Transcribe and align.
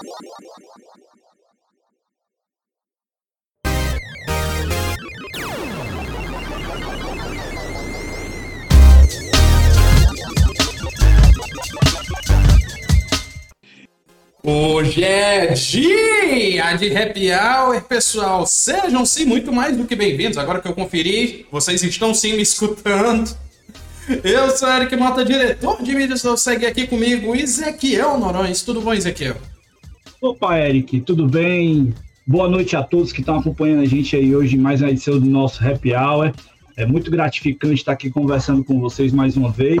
Hoje 0.00 0.22
é 15.02 15.52
dia 15.52 16.76
de 16.76 16.96
happy 16.96 17.32
hour, 17.32 17.82
pessoal. 17.82 18.46
Sejam 18.46 19.04
sim 19.04 19.24
muito 19.24 19.52
mais 19.52 19.76
do 19.76 19.84
que 19.84 19.96
bem-vindos. 19.96 20.38
Agora 20.38 20.60
que 20.60 20.68
eu 20.68 20.74
conferi, 20.74 21.44
vocês 21.50 21.82
estão 21.82 22.14
sim 22.14 22.34
me 22.34 22.42
escutando. 22.42 23.36
Eu 24.22 24.56
sou 24.56 24.68
Eric 24.68 24.94
Mota, 24.94 25.24
diretor 25.24 25.82
de 25.82 25.92
mídias. 25.92 26.22
Segue 26.40 26.66
aqui 26.66 26.86
comigo, 26.86 27.34
Ezequiel 27.34 28.16
Norões. 28.16 28.62
Tudo 28.62 28.80
bom, 28.80 28.94
Ezequiel? 28.94 29.36
Opa, 30.20 30.58
Eric, 30.58 31.00
tudo 31.02 31.28
bem? 31.28 31.94
Boa 32.26 32.48
noite 32.48 32.74
a 32.74 32.82
todos 32.82 33.12
que 33.12 33.20
estão 33.20 33.38
acompanhando 33.38 33.82
a 33.82 33.86
gente 33.86 34.16
aí 34.16 34.34
hoje 34.34 34.56
em 34.56 34.58
mais 34.58 34.82
uma 34.82 34.90
edição 34.90 35.16
do 35.16 35.26
nosso 35.26 35.64
Happy 35.64 35.94
Hour. 35.94 36.32
É 36.76 36.84
muito 36.84 37.08
gratificante 37.08 37.76
estar 37.76 37.92
aqui 37.92 38.10
conversando 38.10 38.64
com 38.64 38.80
vocês 38.80 39.12
mais 39.12 39.36
uma 39.36 39.52
vez. 39.52 39.80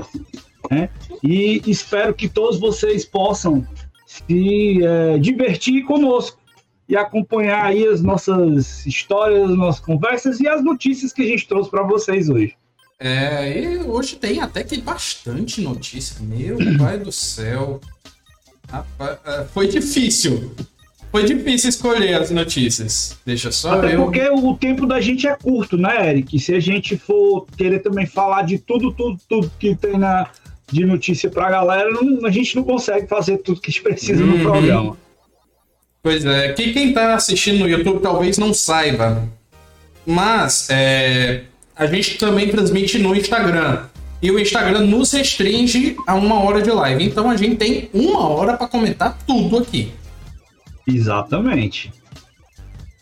Né? 0.70 0.90
E 1.24 1.60
espero 1.66 2.14
que 2.14 2.28
todos 2.28 2.60
vocês 2.60 3.04
possam 3.04 3.66
se 4.06 4.80
é, 4.84 5.18
divertir 5.18 5.84
conosco 5.84 6.38
e 6.88 6.96
acompanhar 6.96 7.64
aí 7.64 7.84
as 7.84 8.00
nossas 8.00 8.86
histórias, 8.86 9.50
as 9.50 9.56
nossas 9.56 9.80
conversas 9.80 10.38
e 10.38 10.46
as 10.46 10.62
notícias 10.62 11.12
que 11.12 11.22
a 11.22 11.26
gente 11.26 11.48
trouxe 11.48 11.68
para 11.68 11.82
vocês 11.82 12.28
hoje. 12.28 12.54
É, 13.00 13.60
e 13.60 13.78
hoje 13.78 14.14
tem 14.16 14.40
até 14.40 14.62
que 14.62 14.80
bastante 14.80 15.60
notícia. 15.60 16.20
Meu 16.20 16.58
pai 16.78 16.96
do 16.96 17.10
céu. 17.10 17.80
É, 19.26 19.44
foi 19.52 19.68
difícil. 19.68 20.52
Foi 21.10 21.24
difícil 21.24 21.70
escolher 21.70 22.14
as 22.14 22.30
notícias. 22.30 23.16
Deixa 23.24 23.50
só 23.50 23.72
Até 23.78 23.94
eu. 23.94 24.04
porque 24.04 24.28
o 24.28 24.54
tempo 24.54 24.86
da 24.86 25.00
gente 25.00 25.26
é 25.26 25.34
curto, 25.36 25.76
né, 25.78 26.10
Eric? 26.10 26.38
Se 26.38 26.54
a 26.54 26.60
gente 26.60 26.98
for 26.98 27.46
querer 27.56 27.78
também 27.78 28.06
falar 28.06 28.42
de 28.42 28.58
tudo, 28.58 28.92
tudo, 28.92 29.18
tudo 29.26 29.50
que 29.58 29.74
tem 29.74 29.98
na, 29.98 30.28
de 30.70 30.84
notícia 30.84 31.30
pra 31.30 31.48
galera, 31.50 31.88
não, 31.90 32.26
a 32.26 32.30
gente 32.30 32.54
não 32.56 32.62
consegue 32.62 33.06
fazer 33.06 33.38
tudo 33.38 33.58
que 33.60 33.70
a 33.70 33.72
gente 33.72 33.82
precisa 33.82 34.22
Uhum. 34.22 34.36
no 34.36 34.40
programa. 34.44 34.96
Pois 36.02 36.24
é, 36.26 36.52
que 36.52 36.72
quem 36.74 36.92
tá 36.92 37.14
assistindo 37.14 37.60
no 37.60 37.68
YouTube 37.68 38.00
talvez 38.00 38.36
não 38.36 38.52
saiba. 38.52 39.26
Mas 40.06 40.68
é, 40.70 41.44
a 41.74 41.86
gente 41.86 42.18
também 42.18 42.48
transmite 42.50 42.98
no 42.98 43.14
Instagram. 43.16 43.84
E 44.20 44.30
o 44.30 44.38
Instagram 44.38 44.80
nos 44.80 45.12
restringe 45.12 45.96
a 46.06 46.14
uma 46.14 46.42
hora 46.42 46.60
de 46.60 46.70
live. 46.70 47.04
Então 47.04 47.30
a 47.30 47.36
gente 47.36 47.56
tem 47.56 47.88
uma 47.94 48.28
hora 48.28 48.56
para 48.56 48.66
comentar 48.66 49.16
tudo 49.26 49.58
aqui. 49.58 49.92
Exatamente. 50.86 51.92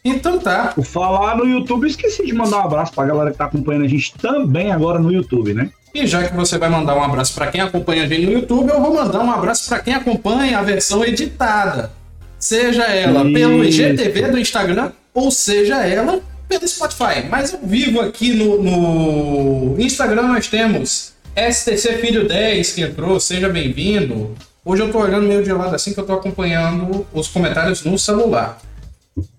Então 0.04 0.38
tá. 0.38 0.72
Por 0.74 0.84
falar 0.84 1.36
no 1.36 1.44
YouTube, 1.44 1.86
esqueci 1.86 2.24
de 2.24 2.32
mandar 2.32 2.58
um 2.58 2.64
abraço 2.66 2.92
pra 2.92 3.06
galera 3.06 3.30
que 3.32 3.38
tá 3.38 3.46
acompanhando 3.46 3.84
a 3.84 3.88
gente 3.88 4.14
também 4.14 4.70
agora 4.70 4.98
no 4.98 5.12
YouTube, 5.12 5.54
né? 5.54 5.70
E 5.94 6.06
já 6.06 6.28
que 6.28 6.36
você 6.36 6.58
vai 6.58 6.68
mandar 6.68 6.94
um 6.94 7.02
abraço 7.02 7.34
para 7.34 7.46
quem 7.46 7.60
acompanha 7.60 8.04
a 8.04 8.06
gente 8.06 8.26
no 8.26 8.32
YouTube, 8.32 8.68
eu 8.68 8.80
vou 8.80 8.94
mandar 8.94 9.20
um 9.20 9.30
abraço 9.30 9.68
para 9.68 9.80
quem 9.80 9.94
acompanha 9.94 10.58
a 10.58 10.62
versão 10.62 11.04
editada. 11.04 11.90
Seja 12.38 12.84
ela 12.84 13.22
pelo 13.24 13.64
Isso. 13.64 13.80
IGTV 13.80 14.28
do 14.28 14.38
Instagram 14.38 14.92
ou 15.14 15.30
seja 15.30 15.84
ela 15.86 16.20
pelo 16.48 16.66
Spotify. 16.66 17.26
Mas 17.28 17.54
ao 17.54 17.60
vivo 17.60 18.00
aqui 18.00 18.32
no, 18.32 18.62
no 18.62 19.80
Instagram 19.80 20.22
nós 20.22 20.48
temos 20.48 21.12
STC 21.36 21.98
Filho 21.98 22.26
10 22.26 22.72
que 22.72 22.82
entrou, 22.82 23.20
seja 23.20 23.48
bem-vindo. 23.48 24.34
Hoje 24.64 24.82
eu 24.82 24.90
tô 24.90 24.98
olhando 24.98 25.26
meio 25.26 25.42
de 25.44 25.52
lado 25.52 25.74
assim 25.74 25.92
que 25.92 26.00
eu 26.00 26.06
tô 26.06 26.14
acompanhando 26.14 27.06
os 27.12 27.28
comentários 27.28 27.84
no 27.84 27.98
celular. 27.98 28.58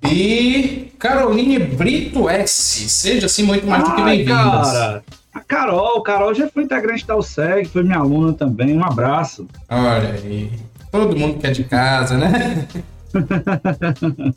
E 0.03 0.91
Caroline 0.97 1.59
Brito 1.59 2.30
S, 2.30 2.89
seja 2.89 3.25
assim 3.25 3.44
muito 3.44 3.67
mais 3.67 3.83
do 3.83 3.95
que 3.95 4.02
Ai, 4.02 4.17
bem-vindas. 4.17 4.71
cara. 4.71 5.03
A 5.33 5.39
Carol, 5.42 6.02
Carol 6.02 6.33
já 6.33 6.49
foi 6.49 6.64
integrante 6.64 7.05
da 7.05 7.15
USEG, 7.15 7.67
foi 7.67 7.83
minha 7.83 7.99
aluna 7.99 8.33
também. 8.33 8.76
Um 8.76 8.83
abraço. 8.83 9.48
Olha 9.70 10.14
aí. 10.14 10.52
Todo 10.92 11.15
mundo 11.15 11.39
que 11.39 11.45
é 11.45 11.52
de 11.52 11.64
casa, 11.64 12.17
né? 12.17 12.67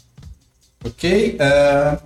ok. 0.85 1.39
ah, 1.41 1.99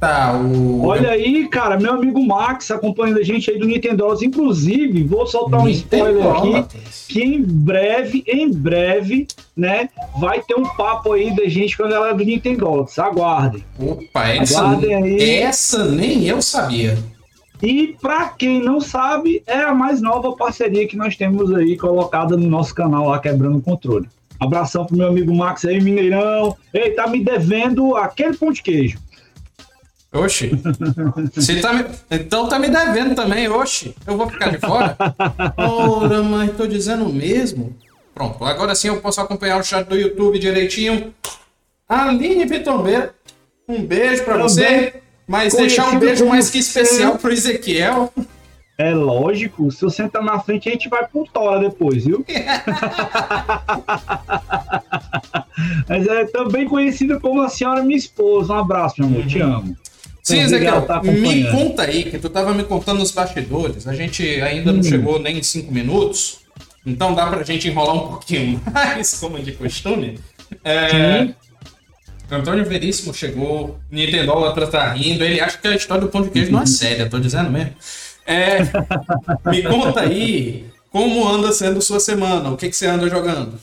tá, 0.00 0.32
o. 0.34 0.86
Olha 0.86 1.10
aí, 1.10 1.48
cara, 1.48 1.78
meu 1.78 1.94
amigo 1.94 2.24
Max 2.24 2.70
acompanhando 2.70 3.18
a 3.18 3.22
gente 3.22 3.50
aí 3.50 3.58
do 3.58 3.66
Nintendo. 3.66 4.06
Inclusive, 4.22 5.04
vou 5.04 5.26
soltar 5.26 5.60
um 5.60 5.68
spoiler 5.68 6.26
aqui. 6.26 6.78
que 7.08 7.22
em 7.22 7.42
breve, 7.42 8.24
em 8.26 8.50
breve, 8.50 9.26
né, 9.56 9.88
vai 10.18 10.40
ter 10.42 10.54
um 10.54 10.64
papo 10.64 11.12
aí 11.12 11.34
da 11.34 11.48
gente 11.48 11.76
com 11.76 11.84
a 11.84 11.88
galera 11.88 12.14
do 12.14 12.24
Nintendo. 12.24 12.86
Aguardem. 12.98 13.64
Opa, 13.78 14.28
essa, 14.28 14.60
Aguardem 14.60 14.94
aí. 14.94 15.30
essa 15.40 15.84
nem 15.84 16.26
eu 16.26 16.40
sabia. 16.42 16.98
E 17.62 17.96
para 18.00 18.28
quem 18.28 18.62
não 18.62 18.80
sabe, 18.80 19.42
é 19.46 19.60
a 19.60 19.74
mais 19.74 20.00
nova 20.02 20.36
parceria 20.36 20.86
que 20.86 20.96
nós 20.96 21.16
temos 21.16 21.52
aí 21.54 21.76
colocada 21.76 22.36
no 22.36 22.48
nosso 22.48 22.74
canal 22.74 23.08
lá 23.08 23.18
Quebrando 23.18 23.58
o 23.58 23.62
Controle. 23.62 24.08
Abração 24.38 24.84
pro 24.84 24.96
meu 24.96 25.08
amigo 25.08 25.34
Max 25.34 25.64
aí, 25.64 25.80
Mineirão. 25.80 26.54
Ei, 26.72 26.90
tá 26.90 27.06
me 27.06 27.24
devendo 27.24 27.96
aquele 27.96 28.36
pão 28.36 28.52
de 28.52 28.62
queijo. 28.62 28.98
Oxi. 30.12 30.50
Você 31.34 31.60
tá 31.60 31.72
me... 31.72 31.84
Então 32.10 32.48
tá 32.48 32.58
me 32.58 32.68
devendo 32.68 33.14
também, 33.14 33.48
oxi. 33.48 33.94
Eu 34.06 34.16
vou 34.16 34.28
ficar 34.28 34.50
de 34.50 34.58
fora? 34.58 34.96
Ora, 35.56 36.22
mas 36.22 36.56
tô 36.56 36.66
dizendo 36.66 37.08
mesmo. 37.08 37.76
Pronto, 38.14 38.42
agora 38.44 38.74
sim 38.74 38.88
eu 38.88 39.00
posso 39.00 39.20
acompanhar 39.20 39.60
o 39.60 39.62
chat 39.62 39.86
do 39.86 39.96
YouTube 39.96 40.38
direitinho. 40.38 41.14
Aline 41.88 42.46
Pitombeira, 42.46 43.14
um 43.68 43.84
beijo 43.84 44.24
pra 44.24 44.34
Também 44.34 44.48
você. 44.48 44.94
Mas 45.26 45.54
deixar 45.54 45.88
um 45.88 45.98
beijo 45.98 46.26
mais 46.26 46.48
que 46.48 46.58
especial 46.58 47.18
pro 47.18 47.32
Ezequiel. 47.32 48.12
É 48.78 48.92
lógico, 48.92 49.70
se 49.70 49.80
você 49.80 50.02
entrar 50.02 50.22
na 50.22 50.38
frente, 50.38 50.68
a 50.68 50.72
gente 50.72 50.88
vai 50.88 51.06
por 51.08 51.26
tora 51.28 51.60
depois, 51.60 52.04
viu? 52.04 52.24
Mas 55.88 56.06
é 56.06 56.26
também 56.26 56.68
conhecido 56.68 57.18
como 57.18 57.40
a 57.40 57.48
senhora 57.48 57.82
minha 57.82 57.96
esposa. 57.96 58.52
Um 58.52 58.58
abraço, 58.58 58.96
meu 58.98 59.08
amor, 59.08 59.26
te 59.26 59.40
amo. 59.44 59.74
Sim, 60.26 60.40
Ezequiel, 60.40 60.82
tá 60.82 61.00
me 61.04 61.44
conta 61.52 61.82
aí, 61.82 62.02
que 62.02 62.18
tu 62.18 62.28
tava 62.28 62.52
me 62.52 62.64
contando 62.64 63.00
os 63.00 63.12
bastidores. 63.12 63.86
A 63.86 63.94
gente 63.94 64.24
ainda 64.40 64.72
não 64.72 64.80
Hum. 64.80 64.82
chegou 64.82 65.20
nem 65.20 65.38
em 65.38 65.42
cinco 65.42 65.72
minutos. 65.72 66.38
Então 66.84 67.14
dá 67.14 67.28
pra 67.28 67.44
gente 67.44 67.68
enrolar 67.68 67.94
um 67.94 68.08
pouquinho 68.08 68.60
mais, 68.74 69.20
como 69.20 69.38
de 69.38 69.52
costume. 69.52 70.18
É. 70.64 71.28
Antônio 72.28 72.64
Veríssimo 72.64 73.14
chegou, 73.14 73.78
Nintendólatra 73.88 74.66
tá 74.66 74.92
rindo, 74.92 75.22
ele 75.22 75.40
acha 75.40 75.58
que 75.58 75.68
a 75.68 75.76
história 75.76 76.02
do 76.02 76.08
pão 76.08 76.22
de 76.22 76.30
queijo 76.30 76.50
não 76.50 76.62
é 76.62 76.66
séria, 76.66 77.08
tô 77.08 77.20
dizendo 77.20 77.48
mesmo. 77.48 77.70
É, 78.26 78.58
me 79.48 79.62
conta 79.70 80.00
aí 80.00 80.64
como 80.90 81.28
anda 81.28 81.52
sendo 81.52 81.80
sua 81.80 82.00
semana, 82.00 82.50
o 82.50 82.56
que, 82.56 82.68
que 82.68 82.74
você 82.74 82.86
anda 82.88 83.08
jogando? 83.08 83.60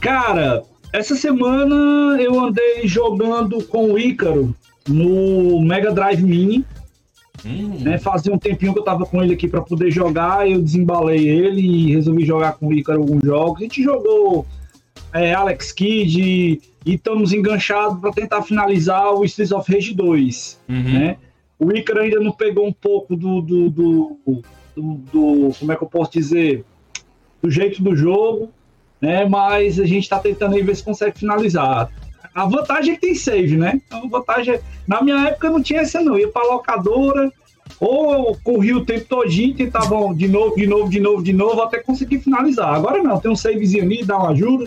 Cara, 0.00 0.64
essa 0.92 1.14
semana 1.14 2.20
eu 2.20 2.40
andei 2.46 2.80
jogando 2.88 3.62
com 3.62 3.92
o 3.92 3.98
Ícaro 3.98 4.52
no 4.88 5.60
Mega 5.62 5.92
Drive 5.92 6.22
Mini. 6.22 6.64
Hum, 7.46 7.78
Né? 7.80 7.98
Fazia 7.98 8.32
um 8.34 8.38
tempinho 8.38 8.72
que 8.72 8.80
eu 8.80 8.84
tava 8.84 9.06
com 9.06 9.22
ele 9.22 9.34
aqui 9.34 9.46
para 9.46 9.60
poder 9.60 9.90
jogar, 9.92 10.48
eu 10.50 10.60
desembalei 10.60 11.28
ele 11.28 11.60
e 11.60 11.92
resolvi 11.94 12.24
jogar 12.24 12.52
com 12.54 12.66
o 12.66 12.72
Ícaro 12.72 13.00
alguns 13.00 13.20
jogos. 13.22 13.60
A 13.60 13.62
gente 13.62 13.80
jogou 13.82 14.44
é, 15.12 15.32
Alex 15.34 15.70
Kidd 15.70 16.20
e 16.84 16.94
estamos 16.94 17.32
enganchados 17.32 18.00
para 18.00 18.10
tentar 18.12 18.42
finalizar 18.42 19.12
o 19.14 19.24
Streets 19.24 19.52
of 19.52 19.72
Rage 19.72 19.94
2. 19.94 20.60
uhum. 20.68 20.82
né? 20.82 21.16
O 21.60 21.72
Ícaro 21.72 22.00
ainda 22.00 22.18
não 22.20 22.32
pegou 22.32 22.66
um 22.66 22.72
pouco 22.72 23.14
do, 23.16 23.40
do, 23.40 23.68
do, 23.70 24.16
do- 24.26 24.42
do- 24.76 25.50
Como 25.58 25.72
é 25.72 25.76
que 25.76 25.82
eu 25.82 25.88
posso 25.88 26.12
dizer? 26.12 26.64
Do 27.42 27.50
jeito 27.50 27.82
do 27.82 27.94
jogo, 27.96 28.50
né? 29.00 29.24
Mas 29.26 29.78
a 29.80 29.84
gente 29.84 30.02
está 30.04 30.18
tentando 30.20 30.54
aí 30.56 30.62
ver 30.62 30.74
se 30.76 30.82
consegue 30.84 31.18
finalizar. 31.18 31.88
A 32.42 32.46
vantagem 32.46 32.92
é 32.92 32.94
que 32.96 33.00
tem 33.02 33.14
save, 33.14 33.56
né? 33.56 33.80
Então, 33.86 34.04
a 34.04 34.08
vantagem 34.08 34.54
é... 34.54 34.60
Na 34.86 35.02
minha 35.02 35.28
época 35.28 35.50
não 35.50 35.62
tinha 35.62 35.80
essa, 35.80 36.00
não. 36.00 36.18
Ia 36.18 36.28
pra 36.28 36.42
locadora, 36.42 37.30
ou 37.80 38.36
corria 38.42 38.76
o 38.76 38.84
tempo 38.84 39.04
todinho, 39.06 39.54
tentava 39.54 40.14
de 40.14 40.28
novo, 40.28 40.56
de 40.56 40.66
novo, 40.66 40.88
de 40.90 41.00
novo, 41.00 41.22
de 41.22 41.32
novo, 41.32 41.60
até 41.62 41.78
conseguir 41.82 42.20
finalizar. 42.20 42.74
Agora 42.74 43.02
não, 43.02 43.18
tem 43.20 43.30
um 43.30 43.36
savezinho 43.36 43.84
ali, 43.84 44.04
dá 44.04 44.16
uma 44.18 44.30
ajuda. 44.30 44.66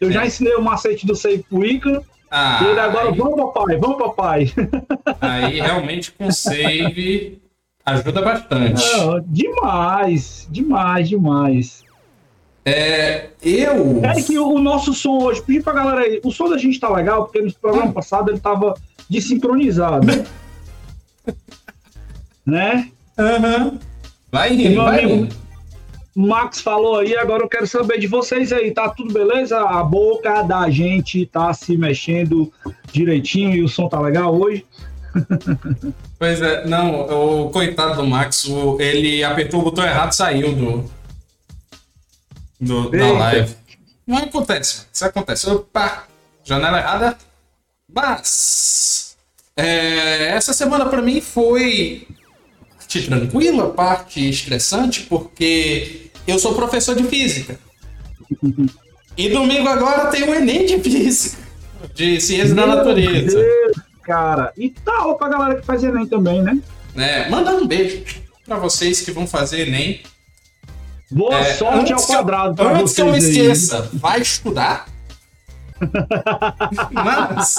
Eu 0.00 0.10
já 0.12 0.24
É. 0.24 0.26
ensinei 0.26 0.54
o 0.54 0.62
macete 0.62 1.06
do 1.06 1.14
save 1.14 1.42
pro 1.48 1.64
Ícaro. 1.64 2.02
Ah, 2.30 2.60
e 2.62 2.66
ele 2.66 2.80
agora, 2.80 3.08
aí- 3.10 3.16
vamos 3.16 3.36
papai, 3.36 3.76
vamos 3.76 3.96
papai. 3.98 4.52
Aí 5.20 5.60
realmente 5.60 6.10
com 6.12 6.30
save 6.32 7.38
ajuda 7.86 8.20
bastante. 8.22 8.82
Demais, 9.26 10.48
demais, 10.50 11.08
demais. 11.08 11.83
É, 12.64 13.28
eu. 13.42 14.00
É 14.02 14.22
que 14.22 14.38
o 14.38 14.58
nosso 14.58 14.94
som 14.94 15.18
hoje, 15.22 15.42
pedi 15.42 15.62
pra 15.62 15.74
galera 15.74 16.00
aí, 16.00 16.20
o 16.24 16.30
som 16.30 16.48
da 16.48 16.56
gente 16.56 16.80
tá 16.80 16.88
legal, 16.88 17.24
porque 17.24 17.40
no 17.42 17.52
programa 17.52 17.92
passado 17.92 18.30
ele 18.30 18.40
tava 18.40 18.74
desincronizado. 19.08 20.06
né? 22.44 22.88
Aham. 23.18 23.78
Vai 24.32 24.52
E 24.52 24.56
rindo, 24.56 24.74
meu 24.74 24.82
vai 24.82 25.04
amigo-. 25.04 25.44
Max 26.16 26.60
falou 26.60 27.00
aí, 27.00 27.16
agora 27.16 27.42
eu 27.42 27.48
quero 27.48 27.66
saber 27.66 27.98
de 27.98 28.06
vocês 28.06 28.52
aí, 28.52 28.70
tá 28.70 28.88
tudo 28.88 29.12
beleza? 29.12 29.58
A 29.58 29.82
boca 29.82 30.42
da 30.42 30.70
gente 30.70 31.26
tá 31.26 31.52
se 31.52 31.76
mexendo 31.76 32.52
direitinho 32.92 33.52
e 33.54 33.62
o 33.62 33.68
som 33.68 33.88
tá 33.88 34.00
legal 34.00 34.34
hoje? 34.34 34.64
Pois 36.18 36.40
é, 36.40 36.66
não, 36.66 37.44
o 37.44 37.50
coitado 37.50 37.96
do 37.96 38.06
Max, 38.06 38.48
ele 38.78 39.22
apertou 39.24 39.60
o 39.60 39.64
botão 39.64 39.84
errado 39.84 40.12
e 40.12 40.16
saiu 40.16 40.54
do, 40.54 40.90
do 42.60 42.90
da 42.90 43.12
live. 43.12 43.54
Não 44.06 44.18
acontece, 44.18 44.86
isso 44.92 45.04
acontece. 45.04 45.48
Opa, 45.48 46.04
janela 46.44 46.78
errada. 46.78 47.16
Mas 47.92 49.16
é, 49.56 50.28
essa 50.28 50.52
semana 50.52 50.86
para 50.86 51.00
mim 51.02 51.20
foi 51.20 52.06
parte 52.78 53.02
tranquila, 53.06 53.70
parte 53.70 54.28
estressante, 54.28 55.02
porque 55.02 56.10
eu 56.26 56.38
sou 56.38 56.54
professor 56.54 56.94
de 56.94 57.04
física. 57.04 57.58
E 59.16 59.28
domingo 59.28 59.68
agora 59.68 60.10
tem 60.10 60.24
o 60.24 60.34
Enem 60.34 60.66
de 60.66 60.80
física, 60.80 61.40
de 61.94 62.20
ciência 62.20 62.52
da 62.52 62.66
natureza. 62.66 63.38
Deus, 63.38 63.76
cara, 64.02 64.52
e 64.56 64.70
tal 64.70 65.16
pra 65.16 65.28
galera 65.28 65.60
que 65.60 65.64
faz 65.64 65.84
Enem 65.84 66.04
também, 66.06 66.42
né? 66.42 66.58
É, 66.96 67.28
mandando 67.30 67.62
um 67.62 67.66
beijo 67.68 68.02
para 68.44 68.58
vocês 68.58 69.02
que 69.02 69.12
vão 69.12 69.24
fazer 69.24 69.68
Enem. 69.68 70.00
Boa 71.14 71.38
é, 71.38 71.54
sorte 71.54 71.92
ao 71.92 72.02
quadrado 72.02 72.56
para 72.56 72.76
Antes 72.76 72.92
que 72.92 73.00
eu 73.00 73.06
me 73.06 73.18
esqueça, 73.18 73.82
aí. 73.82 73.88
vai 73.92 74.20
estudar. 74.20 74.86
Mas, 76.90 77.56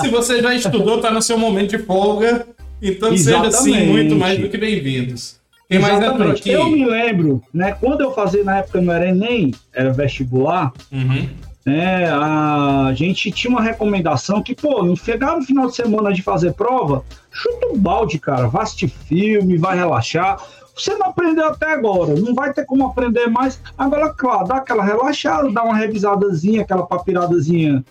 se 0.00 0.08
você 0.08 0.40
já 0.40 0.54
estudou, 0.54 1.00
tá 1.00 1.10
no 1.10 1.20
seu 1.20 1.36
momento 1.36 1.76
de 1.76 1.82
folga, 1.82 2.46
então 2.80 3.12
Exatamente. 3.12 3.52
seja 3.52 3.72
assim 3.72 3.86
muito 3.86 4.14
mais 4.14 4.38
do 4.38 4.48
que 4.48 4.56
bem-vindos. 4.56 5.40
Quem 5.68 5.80
mais 5.80 6.00
entrou 6.00 6.30
aqui? 6.30 6.50
Eu 6.50 6.70
me 6.70 6.84
lembro, 6.84 7.42
né? 7.52 7.76
Quando 7.80 8.02
eu 8.02 8.14
fazia 8.14 8.44
na 8.44 8.58
época 8.58 8.80
não 8.80 8.92
era 8.92 9.08
Enem, 9.08 9.52
era 9.72 9.92
vestibular, 9.92 10.72
uhum. 10.92 11.28
né? 11.66 12.08
A 12.12 12.92
gente 12.94 13.32
tinha 13.32 13.50
uma 13.50 13.62
recomendação 13.62 14.40
que, 14.40 14.54
pô, 14.54 14.84
não 14.84 14.94
chegar 14.94 15.36
no 15.36 15.42
final 15.42 15.66
de 15.66 15.74
semana 15.74 16.12
de 16.12 16.22
fazer 16.22 16.52
prova, 16.52 17.04
chuta 17.32 17.66
um 17.66 17.76
balde, 17.76 18.20
cara, 18.20 18.46
vai 18.46 18.62
assistir 18.62 18.86
filme, 18.86 19.58
vai 19.58 19.76
relaxar. 19.76 20.38
Você 20.76 20.94
não 20.96 21.08
aprendeu 21.08 21.46
até 21.46 21.72
agora, 21.72 22.14
não 22.14 22.34
vai 22.34 22.52
ter 22.52 22.64
como 22.66 22.86
aprender 22.86 23.28
mais. 23.28 23.60
Agora, 23.78 24.12
claro, 24.12 24.48
dá 24.48 24.56
aquela 24.56 24.84
relaxada, 24.84 25.50
dá 25.50 25.62
uma 25.62 25.76
revisadazinha, 25.76 26.62
aquela 26.62 26.86
papiradazinha 26.86 27.84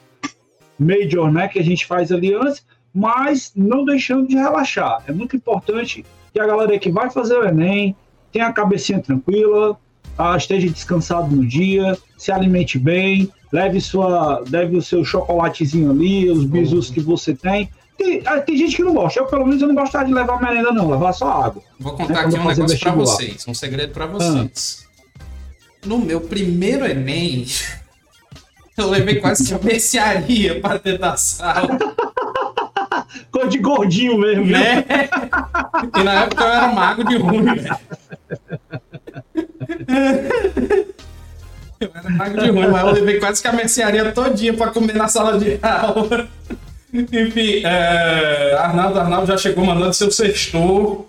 major, 0.77 1.31
né, 1.31 1.47
que 1.47 1.59
a 1.59 1.63
gente 1.63 1.85
faz 1.85 2.11
ali 2.11 2.33
antes, 2.33 2.65
mas 2.93 3.51
não 3.55 3.85
deixando 3.85 4.27
de 4.27 4.35
relaxar. 4.35 5.01
É 5.07 5.13
muito 5.13 5.35
importante 5.35 6.05
que 6.33 6.39
a 6.39 6.45
galera 6.45 6.77
que 6.77 6.91
vai 6.91 7.09
fazer 7.09 7.35
o 7.35 7.45
Enem 7.45 7.95
tenha 8.31 8.47
a 8.47 8.53
cabecinha 8.53 8.99
tranquila, 8.99 9.77
tá? 10.17 10.35
esteja 10.35 10.69
descansado 10.69 11.33
no 11.35 11.45
dia, 11.45 11.97
se 12.17 12.31
alimente 12.31 12.77
bem, 12.77 13.31
leve, 13.51 13.79
sua, 13.79 14.43
leve 14.49 14.75
o 14.75 14.81
seu 14.81 15.05
chocolatezinho 15.05 15.91
ali, 15.91 16.29
os 16.29 16.43
bisus 16.43 16.89
que 16.89 16.99
você 16.99 17.33
tem, 17.33 17.69
tem, 18.03 18.21
ah, 18.25 18.39
tem, 18.39 18.57
gente 18.57 18.75
que 18.75 18.83
não 18.83 18.93
gosta. 18.93 19.19
Eu, 19.19 19.25
pelo 19.25 19.45
menos, 19.45 19.61
eu 19.61 19.67
não 19.67 19.75
gostava 19.75 20.05
de 20.05 20.13
levar 20.13 20.41
merenda, 20.41 20.71
não. 20.71 20.89
Levar 20.89 21.13
só 21.13 21.43
água. 21.43 21.63
Vou 21.79 21.95
contar 21.95 22.23
é, 22.23 22.25
aqui 22.25 22.35
um 22.35 22.47
negócio 22.47 22.79
pra 22.79 22.91
vocês. 22.91 23.45
Um 23.47 23.53
segredo 23.53 23.93
pra 23.93 24.05
vocês. 24.05 24.85
Ah. 24.85 25.85
No 25.85 25.99
meu 25.99 26.21
primeiro 26.21 26.85
Enem, 26.85 27.45
eu 28.77 28.89
levei 28.89 29.15
quase 29.19 29.45
que 29.45 29.53
a 29.53 29.59
mercearia 29.59 30.59
para 30.59 30.77
dentro 30.77 31.01
da 31.01 31.17
sala. 31.17 31.77
Coisa 33.31 33.49
de 33.49 33.57
gordinho 33.57 34.17
mesmo, 34.17 34.45
né? 34.45 34.85
E 35.97 36.03
na 36.03 36.23
época 36.23 36.43
eu 36.43 36.51
era 36.51 36.67
mago 36.67 37.03
de 37.03 37.17
ruim, 37.17 37.43
velho. 37.43 37.77
Eu 41.79 41.91
era 41.93 42.09
mago 42.09 42.39
de 42.39 42.49
ruim, 42.49 42.67
mas 42.67 42.87
eu 42.87 42.93
levei 42.93 43.19
quase 43.19 43.41
que 43.41 43.47
a 43.47 43.53
mercearia 43.53 44.11
todinha 44.11 44.53
para 44.53 44.71
comer 44.71 44.95
na 44.95 45.07
sala 45.07 45.37
de 45.37 45.59
aula. 45.61 46.29
Enfim, 46.93 47.61
é, 47.65 48.55
Arnaldo, 48.59 48.99
Arnaldo 48.99 49.27
já 49.27 49.37
chegou 49.37 49.65
mandando 49.65 49.93
seu 49.93 50.11
sextor. 50.11 51.05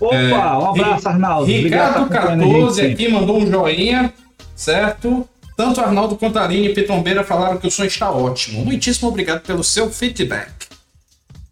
Opa, 0.00 0.14
é, 0.14 0.32
um 0.32 0.70
abraço, 0.70 1.08
Arnaldo. 1.08 1.46
Ricardo 1.46 2.08
14 2.08 2.82
aqui 2.82 3.08
mandou 3.08 3.38
um 3.38 3.46
joinha, 3.50 4.12
certo? 4.54 5.28
Tanto 5.56 5.80
Arnaldo 5.80 6.14
quanto 6.14 6.38
a 6.38 6.44
Aline 6.44 6.68
Pitombeira 6.68 7.24
falaram 7.24 7.58
que 7.58 7.66
o 7.66 7.70
som 7.70 7.84
está 7.84 8.12
ótimo. 8.12 8.64
Muitíssimo 8.64 9.08
obrigado 9.08 9.40
pelo 9.40 9.64
seu 9.64 9.90
feedback. 9.90 10.52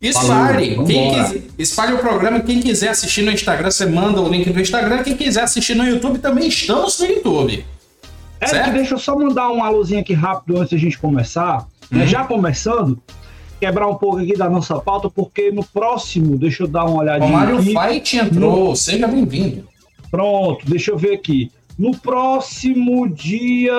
Espalhe, 0.01 0.77
quem 0.87 1.15
quiser, 1.15 1.43
espalhe 1.59 1.95
o 1.95 1.99
programa. 1.99 2.39
Quem 2.39 2.61
quiser 2.61 2.91
assistir 2.91 3.23
no 3.23 3.33
Instagram, 3.33 3.71
você 3.71 3.85
manda 3.85 4.21
o 4.21 4.29
link 4.29 4.49
do 4.49 4.61
Instagram. 4.61 5.03
Quem 5.03 5.17
quiser 5.17 5.43
assistir 5.43 5.75
no 5.75 5.85
YouTube, 5.85 6.21
também 6.21 6.47
estamos 6.47 7.01
no 7.01 7.07
YouTube. 7.07 7.65
É, 8.41 8.71
deixa 8.71 8.95
eu 8.95 8.99
só 8.99 9.17
mandar 9.17 9.51
um 9.51 9.65
alôzinho 9.65 10.01
aqui 10.01 10.13
rápido 10.13 10.59
antes 10.61 10.71
da 10.71 10.79
gente 10.79 10.99
começar. 10.99 11.67
Né? 11.91 12.03
Uhum. 12.03 12.07
Já 12.07 12.25
começando, 12.25 13.03
quebrar 13.61 13.87
um 13.89 13.95
pouco 13.95 14.19
aqui 14.19 14.37
da 14.37 14.49
nossa 14.49 14.79
pauta, 14.79 15.09
porque 15.09 15.51
no 15.51 15.65
próximo, 15.65 16.37
deixa 16.37 16.65
eu 16.65 16.69
dar 16.69 16.85
uma 16.85 17.01
olhadinha. 17.01 17.31
O 17.31 17.33
Mario 17.33 17.59
aqui, 17.59 17.75
Fight 17.75 18.17
entrou, 18.17 18.69
no... 18.71 18.77
seja 18.77 19.09
bem-vindo. 19.09 19.67
Pronto, 20.11 20.65
deixa 20.69 20.91
eu 20.91 20.99
ver 20.99 21.15
aqui. 21.15 21.51
No 21.79 21.97
próximo 21.97 23.09
dia 23.09 23.73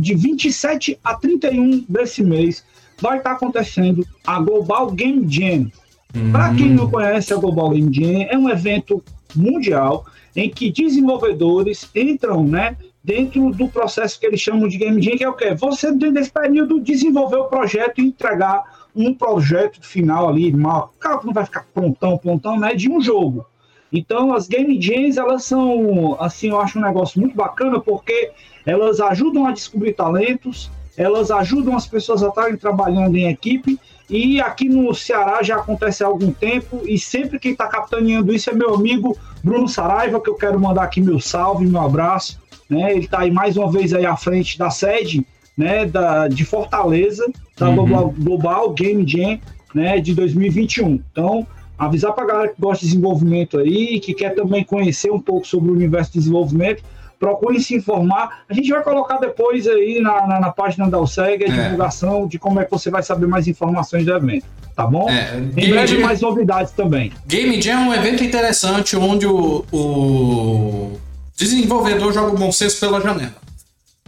de 0.00 0.14
27 0.14 0.98
a 1.02 1.14
31 1.14 1.84
desse 1.88 2.24
mês, 2.24 2.64
vai 3.00 3.18
estar 3.18 3.32
acontecendo 3.32 4.04
a 4.26 4.40
Global 4.40 4.90
Game 4.90 5.26
Jam. 5.28 5.70
Hum. 6.14 6.32
Para 6.32 6.52
quem 6.54 6.70
não 6.70 6.90
conhece, 6.90 7.32
a 7.32 7.36
Global 7.36 7.70
Game 7.70 7.92
Jam 7.94 8.26
é 8.28 8.36
um 8.36 8.48
evento 8.48 9.02
mundial 9.34 10.04
em 10.34 10.50
que 10.50 10.72
desenvolvedores 10.72 11.88
entram, 11.94 12.44
né, 12.44 12.76
dentro 13.02 13.50
do 13.50 13.68
processo 13.68 14.20
que 14.20 14.26
eles 14.26 14.40
chamam 14.40 14.68
de 14.68 14.76
game 14.76 15.00
jam, 15.00 15.16
que 15.16 15.24
é 15.24 15.28
o 15.28 15.34
quê? 15.34 15.54
Você, 15.54 15.90
dentro 15.90 16.12
desse 16.12 16.30
período, 16.30 16.80
desenvolver 16.80 17.36
o 17.36 17.44
projeto 17.44 18.00
e 18.00 18.06
entregar 18.06 18.80
um 18.94 19.14
projeto 19.14 19.80
final 19.82 20.28
ali, 20.28 20.52
mal, 20.52 20.92
claro 20.98 21.20
que 21.20 21.26
não 21.26 21.32
vai 21.32 21.44
ficar 21.44 21.64
prontão, 21.72 22.18
prontão, 22.18 22.58
né, 22.58 22.74
de 22.74 22.90
um 22.90 23.00
jogo. 23.00 23.46
Então, 23.92 24.32
as 24.32 24.46
game 24.46 24.80
jams, 24.80 25.16
elas 25.16 25.44
são, 25.44 26.16
assim, 26.20 26.50
eu 26.50 26.60
acho 26.60 26.78
um 26.78 26.82
negócio 26.82 27.20
muito 27.20 27.34
bacana, 27.34 27.80
porque 27.80 28.30
elas 28.64 29.00
ajudam 29.00 29.46
a 29.46 29.52
descobrir 29.52 29.94
talentos, 29.94 30.70
elas 30.96 31.30
ajudam 31.30 31.76
as 31.76 31.86
pessoas 31.86 32.22
a 32.22 32.28
estarem 32.28 32.56
trabalhando 32.56 33.16
em 33.16 33.28
equipe, 33.28 33.78
e 34.08 34.40
aqui 34.40 34.68
no 34.68 34.92
Ceará 34.92 35.42
já 35.42 35.56
acontece 35.56 36.04
há 36.04 36.06
algum 36.06 36.32
tempo, 36.32 36.82
e 36.84 36.98
sempre 36.98 37.38
quem 37.38 37.52
está 37.52 37.66
capitaneando 37.66 38.32
isso 38.32 38.50
é 38.50 38.52
meu 38.52 38.74
amigo 38.74 39.16
Bruno 39.42 39.68
Saraiva, 39.68 40.20
que 40.20 40.28
eu 40.28 40.34
quero 40.34 40.58
mandar 40.60 40.82
aqui 40.82 41.00
meu 41.00 41.20
salve, 41.20 41.66
meu 41.66 41.80
abraço, 41.80 42.39
né? 42.70 42.92
Ele 42.92 43.04
está 43.04 43.20
aí 43.20 43.30
mais 43.30 43.56
uma 43.56 43.70
vez 43.70 43.92
aí 43.92 44.06
à 44.06 44.16
frente 44.16 44.56
da 44.56 44.70
sede, 44.70 45.26
né? 45.56 45.84
Da, 45.84 46.28
de 46.28 46.44
Fortaleza, 46.44 47.26
da 47.58 47.68
uhum. 47.68 47.74
Global, 47.74 48.14
Global 48.16 48.70
Game 48.72 49.06
Jam, 49.06 49.38
né? 49.74 50.00
De 50.00 50.14
2021. 50.14 51.00
Então, 51.10 51.46
avisar 51.76 52.12
para 52.12 52.24
a 52.24 52.26
galera 52.26 52.48
que 52.48 52.60
gosta 52.60 52.84
de 52.84 52.92
desenvolvimento 52.92 53.58
aí, 53.58 53.98
que 53.98 54.14
quer 54.14 54.34
também 54.34 54.62
conhecer 54.62 55.10
um 55.10 55.20
pouco 55.20 55.46
sobre 55.46 55.70
o 55.70 55.74
universo 55.74 56.12
de 56.12 56.18
desenvolvimento, 56.20 56.82
procure 57.18 57.60
se 57.60 57.74
informar. 57.74 58.44
A 58.48 58.54
gente 58.54 58.70
vai 58.70 58.82
colocar 58.82 59.18
depois 59.18 59.66
aí 59.66 60.00
na, 60.00 60.26
na, 60.26 60.40
na 60.40 60.50
página 60.50 60.88
da 60.88 60.98
USEG 60.98 61.44
a 61.44 61.48
é. 61.48 61.62
divulgação 61.64 62.26
de 62.26 62.38
como 62.38 62.60
é 62.60 62.64
que 62.64 62.70
você 62.70 62.90
vai 62.90 63.02
saber 63.02 63.26
mais 63.26 63.46
informações 63.46 64.06
do 64.06 64.12
evento. 64.14 64.46
Tá 64.74 64.86
bom? 64.86 65.08
É, 65.10 65.36
em 65.36 65.70
breve 65.70 65.96
Jam... 65.96 66.00
mais 66.00 66.20
novidades 66.22 66.72
também. 66.72 67.12
Game 67.26 67.60
Jam 67.60 67.84
é 67.84 67.88
um 67.88 67.94
evento 67.94 68.24
interessante 68.24 68.96
onde 68.96 69.26
o, 69.26 69.64
o 69.70 70.92
Desenvolvedor 71.40 72.12
joga 72.12 72.34
o 72.34 72.38
bom 72.38 72.52
senso 72.52 72.78
pela 72.78 73.00
janela. 73.00 73.34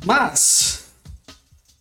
Mas, 0.05 0.85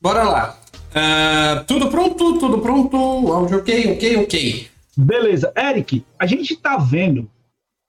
bora 0.01 0.23
lá. 0.23 0.57
Uh, 0.91 1.65
tudo 1.65 1.89
pronto, 1.89 2.39
tudo 2.39 2.59
pronto. 2.59 2.95
Áudio 2.95 3.57
ok, 3.57 3.93
ok, 3.95 4.23
ok. 4.23 4.67
Beleza. 4.95 5.51
Eric, 5.57 6.05
a 6.17 6.25
gente 6.25 6.55
tá 6.55 6.77
vendo 6.77 7.29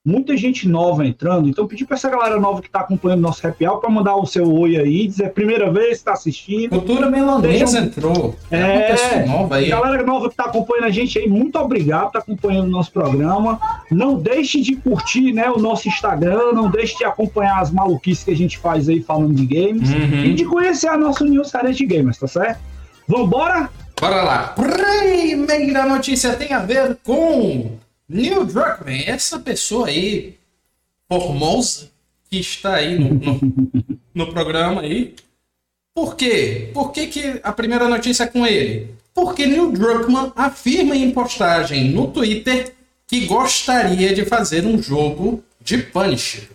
muita 0.04 0.36
gente 0.36 0.68
nova 0.68 1.06
entrando, 1.06 1.48
então 1.48 1.66
pedi 1.66 1.84
para 1.84 1.96
essa 1.96 2.10
galera 2.10 2.38
nova 2.38 2.60
que 2.60 2.66
está 2.66 2.80
acompanhando 2.80 3.20
nosso 3.20 3.46
happy 3.46 3.66
hour 3.66 3.80
para 3.80 3.88
mandar 3.88 4.16
o 4.16 4.26
seu 4.26 4.52
oi 4.52 4.76
aí, 4.76 5.06
dizer 5.06 5.32
primeira 5.32 5.70
vez 5.70 5.98
está 5.98 6.12
assistindo. 6.12 6.70
Cultura 6.70 7.08
Melanesa 7.08 7.80
um... 7.80 7.84
entrou. 7.84 8.36
É, 8.50 9.24
nova 9.26 9.56
aí. 9.56 9.68
galera 9.68 10.02
nova 10.02 10.26
que 10.26 10.32
está 10.32 10.44
acompanhando 10.44 10.86
a 10.86 10.90
gente 10.90 11.18
aí, 11.18 11.28
muito 11.28 11.56
obrigado 11.56 12.06
por 12.06 12.12
tá 12.12 12.18
acompanhando 12.18 12.66
o 12.66 12.70
nosso 12.70 12.92
programa. 12.92 13.60
Não 13.90 14.16
deixe 14.16 14.60
de 14.60 14.74
curtir, 14.74 15.32
né, 15.32 15.48
o 15.50 15.58
nosso 15.58 15.86
Instagram, 15.88 16.52
não 16.52 16.68
deixe 16.68 16.98
de 16.98 17.04
acompanhar 17.04 17.60
as 17.60 17.70
maluquices 17.70 18.24
que 18.24 18.32
a 18.32 18.36
gente 18.36 18.58
faz 18.58 18.88
aí 18.88 19.00
falando 19.00 19.34
de 19.34 19.46
games 19.46 19.88
uhum. 19.90 20.24
e 20.24 20.34
de 20.34 20.44
conhecer 20.44 20.88
a 20.88 20.96
nossa 20.96 21.24
News 21.24 21.52
de 21.74 21.86
Gamers, 21.86 22.18
tá 22.18 22.26
certo? 22.26 22.60
Vambora? 23.06 23.70
Bora 24.00 24.22
lá. 24.22 24.54
Primeira 24.56 25.86
notícia 25.86 26.34
tem 26.34 26.52
a 26.52 26.58
ver 26.58 26.98
com 27.04 27.70
Neil 28.12 28.44
Druckmann, 28.44 29.04
essa 29.06 29.38
pessoa 29.40 29.88
aí, 29.88 30.34
formosa, 31.08 31.90
que 32.28 32.38
está 32.38 32.74
aí 32.74 32.98
no, 32.98 33.14
no, 33.14 33.40
no, 34.14 34.32
programa 34.32 34.82
aí. 34.82 35.14
Por 35.94 36.14
quê? 36.14 36.70
Por 36.74 36.92
que, 36.92 37.06
que 37.06 37.40
a 37.42 37.52
primeira 37.52 37.88
notícia 37.88 38.24
é 38.24 38.26
com 38.26 38.46
ele? 38.46 38.94
Porque 39.14 39.46
Neil 39.46 39.72
Druckmann 39.72 40.30
afirma 40.36 40.94
em 40.94 41.10
postagem 41.10 41.90
no 41.90 42.08
Twitter 42.08 42.74
que 43.06 43.24
gostaria 43.24 44.14
de 44.14 44.26
fazer 44.26 44.66
um 44.66 44.80
jogo 44.82 45.42
de 45.60 45.78
Punisher. 45.78 46.48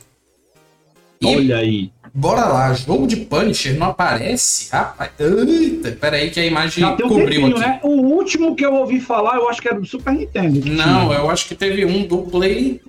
E 1.20 1.26
Olha 1.26 1.58
aí. 1.58 1.92
Bora 2.18 2.46
lá, 2.46 2.74
jogo 2.74 3.06
de 3.06 3.16
Punisher 3.16 3.78
não 3.78 3.88
aparece? 3.92 4.70
Rapaz, 4.72 5.12
eita, 5.20 5.92
peraí 5.92 6.32
que 6.32 6.40
a 6.40 6.46
imagem 6.46 6.82
Já 6.84 6.94
um 6.94 6.98
cobriu 6.98 7.28
tempinho, 7.28 7.52
aqui. 7.52 7.60
né? 7.60 7.80
O 7.84 7.90
último 8.02 8.56
que 8.56 8.66
eu 8.66 8.74
ouvi 8.74 9.00
falar, 9.00 9.36
eu 9.36 9.48
acho 9.48 9.62
que 9.62 9.68
era 9.68 9.80
do 9.80 9.86
Super 9.86 10.14
Nintendo. 10.14 10.68
Não, 10.68 11.08
tinha. 11.10 11.20
eu 11.20 11.30
acho 11.30 11.48
que 11.48 11.54
teve 11.54 11.86
um 11.86 12.08
do 12.08 12.24
Play. 12.24 12.82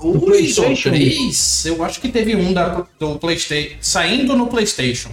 Do 0.00 0.18
Dois 0.18 0.58
ou 0.58 0.64
PlayStation? 0.64 0.90
três. 0.90 1.64
Eu 1.64 1.82
acho 1.84 2.00
que 2.00 2.08
teve 2.08 2.36
um 2.36 2.52
da, 2.52 2.84
do 2.98 3.18
PlayStation. 3.18 3.76
Saindo 3.80 4.36
no 4.36 4.48
PlayStation. 4.48 5.10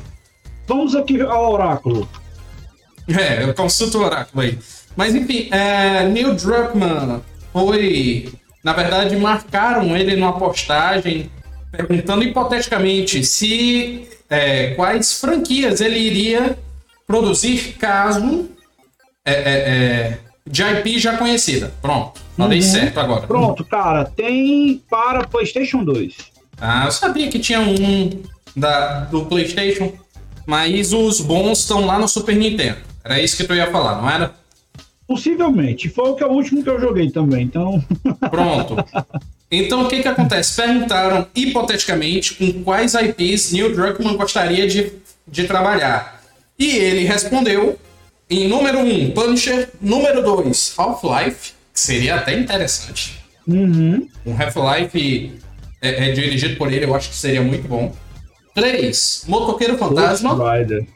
Vamos 0.67 0.96
aqui 0.96 1.22
ao 1.22 1.53
oráculo. 1.53 2.10
É, 3.08 3.43
eu 3.43 3.53
consulto 3.53 4.00
o 4.00 4.03
oráculo 4.03 4.41
aí. 4.43 4.58
Mas 4.96 5.15
enfim, 5.15 5.48
é, 5.51 6.08
Neil 6.10 6.34
Druckmann 6.34 7.22
foi. 7.53 8.29
Na 8.63 8.74
verdade, 8.74 9.15
marcaram 9.15 9.96
ele 9.96 10.15
numa 10.15 10.34
postagem 10.38 11.29
perguntando 11.72 12.24
hipoteticamente 12.24 13.24
se 13.24 14.08
é, 14.30 14.72
quais 14.76 15.20
franquias 15.20 15.82
ele 15.82 16.00
iria 16.00 16.58
produzir 17.08 17.76
caso 17.80 18.50
é, 19.26 19.34
é, 19.34 19.54
é, 19.54 20.18
de 20.46 20.64
IP 20.64 21.00
já 21.00 21.18
conhecida. 21.18 21.74
Pronto, 21.82 22.20
falei 22.38 22.60
Uhum. 22.60 22.66
certo 22.66 23.00
agora. 23.00 23.28
Pronto, 23.28 23.64
cara, 23.66 24.06
tem 24.06 24.82
para 24.90 25.28
PlayStation 25.28 25.84
2. 25.84 26.16
Ah, 26.62 26.86
eu 26.86 26.92
sabia 26.92 27.30
que 27.30 27.40
tinha 27.40 27.60
um 27.62 28.22
da, 28.56 29.02
do 29.06 29.26
PlayStation, 29.26 29.94
mas 30.46 30.92
os 30.94 31.22
bons 31.22 31.60
estão 31.60 31.86
lá 31.86 31.98
no 31.98 32.08
Super 32.08 32.36
Nintendo. 32.36 32.78
Era 33.04 33.20
isso 33.22 33.38
que 33.38 33.44
tu 33.46 33.54
ia 33.56 33.72
falar, 33.72 34.02
não 34.02 34.10
era? 34.10 34.34
Possivelmente. 35.10 35.89
Foi 35.89 36.12
o, 36.12 36.16
que, 36.16 36.24
é 36.24 36.28
o 36.28 36.30
último 36.30 36.62
que 36.62 36.70
eu 36.70 36.80
joguei 36.80 37.10
também, 37.10 37.46
então. 37.46 37.84
Pronto. 38.30 38.75
Então 39.50 39.82
o 39.82 39.88
que 39.88 40.04
que 40.04 40.08
acontece? 40.08 40.62
Perguntaram 40.62 41.25
hipoteticamente 41.36 42.36
com 42.36 42.63
quais 42.63 42.94
IPs 42.94 43.51
Neil 43.51 43.75
Druckmann 43.75 44.16
gostaria 44.16 44.68
de, 44.68 44.94
de 45.28 45.48
trabalhar. 45.48 46.22
E 46.60 46.75
ele 46.75 47.06
respondeu 47.06 47.80
em 48.30 48.48
número 48.48 48.82
1, 48.82 48.82
um, 48.82 49.12
Punisher, 49.12 49.70
número 49.82 50.22
2, 50.22 50.75
Half-Life, 50.78 51.54
que 51.74 51.80
seria 51.80 52.18
até 52.18 52.38
interessante. 52.38 53.20
Uhum. 53.48 54.08
Um 54.24 54.36
Half-Life 54.39 55.39
é, 55.82 56.10
é 56.10 56.12
dirigido 56.12 56.56
por 56.56 56.72
ele, 56.72 56.86
eu 56.86 56.94
acho 56.94 57.10
que 57.10 57.16
seria 57.16 57.42
muito 57.42 57.68
bom. 57.68 57.96
3, 58.54 59.24
Motoqueiro 59.28 59.75
Fantasma. 59.75 60.36
Ghost 60.36 60.60
Rider. 60.60 60.88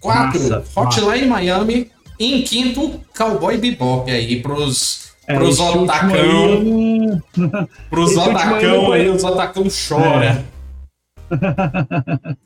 4, 0.00 0.40
Massa, 0.40 0.64
Hotline 0.74 1.28
Miami. 1.28 1.94
E 2.18 2.34
em 2.34 2.42
quinto, 2.42 3.00
Cowboy 3.16 3.58
Bebop 3.58 4.10
aí 4.10 4.40
pros, 4.40 5.12
É, 5.26 5.34
pros 5.34 5.58
otacão. 5.58 6.12
aí 6.12 7.22
Pros 7.90 8.16
otacão 8.16 8.92
aí, 8.92 9.08
os 9.08 9.24
otacão 9.24 9.64
chora. 9.88 10.44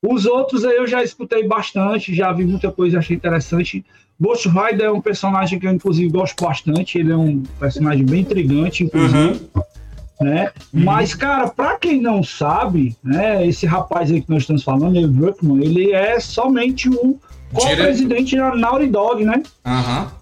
Os 0.00 0.26
outros 0.26 0.64
aí 0.64 0.76
eu 0.76 0.86
já 0.86 1.02
escutei 1.02 1.46
bastante, 1.46 2.14
já 2.14 2.32
vi 2.32 2.44
muita 2.44 2.70
coisa, 2.70 2.98
achei 3.00 3.16
interessante. 3.16 3.84
Ghost 4.20 4.48
Rider 4.48 4.86
é 4.86 4.92
um 4.92 5.00
personagem 5.00 5.58
que 5.58 5.66
eu, 5.66 5.72
inclusive, 5.72 6.08
gosto 6.08 6.44
bastante. 6.44 6.98
Ele 6.98 7.10
é 7.12 7.16
um 7.16 7.42
personagem 7.58 8.06
bem 8.06 8.20
intrigante, 8.20 8.84
inclusive. 8.84 9.16
Uhum. 9.16 9.62
né? 10.20 10.52
Mas, 10.72 11.14
cara, 11.14 11.48
pra 11.48 11.76
quem 11.76 12.00
não 12.00 12.22
sabe, 12.22 12.96
né, 13.02 13.44
esse 13.46 13.66
rapaz 13.66 14.10
aí 14.10 14.22
que 14.22 14.30
nós 14.30 14.42
estamos 14.42 14.62
falando, 14.62 15.06
Druckmann, 15.08 15.64
ele 15.64 15.92
é 15.92 16.20
somente 16.20 16.88
o 16.88 17.18
co-presidente 17.52 18.36
da 18.36 18.54
Naughty 18.54 18.86
Dog, 18.86 19.24
né? 19.24 19.42
Aham. 19.64 20.12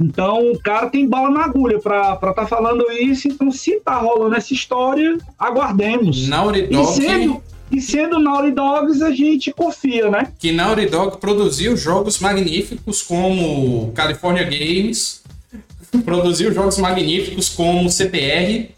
Então, 0.00 0.52
o 0.52 0.58
cara 0.60 0.88
tem 0.88 1.08
bala 1.08 1.28
na 1.30 1.44
agulha 1.44 1.80
pra 1.80 2.14
estar 2.14 2.32
tá 2.32 2.46
falando 2.46 2.84
isso. 2.92 3.26
Então, 3.26 3.50
se 3.50 3.80
tá 3.80 3.96
rolando 3.96 4.36
essa 4.36 4.54
história, 4.54 5.18
aguardemos. 5.36 6.28
Naughty 6.28 6.60
E 6.60 6.66
Dog, 6.68 6.92
sendo, 6.92 7.42
e 7.72 7.80
sendo 7.80 8.18
Naughty 8.20 8.52
Dogs, 8.52 9.02
a 9.02 9.10
gente 9.10 9.52
confia, 9.52 10.08
né? 10.08 10.28
que 10.38 10.52
Naughty 10.52 10.86
Dog 10.86 11.16
produziu 11.18 11.76
jogos 11.76 12.20
magníficos 12.20 13.02
como 13.02 13.90
California 13.92 14.44
Games, 14.44 15.22
produziu 16.04 16.54
jogos 16.54 16.78
magníficos 16.78 17.48
como 17.48 17.90
CPR 17.90 18.70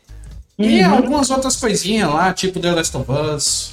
e 0.59 0.83
Uhum. 0.83 0.95
algumas 0.95 1.31
outras 1.31 1.57
coisinhas 1.57 2.09
lá, 2.11 2.33
tipo 2.33 2.61
The 2.61 2.73
Last 2.73 2.97
of 2.97 3.11
Us. 3.11 3.73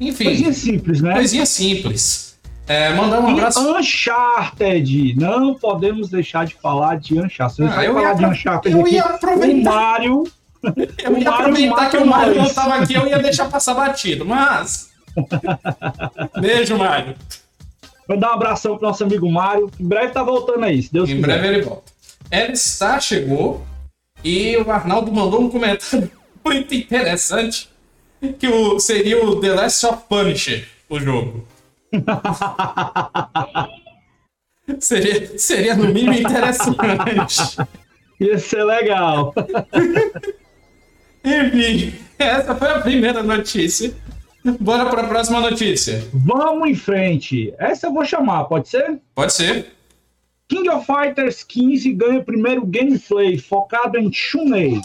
Enfim, 0.00 0.24
Coisinha 0.24 0.52
simples, 0.52 1.00
né? 1.00 1.12
coisinha 1.14 1.46
simples. 1.46 2.31
É, 2.72 2.94
mandar 2.94 3.20
um 3.20 3.28
abraço. 3.28 3.60
E 3.60 3.72
Uncharted. 3.78 5.14
Não 5.18 5.54
podemos 5.54 6.08
deixar 6.08 6.46
de 6.46 6.54
falar 6.54 6.96
de 6.98 7.20
Uncharted. 7.20 7.70
Ah, 7.70 7.84
eu 7.84 8.00
ia 8.00 8.14
de 8.14 8.24
Uncharted 8.24 8.74
eu 8.74 8.88
ia 8.88 9.02
aproveitar. 9.02 9.70
o 9.70 9.74
Mario... 9.74 10.24
Eu 10.62 11.18
ia 11.18 11.24
Mario 11.24 11.28
aproveitar 11.28 11.90
que 11.90 11.96
o 11.96 12.06
Mário 12.06 12.34
não 12.36 12.44
estava 12.44 12.76
aqui, 12.76 12.94
eu 12.94 13.06
ia 13.06 13.18
deixar 13.18 13.50
passar 13.50 13.74
batido, 13.74 14.24
mas. 14.24 14.90
Beijo, 16.40 16.78
Mário. 16.78 17.16
Vou 18.08 18.16
dar 18.16 18.30
um 18.30 18.34
abração 18.34 18.78
pro 18.78 18.86
nosso 18.86 19.02
amigo 19.02 19.30
Mário. 19.30 19.70
Em 19.78 19.86
breve 19.86 20.12
tá 20.12 20.22
voltando 20.22 20.64
aí, 20.64 20.82
se 20.82 20.92
Deus 20.92 21.10
Em 21.10 21.16
quiser. 21.16 21.26
breve 21.26 21.48
ele 21.48 21.62
volta. 21.62 21.92
Elstar 22.30 23.00
chegou 23.00 23.66
e 24.24 24.56
o 24.56 24.70
Arnaldo 24.70 25.12
mandou 25.12 25.42
um 25.42 25.50
comentário 25.50 26.10
muito 26.44 26.74
interessante 26.74 27.68
que 28.38 28.48
o, 28.48 28.78
seria 28.78 29.22
o 29.24 29.40
The 29.40 29.52
Last 29.52 29.84
of 29.84 29.98
Punisher, 30.08 30.68
o 30.88 30.98
jogo. 30.98 31.44
Seria, 34.78 35.38
seria 35.38 35.76
no 35.76 35.86
mínimo 35.86 36.14
interessante. 36.14 37.56
Ia 38.20 38.38
ser 38.38 38.64
legal. 38.64 39.34
Enfim, 41.24 41.94
essa 42.18 42.54
foi 42.54 42.68
a 42.68 42.80
primeira 42.80 43.22
notícia. 43.22 43.94
Bora 44.60 44.86
para 44.86 45.02
a 45.02 45.08
próxima 45.08 45.40
notícia. 45.40 46.02
Vamos 46.12 46.68
em 46.68 46.74
frente. 46.74 47.54
Essa 47.58 47.86
eu 47.86 47.92
vou 47.92 48.04
chamar, 48.04 48.44
pode 48.44 48.68
ser? 48.68 49.00
Pode 49.14 49.32
ser. 49.32 49.72
King 50.48 50.68
of 50.68 50.84
Fighters 50.84 51.42
15 51.44 51.92
ganha 51.92 52.18
o 52.18 52.24
primeiro 52.24 52.66
gameplay 52.66 53.38
focado 53.38 53.98
em 53.98 54.12
Shunei. 54.12 54.80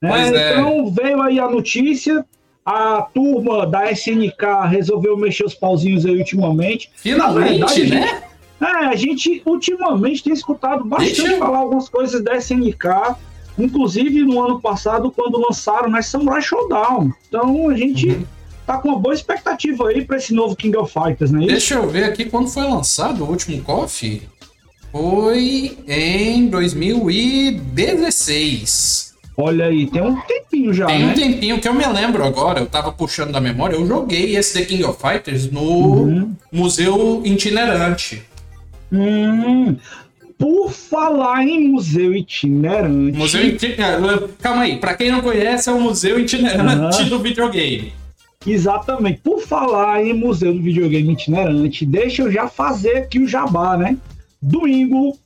Né? 0.00 0.08
Pois 0.08 0.32
é. 0.32 0.52
Então 0.52 0.90
veio 0.90 1.20
aí 1.20 1.38
a 1.38 1.48
notícia. 1.48 2.24
A 2.64 3.02
turma 3.02 3.66
da 3.66 3.90
SNK 3.90 4.66
resolveu 4.68 5.16
mexer 5.16 5.44
os 5.44 5.54
pauzinhos 5.54 6.06
aí 6.06 6.16
ultimamente. 6.18 6.88
Finalmente, 6.94 7.58
Na 7.58 7.66
verdade, 7.66 7.90
né? 7.90 8.22
É, 8.60 8.66
a 8.86 8.94
gente 8.94 9.42
ultimamente 9.46 10.22
tem 10.22 10.32
escutado 10.34 10.84
bastante 10.84 11.22
Deixa 11.22 11.38
falar 11.38 11.58
algumas 11.60 11.88
coisas 11.88 12.22
da 12.22 12.36
SNK, 12.36 13.16
inclusive 13.58 14.22
no 14.22 14.40
ano 14.44 14.60
passado, 14.60 15.10
quando 15.10 15.40
lançaram 15.40 15.88
né, 15.90 16.02
Samurai 16.02 16.42
Showdown. 16.42 17.10
Então 17.28 17.70
a 17.70 17.74
gente 17.76 18.08
Uhum. 18.10 18.24
tá 18.66 18.76
com 18.78 18.88
uma 18.90 18.98
boa 18.98 19.14
expectativa 19.14 19.88
aí 19.88 20.04
para 20.04 20.18
esse 20.18 20.34
novo 20.34 20.54
King 20.54 20.76
of 20.76 20.92
Fighters, 20.92 21.30
né? 21.30 21.46
Deixa 21.46 21.74
eu 21.76 21.88
ver 21.88 22.04
aqui 22.04 22.26
quando 22.26 22.48
foi 22.48 22.64
lançado 22.64 23.24
o 23.24 23.28
último 23.30 23.62
KOF. 23.62 24.20
Foi 24.92 25.78
em 25.88 26.46
2016. 26.48 29.09
Olha 29.40 29.66
aí, 29.66 29.86
tem 29.86 30.02
um 30.02 30.16
tempinho 30.22 30.72
já, 30.72 30.86
Tem 30.86 31.04
um 31.04 31.06
né? 31.08 31.14
tempinho 31.14 31.60
que 31.60 31.66
eu 31.68 31.74
me 31.74 31.86
lembro 31.86 32.22
agora, 32.24 32.60
eu 32.60 32.66
tava 32.66 32.92
puxando 32.92 33.32
da 33.32 33.40
memória, 33.40 33.74
eu 33.76 33.86
joguei 33.86 34.36
esse 34.36 34.58
The 34.58 34.64
King 34.66 34.84
of 34.84 35.00
Fighters 35.00 35.50
no 35.50 35.60
Uhum. 35.62 36.32
Museu 36.52 37.22
Itinerante. 37.24 38.22
Hum, 38.92 39.76
por 40.38 40.70
falar 40.72 41.46
em 41.46 41.68
museu 41.68 42.14
itinerante. 42.14 43.16
Museu 43.16 43.46
Itinerante. 43.46 44.32
Calma 44.40 44.62
aí, 44.62 44.78
pra 44.78 44.94
quem 44.94 45.10
não 45.10 45.20
conhece, 45.20 45.68
é 45.68 45.72
o 45.72 45.80
Museu 45.80 46.18
Itinerante 46.18 47.00
Aham. 47.02 47.08
do 47.08 47.18
videogame. 47.18 47.92
Exatamente. 48.46 49.20
Por 49.22 49.40
falar 49.42 50.02
em 50.02 50.14
museu 50.14 50.54
do 50.54 50.62
videogame 50.62 51.12
itinerante, 51.12 51.84
deixa 51.84 52.22
eu 52.22 52.32
já 52.32 52.48
fazer 52.48 52.96
aqui 52.96 53.18
o 53.18 53.28
jabá, 53.28 53.76
né? 53.76 53.98
Domingo, 54.40 55.16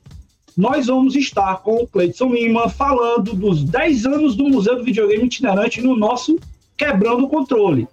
nós 0.57 0.87
vamos 0.87 1.17
estar 1.17 1.57
com 1.63 1.77
o 1.83 1.87
Cleiton 1.87 2.33
Lima 2.33 2.69
falando 2.69 3.35
dos 3.35 3.65
10 3.65 4.07
anos 4.07 4.37
do 4.37 4.45
Museu 4.49 4.77
do 4.77 4.85
Videogame 4.85 5.25
Itinerante 5.25 5.81
no 5.83 5.97
nosso 5.97 6.39
Quebrando 6.77 7.25
o 7.25 7.29
Controle. 7.29 7.89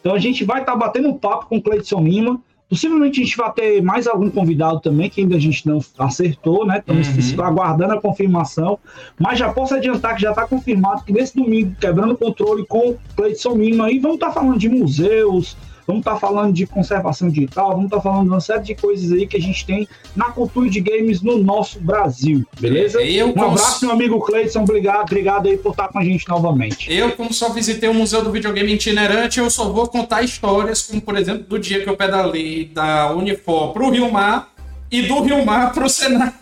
Então 0.00 0.14
a 0.14 0.18
gente 0.18 0.44
vai 0.44 0.60
estar 0.60 0.76
batendo 0.76 1.08
um 1.08 1.14
papo 1.18 1.46
com 1.46 1.56
o 1.56 1.62
Cleiton 1.62 2.02
Lima. 2.04 2.40
Possivelmente 2.68 3.20
a 3.20 3.24
gente 3.24 3.36
vai 3.36 3.52
ter 3.52 3.80
mais 3.80 4.08
algum 4.08 4.28
convidado 4.28 4.80
também, 4.80 5.08
que 5.08 5.20
ainda 5.20 5.36
a 5.36 5.40
gente 5.40 5.66
não 5.66 5.80
acertou, 5.98 6.66
né? 6.66 6.78
Estamos 6.78 7.36
Uhum. 7.38 7.44
aguardando 7.44 7.94
a 7.94 8.00
confirmação. 8.00 8.78
Mas 9.18 9.38
já 9.38 9.52
posso 9.52 9.74
adiantar 9.74 10.16
que 10.16 10.22
já 10.22 10.30
está 10.30 10.46
confirmado 10.46 11.04
que 11.04 11.12
nesse 11.12 11.36
domingo, 11.36 11.76
quebrando 11.80 12.14
o 12.14 12.16
controle 12.16 12.66
com 12.66 12.90
o 12.90 12.98
Cleiton 13.16 13.56
Lima, 13.56 13.86
aí 13.86 13.98
vamos 14.00 14.16
estar 14.16 14.32
falando 14.32 14.58
de 14.58 14.68
museus, 14.68 15.56
vamos 15.86 16.00
estar 16.00 16.16
falando 16.16 16.52
de 16.52 16.66
conservação 16.66 17.28
digital, 17.28 17.70
vamos 17.70 17.86
estar 17.86 18.00
falando 18.00 18.24
de 18.24 18.28
uma 18.30 18.40
série 18.40 18.62
de 18.62 18.74
coisas 18.74 19.12
aí 19.12 19.26
que 19.26 19.36
a 19.36 19.40
gente 19.40 19.64
tem 19.64 19.88
na 20.14 20.26
cultura 20.26 20.68
de 20.68 20.80
games 20.80 21.22
no 21.22 21.38
nosso 21.38 21.80
Brasil, 21.80 22.44
beleza? 22.60 23.02
Eu, 23.02 23.28
Um 23.28 23.42
abraço, 23.42 23.84
meu 23.84 23.94
amigo 23.94 24.20
Cleiton, 24.20 24.62
obrigado, 24.62 25.02
obrigado 25.02 25.48
aí 25.48 25.56
por 25.56 25.70
estar 25.70 25.88
com 25.88 25.98
a 25.98 26.04
gente 26.04 26.28
novamente. 26.28 26.92
eu, 26.92 27.12
como 27.12 27.32
só 27.32 27.50
visitei 27.50 27.88
o 27.88 27.94
Museu 27.94 28.22
do 28.22 28.30
Videogame 28.30 28.72
Itinerante, 28.74 29.38
eu 29.38 29.50
só 29.50 29.70
vou 29.70 29.86
contar 29.86 30.22
histórias, 30.22 30.82
como 30.82 31.00
por 31.00 31.16
exemplo, 31.16 31.44
do 31.44 31.58
dia 31.58 31.82
que 31.82 31.88
eu 31.88 31.96
pedalei 31.96 32.66
da 32.66 33.12
Unifor 33.12 33.72
pro 33.72 33.90
Rio 33.90 34.10
Mar 34.10 34.55
e 34.90 35.02
do 35.02 35.20
Rio 35.20 35.44
Mar 35.44 35.72
pro 35.72 35.88
Senac 35.88 36.34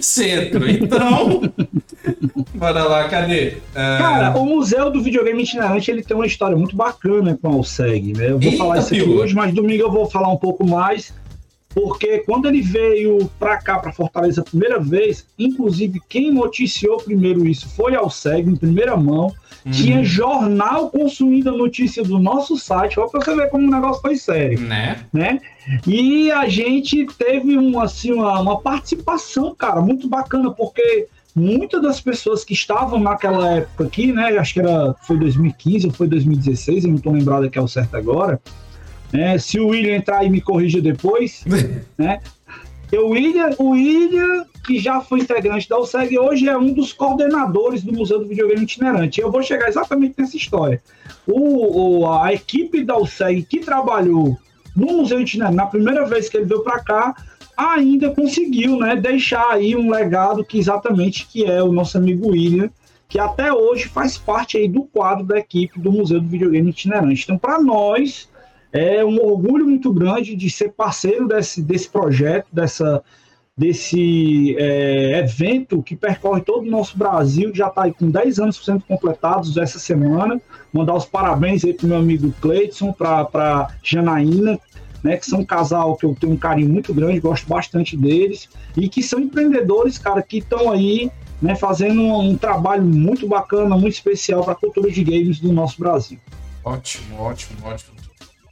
Centro. 0.00 0.70
Então, 0.70 1.42
bora 2.54 2.84
lá, 2.84 3.08
cadê? 3.08 3.56
Uh... 3.70 3.74
Cara, 3.74 4.36
o 4.36 4.44
Museu 4.44 4.90
do 4.90 5.02
Videogame 5.02 5.42
Itinerante 5.42 5.90
ele 5.90 6.02
tem 6.02 6.16
uma 6.16 6.26
história 6.26 6.56
muito 6.56 6.76
bacana 6.76 7.38
com 7.40 7.48
a 7.48 7.52
Alseg, 7.52 8.12
né? 8.16 8.30
Eu 8.30 8.38
vou 8.38 8.50
Eita, 8.50 8.58
falar 8.58 8.78
isso 8.78 8.94
aqui 8.94 9.02
hoje, 9.02 9.34
mas 9.34 9.54
domingo 9.54 9.82
eu 9.82 9.90
vou 9.90 10.10
falar 10.10 10.28
um 10.32 10.36
pouco 10.36 10.66
mais 10.66 11.12
porque 11.74 12.18
quando 12.18 12.48
ele 12.48 12.60
veio 12.60 13.30
para 13.38 13.56
cá, 13.58 13.78
para 13.78 13.92
Fortaleza, 13.92 14.40
a 14.40 14.44
primeira 14.44 14.80
vez, 14.80 15.26
inclusive 15.38 16.00
quem 16.08 16.32
noticiou 16.32 16.98
primeiro 16.98 17.46
isso 17.46 17.68
foi 17.68 17.94
ao 17.94 18.10
SEG, 18.10 18.48
em 18.48 18.56
primeira 18.56 18.96
mão. 18.96 19.32
Uhum. 19.64 19.72
Tinha 19.72 20.02
jornal 20.02 20.90
consumindo 20.90 21.50
a 21.50 21.56
notícia 21.56 22.02
do 22.02 22.18
nosso 22.18 22.56
site, 22.56 22.94
para 22.94 23.06
você 23.06 23.36
ver 23.36 23.50
como 23.50 23.68
o 23.68 23.70
negócio 23.70 24.00
foi 24.00 24.16
sério. 24.16 24.58
Né? 24.60 25.04
né? 25.12 25.40
E 25.86 26.30
a 26.32 26.48
gente 26.48 27.06
teve 27.18 27.56
um, 27.56 27.78
assim, 27.78 28.12
uma, 28.12 28.40
uma 28.40 28.60
participação, 28.60 29.54
cara, 29.54 29.80
muito 29.80 30.08
bacana, 30.08 30.50
porque 30.50 31.06
muitas 31.36 31.80
das 31.82 32.00
pessoas 32.00 32.42
que 32.42 32.54
estavam 32.54 32.98
naquela 32.98 33.58
época 33.58 33.84
aqui, 33.84 34.12
né? 34.12 34.36
Acho 34.38 34.54
que 34.54 34.60
era, 34.60 34.94
foi 35.02 35.18
2015 35.18 35.86
ou 35.86 35.92
foi 35.92 36.08
2016, 36.08 36.84
eu 36.84 36.90
não 36.90 36.96
estou 36.96 37.12
lembrado 37.12 37.44
aqui 37.44 37.58
ao 37.58 37.68
certo 37.68 37.96
agora 37.96 38.40
né? 39.12 39.38
Se 39.38 39.58
o 39.58 39.68
William 39.68 39.96
entrar 39.96 40.24
e 40.24 40.30
me 40.30 40.40
corrija 40.40 40.80
depois, 40.80 41.44
né? 41.96 42.20
O 42.92 43.10
William, 43.10 43.50
o 43.58 43.70
William, 43.70 44.44
que 44.66 44.80
já 44.80 45.00
foi 45.00 45.20
integrante 45.20 45.68
da 45.68 45.78
USEG, 45.78 46.18
hoje 46.18 46.48
é 46.48 46.58
um 46.58 46.72
dos 46.72 46.92
coordenadores 46.92 47.84
do 47.84 47.92
Museu 47.92 48.18
do 48.18 48.26
Videogame 48.26 48.64
Itinerante. 48.64 49.20
Eu 49.20 49.30
vou 49.30 49.42
chegar 49.44 49.68
exatamente 49.68 50.14
nessa 50.18 50.36
história. 50.36 50.82
O, 51.24 52.00
o 52.00 52.12
a 52.12 52.32
equipe 52.32 52.82
da 52.82 52.98
USEG 52.98 53.42
que 53.44 53.60
trabalhou 53.60 54.36
no 54.74 54.86
Museu 54.86 55.20
Itinerante, 55.20 55.56
na 55.56 55.66
primeira 55.66 56.04
vez 56.04 56.28
que 56.28 56.36
ele 56.36 56.46
veio 56.46 56.64
para 56.64 56.80
cá, 56.80 57.14
ainda 57.56 58.10
conseguiu 58.10 58.76
né, 58.76 58.96
deixar 58.96 59.46
aí 59.50 59.76
um 59.76 59.90
legado 59.90 60.44
que 60.44 60.58
exatamente 60.58 61.28
que 61.28 61.44
é 61.44 61.62
o 61.62 61.72
nosso 61.72 61.96
amigo 61.96 62.30
William, 62.30 62.70
que 63.08 63.18
até 63.18 63.52
hoje 63.52 63.86
faz 63.86 64.16
parte 64.16 64.56
aí 64.56 64.68
do 64.68 64.82
quadro 64.82 65.24
da 65.24 65.38
equipe 65.38 65.78
do 65.78 65.92
Museu 65.92 66.20
do 66.20 66.28
Videogame 66.28 66.70
Itinerante. 66.70 67.24
Então, 67.24 67.38
para 67.38 67.60
nós, 67.60 68.28
é 68.72 69.04
um 69.04 69.20
orgulho 69.20 69.66
muito 69.66 69.92
grande 69.92 70.36
de 70.36 70.48
ser 70.48 70.72
parceiro 70.72 71.26
desse, 71.26 71.60
desse 71.60 71.88
projeto, 71.88 72.46
dessa, 72.52 73.02
desse 73.56 74.56
é, 74.58 75.18
evento 75.18 75.82
que 75.82 75.96
percorre 75.96 76.40
todo 76.40 76.66
o 76.66 76.70
nosso 76.70 76.96
Brasil, 76.96 77.52
já 77.54 77.68
está 77.68 77.90
com 77.92 78.10
10 78.10 78.38
anos 78.38 78.64
sendo 78.64 78.82
completados 78.84 79.56
essa 79.56 79.78
semana. 79.78 80.40
Mandar 80.72 80.94
os 80.94 81.04
parabéns 81.04 81.64
aí 81.64 81.74
para 81.74 81.88
meu 81.88 81.98
amigo 81.98 82.32
Cleiton, 82.40 82.92
para 82.92 83.74
Janaína, 83.82 84.58
né, 85.02 85.16
que 85.16 85.26
são 85.26 85.40
um 85.40 85.44
casal 85.44 85.96
que 85.96 86.06
eu 86.06 86.14
tenho 86.18 86.34
um 86.34 86.36
carinho 86.36 86.68
muito 86.68 86.94
grande, 86.94 87.20
gosto 87.20 87.48
bastante 87.48 87.96
deles, 87.96 88.48
e 88.76 88.88
que 88.88 89.02
são 89.02 89.18
empreendedores, 89.18 89.98
cara, 89.98 90.22
que 90.22 90.38
estão 90.38 90.70
aí 90.70 91.10
né, 91.40 91.56
fazendo 91.56 92.00
um, 92.02 92.30
um, 92.30 92.36
trabalho 92.36 92.84
muito 92.84 93.26
bacana, 93.26 93.76
muito 93.76 93.94
especial 93.94 94.44
para 94.44 94.52
a 94.52 94.56
cultura 94.56 94.90
de 94.90 95.02
games 95.02 95.40
do 95.40 95.52
nosso 95.52 95.78
Brasil. 95.78 96.18
Ótimo, 96.62 97.18
ótimo, 97.18 97.56
ótimo. 97.64 97.99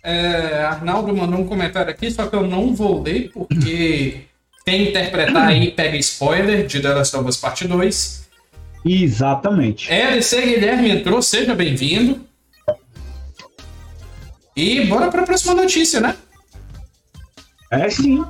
É, 0.02 0.62
Arnaldo 0.62 1.14
mandou 1.14 1.40
um 1.40 1.46
comentário 1.46 1.90
aqui, 1.90 2.10
só 2.10 2.26
que 2.26 2.36
eu 2.36 2.46
não 2.46 2.74
vou 2.74 3.02
ler, 3.02 3.30
porque 3.32 4.22
quem 4.64 4.88
interpretar 4.88 5.48
aí 5.48 5.70
pega 5.70 5.96
spoiler 5.96 6.66
de 6.66 6.80
The 6.80 6.94
Last 6.94 7.16
of 7.16 7.28
Us 7.28 7.36
Part 7.36 7.66
2. 7.66 8.28
Exatamente. 8.84 9.92
LC 9.92 10.42
Guilherme 10.42 10.90
entrou, 10.90 11.20
seja 11.20 11.54
bem-vindo. 11.54 12.26
E 14.56 14.84
bora 14.86 15.10
para 15.10 15.22
a 15.22 15.26
próxima 15.26 15.54
notícia, 15.54 16.00
né? 16.00 16.16
É 17.70 17.88
sim, 17.90 18.24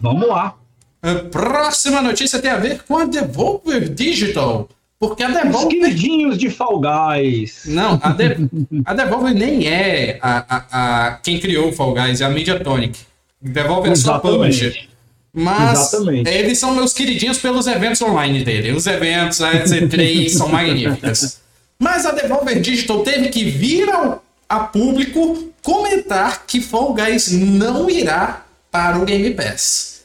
vamos 0.00 0.28
lá. 0.28 0.56
A 1.02 1.28
próxima 1.30 2.00
notícia 2.00 2.40
tem 2.40 2.50
a 2.50 2.56
ver 2.56 2.82
com 2.84 2.96
a 2.96 3.04
Devolver 3.04 3.92
Digital. 3.92 4.68
Porque 4.98 5.22
a 5.22 5.28
Devolver. 5.28 5.54
Os 5.60 5.64
queridinhos 5.64 6.38
de 6.38 6.50
Fall 6.50 6.80
Guys. 6.80 7.62
Não, 7.66 7.98
a, 8.02 8.10
de... 8.10 8.36
a 8.84 8.94
Devolver 8.94 9.34
nem 9.34 9.66
é 9.66 10.18
a, 10.22 10.44
a, 10.48 11.06
a, 11.06 11.12
quem 11.16 11.38
criou 11.38 11.68
o 11.68 11.72
Fall 11.72 11.94
Guys, 11.94 12.20
é 12.20 12.24
a 12.24 12.30
Mediatonic. 12.30 12.98
Devolver 13.40 13.92
é 13.92 13.96
só 13.96 14.18
publisher. 14.18 14.88
Mas 15.32 15.92
Exatamente. 15.92 16.30
eles 16.30 16.58
são 16.58 16.74
meus 16.74 16.92
queridinhos 16.92 17.38
pelos 17.38 17.66
eventos 17.66 18.00
online 18.00 18.44
dele. 18.44 18.70
Os 18.70 18.86
eventos, 18.86 19.40
a 19.40 19.52
EC3 19.52 20.28
são 20.30 20.48
magníficos. 20.48 21.38
Mas 21.78 22.06
a 22.06 22.12
Devolver 22.12 22.60
Digital 22.60 23.02
teve 23.02 23.28
que 23.28 23.44
vir 23.44 23.90
ao, 23.90 24.24
a 24.48 24.60
público 24.60 25.52
comentar 25.60 26.46
que 26.46 26.60
Fall 26.60 26.94
Guys 26.94 27.32
não 27.32 27.90
irá 27.90 28.44
para 28.70 28.98
o 28.98 29.04
Game 29.04 29.34
Pass. 29.34 30.04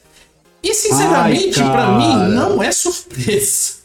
E 0.62 0.74
sinceramente, 0.74 1.58
para 1.58 1.96
mim, 1.96 2.34
não 2.34 2.62
é 2.62 2.72
surpresa. 2.72 3.79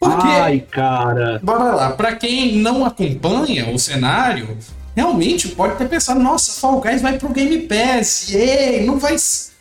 Porque, 0.00 0.26
Ai, 0.26 0.60
cara. 0.60 1.38
Bora 1.42 1.74
lá, 1.74 1.90
pra 1.90 2.16
quem 2.16 2.56
não 2.56 2.86
acompanha 2.86 3.68
o 3.70 3.78
cenário, 3.78 4.56
realmente 4.96 5.48
pode 5.48 5.76
ter 5.76 5.88
pensado, 5.90 6.18
nossa, 6.18 6.58
Fall 6.58 6.80
Guys 6.80 7.02
vai 7.02 7.18
pro 7.18 7.28
Game 7.28 7.58
Pass, 7.60 8.30
yay, 8.30 8.86
não 8.86 8.98
vai. 8.98 9.14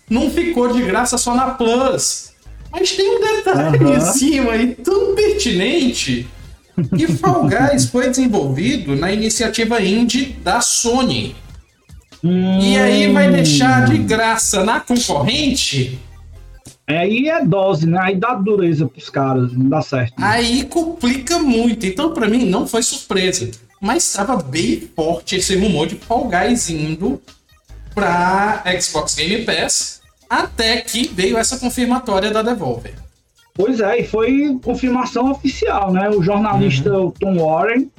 Não 0.09 0.31
ficou 0.31 0.71
de 0.71 0.81
graça 0.81 1.17
só 1.17 1.35
na 1.35 1.51
Plus. 1.51 2.31
Mas 2.71 2.93
tem 2.93 3.17
um 3.17 3.19
detalhe 3.19 3.83
uhum. 3.83 3.97
em 3.97 4.01
cima 4.01 4.51
aí 4.53 4.75
tão 4.75 5.13
pertinente 5.13 6.27
que 6.95 7.07
Fall 7.07 7.47
Guys 7.47 7.85
foi 7.85 8.09
desenvolvido 8.09 8.95
na 8.95 9.11
iniciativa 9.11 9.81
indie 9.81 10.37
da 10.41 10.61
Sony. 10.61 11.35
Hum. 12.23 12.59
E 12.59 12.77
aí 12.77 13.11
vai 13.11 13.29
deixar 13.29 13.85
de 13.85 13.97
graça 13.97 14.63
na 14.63 14.79
concorrente 14.79 15.99
Aí 16.89 17.29
é 17.29 17.45
dose, 17.45 17.87
né? 17.87 17.99
Aí 18.01 18.15
dá 18.15 18.33
dureza 18.33 18.87
pros 18.87 19.09
caras, 19.09 19.53
não 19.53 19.69
dá 19.69 19.81
certo. 19.81 20.19
Né? 20.19 20.27
Aí 20.27 20.63
complica 20.65 21.37
muito. 21.37 21.85
Então, 21.85 22.13
para 22.13 22.27
mim, 22.27 22.45
não 22.45 22.67
foi 22.67 22.81
surpresa. 22.81 23.51
Mas 23.79 24.03
estava 24.03 24.41
bem 24.41 24.89
forte 24.95 25.35
esse 25.35 25.55
rumor 25.55 25.87
de 25.87 25.95
Fall 25.95 26.27
Guys 26.27 26.69
indo 26.69 27.21
pra 27.93 28.63
Xbox 28.81 29.13
Game 29.15 29.45
Pass, 29.45 30.01
até 30.29 30.81
que 30.81 31.07
veio 31.07 31.37
essa 31.37 31.57
confirmatória 31.59 32.31
da 32.31 32.41
Devolver. 32.41 32.95
Pois 33.53 33.79
é, 33.79 33.99
e 33.99 34.07
foi 34.07 34.57
confirmação 34.63 35.31
oficial, 35.31 35.93
né? 35.93 36.09
O 36.09 36.23
jornalista 36.23 36.91
uhum. 36.91 37.11
Tom 37.11 37.37
Warren 37.37 37.89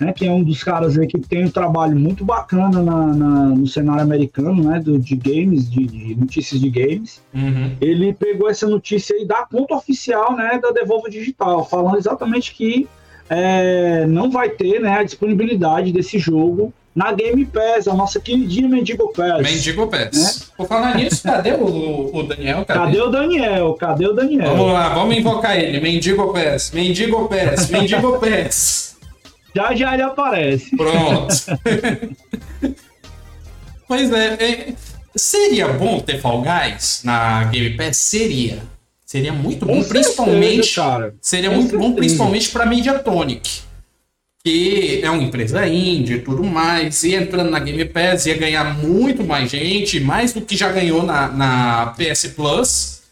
né, 0.00 0.12
que 0.12 0.26
é 0.26 0.30
um 0.30 0.42
dos 0.42 0.62
caras 0.62 0.98
aí 0.98 1.06
que 1.06 1.18
tem 1.20 1.44
um 1.44 1.50
trabalho 1.50 1.96
muito 1.96 2.24
bacana 2.24 2.82
na, 2.82 3.06
na 3.06 3.28
no 3.48 3.66
cenário 3.66 4.02
americano, 4.02 4.64
né, 4.64 4.80
do, 4.80 4.98
de 4.98 5.14
games, 5.14 5.70
de, 5.70 5.86
de 5.86 6.16
notícias 6.16 6.60
de 6.60 6.68
games. 6.68 7.22
Uhum. 7.32 7.76
Ele 7.80 8.12
pegou 8.12 8.48
essa 8.48 8.66
notícia 8.66 9.14
aí 9.16 9.24
da 9.24 9.46
conta 9.46 9.74
oficial, 9.74 10.36
né, 10.36 10.58
da 10.60 10.70
Devolver 10.70 11.10
Digital, 11.10 11.64
falando 11.64 11.98
exatamente 11.98 12.54
que 12.54 12.88
é, 13.30 14.04
não 14.06 14.30
vai 14.30 14.50
ter, 14.50 14.80
né, 14.80 14.98
a 14.98 15.02
disponibilidade 15.04 15.92
desse 15.92 16.18
jogo 16.18 16.72
na 16.94 17.12
Game 17.12 17.44
Pass, 17.46 17.88
a 17.88 17.94
nossa 17.94 18.20
queridinha 18.20 18.68
Mendigo 18.68 19.12
Pass. 19.12 19.42
Mendigo 19.42 19.86
Pass. 19.88 20.12
Né? 20.12 20.46
Por 20.56 20.68
falar 20.68 20.96
nisso, 20.96 21.22
cadê 21.24 21.52
o, 21.52 22.10
o 22.14 22.22
Daniel? 22.22 22.64
Cadê? 22.64 22.80
cadê? 22.80 23.00
o 23.00 23.08
Daniel? 23.08 23.74
Cadê 23.74 24.06
o 24.06 24.12
Daniel? 24.12 24.56
Vamos 24.56 24.72
lá, 24.72 24.88
vamos 24.90 25.16
invocar 25.16 25.58
ele. 25.58 25.80
Mendigo 25.80 26.32
Pass, 26.32 26.70
Mendigo 26.72 27.28
Pass, 27.28 27.68
Mendigo 27.68 28.18
Pass. 28.20 28.93
Já 29.54 29.74
já 29.74 29.94
ele 29.94 30.02
aparece. 30.02 30.76
Pronto. 30.76 31.34
pois 33.86 34.12
é, 34.12 34.34
é, 34.34 34.74
seria 35.14 35.68
bom 35.68 36.00
ter 36.00 36.20
Fall 36.20 36.42
Guys 36.42 37.02
na 37.04 37.44
Game 37.44 37.76
Pass? 37.76 37.96
Seria. 37.98 38.62
Seria 39.06 39.32
muito 39.32 39.64
bom, 39.64 39.82
principalmente. 39.84 40.74
Cara. 40.74 41.14
Seria 41.20 41.50
Com 41.50 41.56
muito 41.56 41.70
certeza. 41.70 41.88
bom, 41.88 41.94
principalmente 41.94 42.50
para 42.50 42.66
Mediatonic. 42.66 43.62
Que 44.44 45.00
é 45.02 45.08
uma 45.08 45.22
empresa 45.22 45.66
indie 45.66 46.14
e 46.14 46.20
tudo 46.20 46.42
mais. 46.42 47.04
E 47.04 47.14
entrando 47.14 47.48
na 47.48 47.60
Game 47.60 47.84
Pass 47.84 48.26
ia 48.26 48.36
ganhar 48.36 48.76
muito 48.76 49.22
mais 49.22 49.50
gente, 49.50 50.00
mais 50.00 50.32
do 50.32 50.40
que 50.40 50.56
já 50.56 50.72
ganhou 50.72 51.04
na, 51.04 51.28
na 51.28 51.94
PS 51.96 52.32
Plus. 52.34 53.03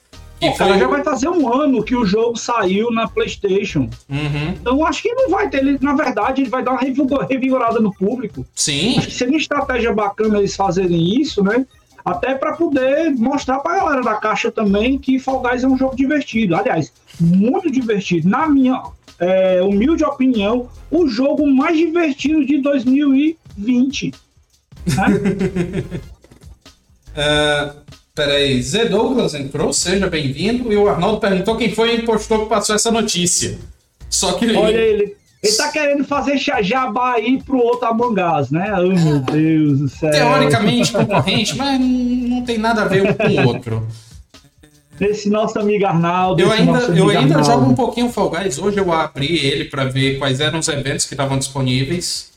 O 0.49 0.57
cara 0.57 0.79
já 0.79 0.89
vai 0.89 1.05
fazer 1.05 1.29
um 1.29 1.53
ano 1.53 1.83
que 1.83 1.95
o 1.95 2.05
jogo 2.05 2.37
saiu 2.37 2.91
na 2.91 3.07
PlayStation. 3.07 3.89
Uhum. 4.09 4.49
Então 4.61 4.85
acho 4.87 5.03
que 5.03 5.13
não 5.15 5.31
vai 5.31 5.49
ter. 5.49 5.59
Ele, 5.59 5.79
na 5.81 5.95
verdade, 5.95 6.43
ele 6.43 6.51
vai 6.51 6.63
dar 6.63 6.73
uma 6.73 7.27
revigorada 7.29 7.79
no 7.81 7.93
público. 7.95 8.45
Sim. 8.55 8.99
Acho 8.99 9.09
que 9.09 9.15
seria 9.15 9.35
uma 9.35 9.41
estratégia 9.41 9.93
bacana 9.93 10.39
eles 10.39 10.57
fazerem 10.57 11.21
isso, 11.21 11.43
né? 11.43 11.65
Até 12.05 12.35
para 12.35 12.53
poder 12.55 13.11
mostrar 13.13 13.61
para 13.61 13.75
a 13.75 13.85
galera 13.85 14.03
da 14.03 14.15
caixa 14.17 14.51
também 14.51 14.99
que 14.99 15.21
Fall 15.21 15.41
Guys 15.41 15.63
é 15.63 15.69
um 15.69 15.79
jogo 15.79 15.95
divertido. 15.95 16.57
Aliás, 16.57 16.93
muito 17.21 17.71
divertido. 17.71 18.29
Na 18.29 18.49
minha 18.49 18.83
é, 19.21 19.63
humilde 19.63 20.05
opinião, 20.05 20.69
o 20.91 21.07
jogo 21.07 21.47
mais 21.47 21.77
divertido 21.77 22.45
de 22.45 22.59
2020. 22.59 24.13
Né? 24.87 25.85
uh, 27.17 27.83
Peraí, 28.15 28.63
Zé 28.63 28.85
Douglas 28.85 29.35
entrou, 29.35 29.73
seja 29.73 30.07
bem-vindo. 30.07 30.71
E 30.71 30.77
o 30.77 30.89
Arnaldo 30.89 31.19
perguntou 31.19 31.57
quem 31.57 31.75
foi 31.75 31.97
o 31.97 32.01
impostor 32.01 32.41
que 32.41 32.49
passou 32.49 32.75
essa 32.75 32.91
notícia. 32.91 33.59
Só 34.11 34.35
que. 34.35 34.55
Olha 34.55 34.77
ele. 34.77 35.17
Ele 35.43 35.57
tá 35.57 35.73
querendo 35.73 36.05
fazer 36.05 36.39
jabá 36.39 37.15
aí 37.15 37.43
pro 37.43 37.59
outro 37.59 37.89
Among 37.89 38.21
Us, 38.21 38.51
né? 38.53 38.71
Ai, 38.73 38.85
oh, 38.85 38.95
meu 38.95 39.19
Deus 39.19 39.79
do 39.81 39.89
céu. 39.89 40.11
Teoricamente 40.13 40.93
concorrente, 40.93 41.57
mas 41.57 41.81
não 41.81 42.45
tem 42.45 42.59
nada 42.59 42.83
a 42.83 42.85
ver 42.85 43.03
um 43.03 43.13
com 43.13 43.27
o 43.27 43.47
outro. 43.49 43.89
Desse 44.97 45.29
nosso 45.29 45.59
amigo 45.59 45.85
Arnaldo. 45.85 46.41
Eu 46.41 46.53
esse 46.53 46.61
ainda, 46.61 46.79
eu 46.97 47.09
ainda 47.09 47.39
Arnaldo. 47.39 47.45
jogo 47.45 47.73
um 47.73 47.75
pouquinho 47.75 48.09
Fall 48.09 48.31
Guys. 48.31 48.57
Hoje 48.57 48.79
eu 48.79 48.93
abri 48.93 49.45
ele 49.45 49.65
pra 49.65 49.85
ver 49.85 50.19
quais 50.19 50.39
eram 50.39 50.61
os 50.61 50.69
eventos 50.69 51.07
que 51.07 51.15
estavam 51.15 51.37
disponíveis. 51.37 52.31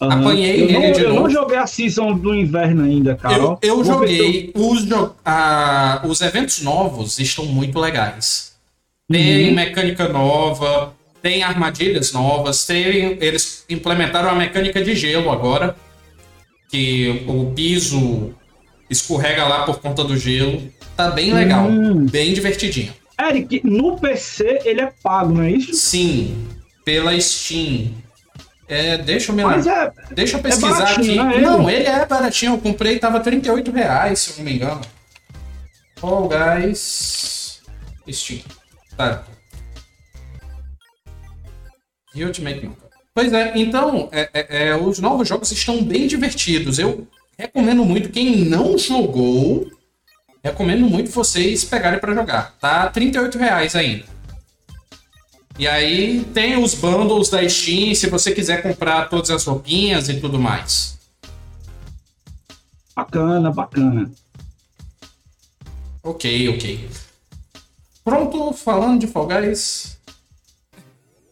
Aham. 0.00 0.20
apanhei 0.20 0.62
eu 0.64 0.72
não, 0.72 0.82
ele 0.82 0.92
de 0.92 1.00
eu 1.00 1.08
não 1.08 1.16
novo. 1.16 1.30
joguei 1.30 1.56
a 1.56 1.66
season 1.66 2.12
do 2.18 2.34
inverno 2.34 2.84
ainda, 2.84 3.14
cara. 3.16 3.34
Eu, 3.36 3.58
eu 3.62 3.84
joguei. 3.84 4.52
Os, 4.54 4.84
jo- 4.84 5.12
ah, 5.24 6.02
os 6.04 6.20
eventos 6.20 6.60
novos 6.62 7.18
estão 7.18 7.46
muito 7.46 7.78
legais. 7.78 8.52
Tem 9.10 9.48
Uhum. 9.48 9.54
mecânica 9.54 10.08
nova, 10.08 10.92
tem 11.22 11.42
armadilhas 11.42 12.12
novas, 12.12 12.66
tem, 12.66 13.16
eles 13.20 13.64
implementaram 13.70 14.28
a 14.28 14.34
mecânica 14.34 14.82
de 14.84 14.94
gelo 14.94 15.30
agora. 15.30 15.74
Que 16.70 17.24
o 17.28 17.52
piso 17.54 18.34
escorrega 18.90 19.44
lá 19.46 19.64
por 19.64 19.78
conta 19.80 20.02
do 20.04 20.16
gelo. 20.16 20.62
Tá 20.96 21.10
bem 21.10 21.32
legal, 21.32 21.68
Hum. 21.68 22.06
bem 22.06 22.32
divertidinho. 22.34 22.92
Eric, 23.18 23.60
no 23.64 23.98
PC 23.98 24.60
ele 24.64 24.80
é 24.82 24.92
pago, 25.02 25.32
não 25.34 25.42
é 25.42 25.52
isso? 25.52 25.72
Sim, 25.74 26.36
pela 26.84 27.18
Steam. 27.20 27.92
É, 28.68 28.98
deixa 28.98 29.30
eu 29.30 29.36
me 29.36 29.44
Mas 29.44 29.66
é. 29.66 29.92
Deixa 30.10 30.36
eu 30.36 30.42
pesquisar 30.42 30.82
aqui. 30.82 31.16
baratinho, 31.16 31.40
não 31.40 31.68
é 31.68 31.74
ele? 31.74 31.84
É 31.84 32.04
baratinho. 32.04 32.54
Eu 32.54 32.58
comprei, 32.58 32.98
tava 32.98 33.20
38 33.20 33.70
reais, 33.70 34.18
se 34.18 34.30
eu 34.30 34.36
não 34.38 34.44
me 34.44 34.54
engano. 34.54 34.80
Fall 35.96 36.28
Guys 36.28 37.62
Steam. 38.10 38.42
Tá. 38.96 39.24
Ultimate 42.14 42.66
Knockout. 42.66 42.86
Pois 43.14 43.32
é, 43.32 43.52
então, 43.56 44.08
é, 44.12 44.28
é, 44.34 44.68
é, 44.68 44.76
os 44.76 44.98
novos 44.98 45.28
jogos 45.28 45.50
estão 45.50 45.82
bem 45.82 46.06
divertidos. 46.06 46.78
Eu 46.78 47.06
recomendo 47.38 47.84
muito, 47.84 48.10
quem 48.10 48.44
não 48.44 48.76
jogou, 48.76 49.66
recomendo 50.42 50.86
muito 50.86 51.10
vocês 51.10 51.64
pegarem 51.64 51.98
pra 51.98 52.14
jogar. 52.14 52.54
Tá 52.60 52.88
38 52.88 53.38
reais 53.38 53.74
ainda. 53.74 54.04
E 55.58 55.66
aí 55.66 56.22
tem 56.34 56.62
os 56.62 56.74
bundles 56.74 57.30
da 57.30 57.46
Steam, 57.48 57.94
se 57.94 58.08
você 58.10 58.32
quiser 58.32 58.62
comprar 58.62 59.08
todas 59.08 59.30
as 59.30 59.44
roupinhas 59.44 60.08
e 60.08 60.20
tudo 60.20 60.38
mais. 60.38 60.98
Bacana, 62.94 63.50
bacana. 63.50 64.10
Ok, 66.02 66.48
ok. 66.50 66.88
Pronto, 68.04 68.52
falando 68.52 69.00
de 69.00 69.06
Fall 69.06 69.26
Guys. 69.26 69.96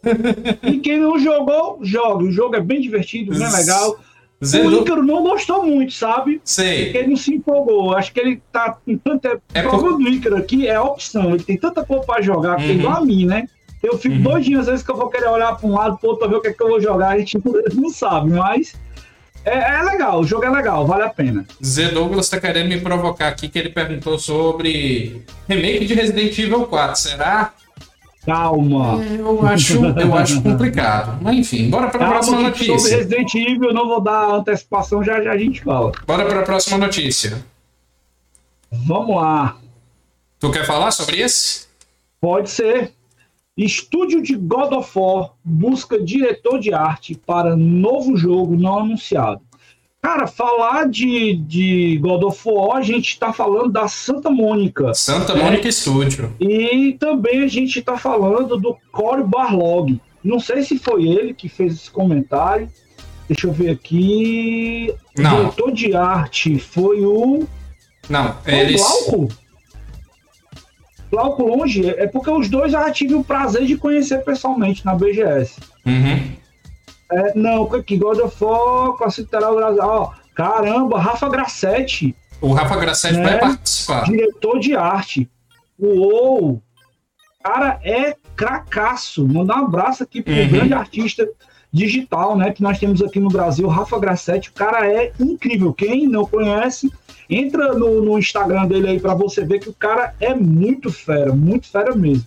E 0.63 0.79
quem 0.81 0.99
não 1.01 1.19
jogou, 1.19 1.79
joga. 1.83 2.25
O 2.25 2.31
jogo 2.31 2.57
é 2.57 2.61
bem 2.61 2.79
divertido, 2.81 3.31
bem 3.39 3.51
legal. 3.51 3.99
O 4.39 4.45
Zero. 4.45 4.83
Ícaro 4.83 5.03
não 5.03 5.23
gostou 5.23 5.65
muito, 5.65 5.95
sabe? 5.95 6.33
Porque 6.35 6.43
Sei. 6.51 6.95
ele 6.95 7.09
não 7.09 7.17
se 7.17 7.33
empolgou. 7.35 7.95
Acho 7.97 8.13
que 8.13 8.21
ele 8.21 8.43
tá 8.53 8.73
com 8.85 8.99
tanta. 8.99 9.41
É 9.55 9.67
o 9.67 9.71
problema 9.71 9.97
do 9.99 10.09
Ícaro 10.09 10.37
aqui 10.37 10.67
é 10.67 10.75
a 10.75 10.83
opção. 10.83 11.31
Ele 11.35 11.43
tem 11.43 11.57
tanta 11.57 11.83
coisa 11.87 12.05
pra 12.05 12.21
jogar, 12.21 12.57
porque 12.57 12.73
Uhum. 12.73 12.79
igual 12.81 12.97
a 12.99 13.01
mim, 13.01 13.25
né? 13.25 13.49
Eu 13.87 13.99
fico 13.99 14.15
Uhum. 14.15 14.23
dois 14.23 14.45
dias, 14.45 14.61
às 14.61 14.67
vezes, 14.67 14.85
que 14.85 14.91
eu 14.91 14.97
vou 14.97 15.09
querer 15.09 15.29
olhar 15.29 15.55
pra 15.57 15.67
um 15.69 15.73
lado, 15.75 15.97
pro 15.99 16.11
outro, 16.11 16.29
ver 16.29 16.37
o 16.37 16.41
que 16.41 16.49
é 16.49 16.53
que 16.53 16.63
eu 16.63 16.69
vou 16.69 16.81
jogar. 16.81 17.11
A 17.11 17.19
gente 17.19 17.39
não 17.75 17.91
sabe, 17.91 18.31
mas. 18.33 18.75
É, 19.45 19.77
é 19.79 19.83
legal, 19.83 20.21
o 20.21 20.25
jogo 20.27 20.45
é 20.47 20.49
legal, 20.51 20.87
vale 20.87 21.03
a 21.03 21.11
pena. 21.11 21.45
Zé 21.63 21.89
Douglas 21.91 22.31
tá 22.31 22.41
querendo 22.41 22.69
me 22.69 22.81
provocar 22.81 23.29
aqui 23.29 23.47
que 23.49 23.59
ele 23.59 23.69
perguntou 23.69 24.19
sobre 24.19 25.23
remake 25.47 25.85
de 25.85 25.93
Resident 25.93 26.39
Evil 26.39 26.65
4. 26.67 26.97
Será? 26.99 27.53
Calma. 28.25 29.05
Eu 29.05 29.47
acho, 29.47 29.85
eu 29.85 30.15
acho 30.15 30.41
complicado. 30.43 31.19
Mas 31.21 31.37
enfim, 31.37 31.69
bora 31.69 31.89
pra 31.89 32.09
próxima 32.09 32.37
Calma, 32.39 32.53
que 32.53 32.59
sobre 32.61 32.73
notícia. 32.73 32.97
Resident 32.97 33.35
Evil, 33.35 33.65
eu 33.69 33.75
não 33.75 33.87
vou 33.87 34.01
dar 34.01 34.31
antecipação, 34.37 35.05
já 35.05 35.23
já 35.23 35.33
a 35.33 35.37
gente 35.37 35.63
fala. 35.63 35.93
Bora 36.07 36.25
pra 36.25 36.43
próxima 36.43 36.79
notícia. 36.79 37.45
Vamos 38.73 39.15
lá. 39.17 39.59
Tu 40.41 40.51
quer 40.51 40.65
falar 40.65 40.91
sobre 40.91 41.21
esse? 41.21 41.67
Pode 42.19 42.49
ser. 42.49 42.93
Estúdio 43.57 44.21
de 44.21 44.35
God 44.35 44.73
of 44.73 44.91
War 44.99 45.31
busca 45.45 46.01
diretor 46.01 46.59
de 46.59 46.73
arte 46.75 47.15
para 47.15 47.55
novo 47.57 48.17
jogo 48.17 48.57
não 48.57 48.81
anunciado. 48.81 49.41
Cara, 50.03 50.27
falar 50.27 50.87
de, 50.89 51.35
de 51.37 51.97
God 51.99 52.25
of 52.25 52.43
War, 52.47 52.77
a 52.79 52.83
gente 52.83 53.09
está 53.09 53.33
falando 53.33 53.71
da 53.73 53.89
Santa 53.89 54.29
Mônica. 54.29 54.93
Santa 54.93 55.35
Mônica 55.35 55.71
Studio. 55.73 56.31
E 56.39 56.95
também 57.01 57.43
a 57.43 57.47
gente 57.47 57.79
está 57.79 57.97
falando 57.97 58.59
do 58.59 58.77
Cory 58.93 59.23
Barlog. 59.23 59.99
Não 60.23 60.39
sei 60.41 60.63
se 60.63 60.79
foi 60.79 61.05
ele 61.09 61.33
que 61.33 61.49
fez 61.49 61.73
esse 61.75 61.91
comentário. 61.91 62.69
Deixa 63.29 63.47
eu 63.47 63.53
ver 63.53 63.71
aqui. 63.71 64.93
O 65.19 65.23
Não. 65.23 65.37
diretor 65.39 65.73
de 65.73 65.95
arte 65.95 66.59
foi 66.59 67.03
o. 67.05 67.45
Não, 68.11 68.35
Foi 68.45 68.55
eles. 68.55 68.83
o 68.83 69.11
Glauco? 69.11 69.35
Glauco 71.15 71.45
Longe? 71.45 71.89
É 71.91 72.07
porque 72.09 72.29
os 72.31 72.49
dois 72.49 72.73
eu 72.73 72.81
já 72.81 72.91
tive 72.91 73.15
o 73.15 73.23
prazer 73.23 73.65
de 73.67 73.77
conhecer 73.77 74.25
pessoalmente 74.25 74.85
na 74.85 74.95
BGS. 74.97 75.61
Uhum. 75.87 76.33
É, 77.13 77.33
não, 77.39 77.73
aqui, 77.77 77.97
God 77.97 78.19
of 78.19 78.43
War, 78.43 78.97
Brasil. 79.55 79.83
Ó, 79.85 80.11
caramba, 80.35 80.99
Rafa 80.99 81.29
Grassetti, 81.29 82.17
O 82.41 82.53
Rafa 82.53 82.77
Grassetti 82.77 83.15
Né? 83.19 83.23
vai 83.23 83.39
participar. 83.39 84.05
diretor 84.05 84.59
de 84.59 84.75
arte. 84.75 85.31
Uou! 85.79 86.61
Cara, 87.43 87.79
é 87.85 88.17
cracaço. 88.35 89.27
Mandar 89.29 89.61
um 89.61 89.67
abraço 89.67 90.03
aqui 90.03 90.21
pro 90.23 90.33
Uhum. 90.33 90.49
grande 90.49 90.75
artista 90.75 91.29
digital, 91.75 92.37
né, 92.37 92.53
que 92.53 92.63
nós 92.63 92.79
temos 92.79 93.03
aqui 93.03 93.19
no 93.19 93.29
Brasil, 93.29 93.67
Rafa 93.67 93.99
Grassetti. 93.99 94.49
O 94.49 94.53
cara 94.53 94.89
é 94.89 95.13
incrível. 95.19 95.75
Quem 95.75 96.07
não 96.07 96.25
conhece, 96.25 96.89
entra 97.29 97.75
no, 97.75 98.01
no 98.01 98.17
Instagram 98.17 98.69
dele 98.69 98.91
aí 98.91 99.01
para 99.01 99.13
você 99.13 99.45
ver 99.45 99.59
que 99.59 99.69
o 99.69 99.75
cara 99.75 100.15
é 100.21 100.33
muito 100.33 100.93
fera, 100.93 101.35
muito 101.35 101.69
fera 101.69 101.93
mesmo. 101.97 102.27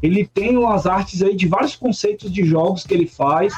Ele 0.00 0.24
tem 0.24 0.56
umas 0.56 0.86
artes 0.86 1.20
aí 1.20 1.34
de 1.34 1.48
vários 1.48 1.74
conceitos 1.74 2.32
de 2.32 2.44
jogos 2.44 2.86
que 2.86 2.94
ele 2.94 3.08
faz. 3.08 3.52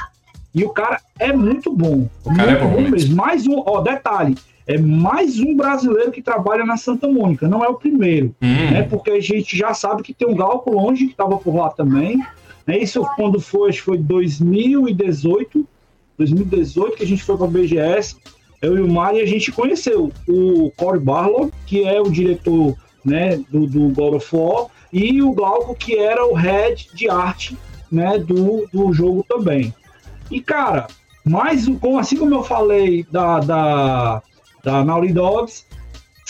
E 0.55 0.65
o 0.65 0.71
cara 0.71 0.99
é 1.19 1.33
muito 1.33 1.71
bom. 1.71 2.09
O 2.25 2.35
cara 2.35 2.53
é 2.53 2.59
bom 2.59 2.77
mesmo. 2.77 2.91
mesmo. 2.91 3.17
Mais 3.17 3.47
um, 3.47 3.63
ó, 3.67 3.81
detalhe, 3.83 4.35
é 4.67 4.79
mais 4.79 5.39
um 5.39 5.55
brasileiro 5.55 6.11
que 6.11 6.23
trabalha 6.23 6.65
na 6.65 6.79
Santa 6.79 7.07
Mônica, 7.07 7.49
não 7.49 7.63
é 7.63 7.69
o 7.69 7.75
primeiro 7.75 8.35
Hum. 8.41 8.71
né? 8.71 8.83
Porque 8.83 9.11
a 9.11 9.21
gente 9.21 9.57
já 9.57 9.75
sabe 9.75 10.03
que 10.03 10.15
tem 10.15 10.27
um 10.27 10.35
Galco 10.35 10.71
Longe 10.71 11.05
que 11.07 11.13
estava 11.13 11.37
por 11.37 11.55
lá 11.55 11.69
também. 11.69 12.23
Né? 12.67 12.79
Isso 12.79 13.05
quando 13.17 13.41
foi, 13.41 13.71
acho 13.71 13.79
que 13.79 13.85
foi 13.85 13.99
2018, 13.99 15.67
2018 16.19 16.97
que 16.97 17.05
a 17.05 17.07
gente 17.07 17.23
foi 17.23 17.37
para 17.37 17.47
a 17.47 17.51
BGS, 17.51 18.17
eu 18.61 18.79
e 18.79 18.81
o 18.81 18.91
Mário, 18.91 19.19
e 19.19 19.23
a 19.23 19.27
gente 19.27 19.51
conheceu 19.51 20.13
o 20.29 20.71
Cory 20.77 21.01
Barlow, 21.01 21.51
que 21.67 21.85
é 21.85 22.01
o 22.01 22.11
diretor 22.11 22.77
né, 23.05 23.37
do, 23.51 23.67
do 23.67 23.89
God 23.89 24.15
of 24.15 24.37
War, 24.37 24.67
e 24.93 25.21
o 25.21 25.33
Glauco, 25.33 25.75
que 25.75 25.99
era 25.99 26.25
o 26.25 26.35
head 26.35 26.89
de 26.95 27.11
arte 27.11 27.59
né, 27.91 28.19
do, 28.19 28.69
do 28.73 28.93
jogo 28.93 29.25
também. 29.29 29.75
E, 30.31 30.41
cara, 30.41 30.87
mais 31.25 31.67
um, 31.67 31.99
assim 31.99 32.17
como 32.17 32.35
eu 32.35 32.43
falei 32.43 33.05
da, 33.11 33.41
da, 33.41 34.23
da 34.63 34.85
Naughty 34.85 35.13
Dogs, 35.13 35.67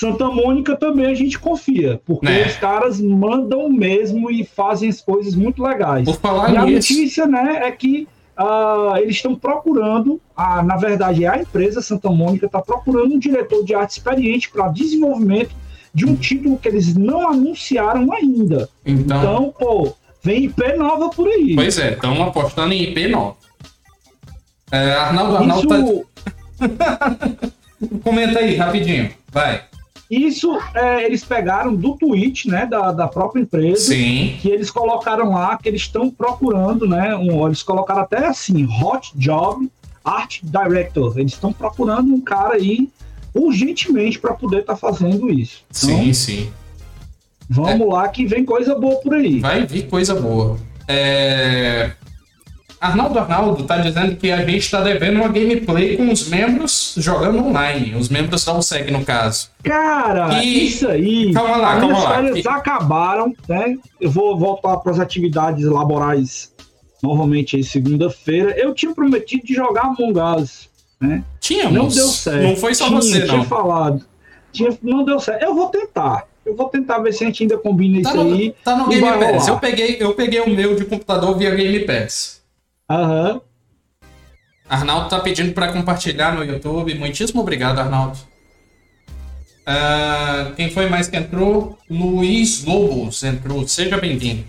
Santa 0.03 0.27
Mônica 0.27 0.75
também 0.77 1.07
a 1.07 1.15
gente 1.15 1.39
confia, 1.39 2.01
porque 2.05 2.27
Né. 2.27 2.47
os 2.47 2.57
caras 2.57 3.01
mandam 3.01 3.69
mesmo 3.69 4.29
e 4.31 4.45
fazem 4.45 4.89
as 4.89 5.01
coisas 5.01 5.37
muito 5.37 5.63
legais. 5.63 6.05
Por 6.05 6.17
falar 6.17 6.53
E 6.53 6.57
a 6.57 6.67
notícia, 6.67 7.25
né, 7.25 7.61
é 7.63 7.71
que 7.71 8.09
ah, 8.37 8.95
eles 8.97 9.17
estão 9.17 9.37
procurando, 9.37 10.21
ah, 10.37 10.61
na 10.63 10.77
verdade, 10.77 11.25
a 11.25 11.37
empresa 11.39 11.81
Santa 11.81 12.11
Mônica 12.11 12.47
está 12.47 12.61
procurando 12.61 13.15
um 13.15 13.19
diretor 13.19 13.65
de 13.65 13.75
arte 13.75 13.93
experiente 13.93 14.51
para 14.51 14.69
desenvolvimento 14.69 15.55
de 15.95 16.05
um 16.05 16.17
título 16.17 16.59
que 16.59 16.67
eles 16.67 16.97
não 16.97 17.29
anunciaram 17.29 18.13
ainda. 18.13 18.69
Então, 18.85 19.19
Então, 19.19 19.55
pô, 19.57 19.95
vem 20.23 20.45
IP 20.47 20.77
nova 20.77 21.11
por 21.11 21.29
aí. 21.29 21.55
pois 21.55 21.79
é, 21.79 21.93
estão 21.93 22.21
apostando 22.25 22.73
em 22.75 22.83
IP 22.85 23.07
nova. 23.09 23.37
É, 24.73 24.93
Arnaldo, 24.95 25.37
Arnaldo 25.37 25.69
tá... 25.69 25.79
Isso, 25.79 26.07
Comenta 28.03 28.39
aí, 28.39 28.57
rapidinho. 28.57 29.11
Vai. 29.31 29.63
Isso 30.15 30.59
é, 30.75 31.05
eles 31.05 31.25
pegaram 31.25 31.75
do 31.75 31.97
tweet, 31.97 32.49
né, 32.49 32.67
da, 32.67 32.93
da 32.93 33.09
própria 33.09 33.41
empresa. 33.41 33.93
Sim. 33.93 34.37
que 34.41 34.49
eles 34.49 34.71
colocaram 34.71 35.31
lá 35.31 35.57
que 35.57 35.69
eles 35.69 35.83
estão 35.83 36.11
procurando, 36.11 36.87
né? 36.87 37.15
Um, 37.17 37.47
eles 37.47 37.63
colocaram 37.63 38.03
até 38.03 38.27
assim, 38.27 38.67
hot 38.83 39.13
job 39.17 39.71
art 40.05 40.41
director. 40.43 41.19
Eles 41.19 41.33
estão 41.33 41.53
procurando 41.53 42.13
um 42.13 42.21
cara 42.21 42.55
aí 42.55 42.89
urgentemente 43.35 44.19
para 44.19 44.35
poder 44.35 44.61
estar 44.61 44.77
fazendo 44.77 45.31
isso. 45.31 45.65
Então, 45.71 45.89
Sim, 45.89 46.13
sim. 46.13 46.53
vamos 47.49 47.89
lá 47.89 48.09
que 48.09 48.27
vem 48.27 48.45
coisa 48.45 48.75
boa 48.75 48.97
por 48.97 49.15
aí. 49.15 49.41
Vai 49.41 49.65
vir 49.67 49.89
coisa 49.89 50.15
boa. 50.15 50.59
É... 50.87 51.93
Arnaldo 52.83 53.19
Arnaldo 53.19 53.63
tá 53.63 53.79
dizendo 53.79 54.17
que 54.17 54.31
a 54.31 54.45
gente 54.45 54.69
tá 54.71 54.81
devendo 54.83 55.17
uma 55.17 55.29
gameplay 55.29 55.97
com 55.97 56.11
os 56.11 56.29
membros 56.29 56.95
jogando 56.99 57.39
online. 57.47 57.95
Os 57.95 58.09
membros 58.09 58.45
da 58.45 58.59
USEG, 58.59 58.91
no 58.91 59.05
caso. 59.05 59.49
Cara, 59.63 60.43
E- 60.43 60.67
isso 60.67 60.89
aí. 60.89 61.33
Calma 61.33 61.57
lá, 61.59 61.75
as 61.75 61.79
calma 61.81 61.87
minhas 61.95 62.05
lá. 62.05 62.15
férias 62.17 62.41
Que- 62.43 62.49
acabaram, 62.49 63.33
né? 63.49 63.77
Eu 64.01 64.11
vou 64.11 64.37
voltar 64.37 64.77
para 64.79 64.91
as 64.91 64.99
atividades 64.99 65.65
laborais 65.65 66.53
novamente 67.03 67.55
aí 67.57 67.63
segunda-feira. 67.65 68.53
Eu 68.59 68.75
tinha 68.75 68.93
prometido 68.93 69.47
de 69.47 69.55
jogar 69.55 69.83
Among 69.97 70.19
Us, 70.43 70.69
Tínhamos. 71.41 71.73
Não 71.75 71.89
deu 71.89 72.07
certo. 72.09 72.43
Não 72.43 72.57
foi 72.57 72.75
só 72.75 72.87
Tinha, 72.87 73.01
você, 73.01 73.21
tinha 73.23 73.37
não. 73.39 73.45
falado. 73.45 74.05
Tinha, 74.53 74.77
não 74.83 75.05
deu 75.05 75.19
certo. 75.19 75.43
Eu 75.43 75.55
vou 75.55 75.69
tentar. 75.69 76.25
Eu 76.45 76.57
vou 76.57 76.69
tentar 76.69 76.99
ver 76.99 77.13
se 77.13 77.23
a 77.23 77.27
gente 77.29 77.43
ainda 77.45 77.57
combina 77.59 78.03
Tá 78.03 78.11
isso 78.11 78.25
no, 78.25 78.35
aí. 78.35 78.55
tá 78.65 78.77
no 78.77 78.89
Game 78.89 79.03
Pass. 79.07 79.47
Eu 79.49 79.59
peguei, 79.59 79.97
eu 80.01 80.15
peguei 80.15 80.41
o 80.41 80.51
meu 80.51 80.75
de 80.77 80.85
computador 80.85 81.37
via 81.39 81.53
Game 81.55 81.81
Pass. 81.81 82.42
Aham. 82.93 83.41
Arnaldo 84.69 85.09
tá 85.09 85.19
pedindo 85.21 85.53
para 85.55 85.73
compartilhar 85.73 86.35
no 86.35 86.45
YouTube. 86.45 86.95
Muitíssimo 86.95 87.41
obrigado, 87.41 87.79
Arnaldo. 87.79 88.19
Ah, 89.67 90.53
quem 90.57 90.71
foi 90.71 90.91
mais 90.91 91.09
que 91.09 91.17
entrou? 91.17 91.79
Luiz 91.89 92.65
Lobos 92.65 93.23
entrou. 93.23 93.67
Seja 93.67 93.97
bem-vindo. 93.97 94.45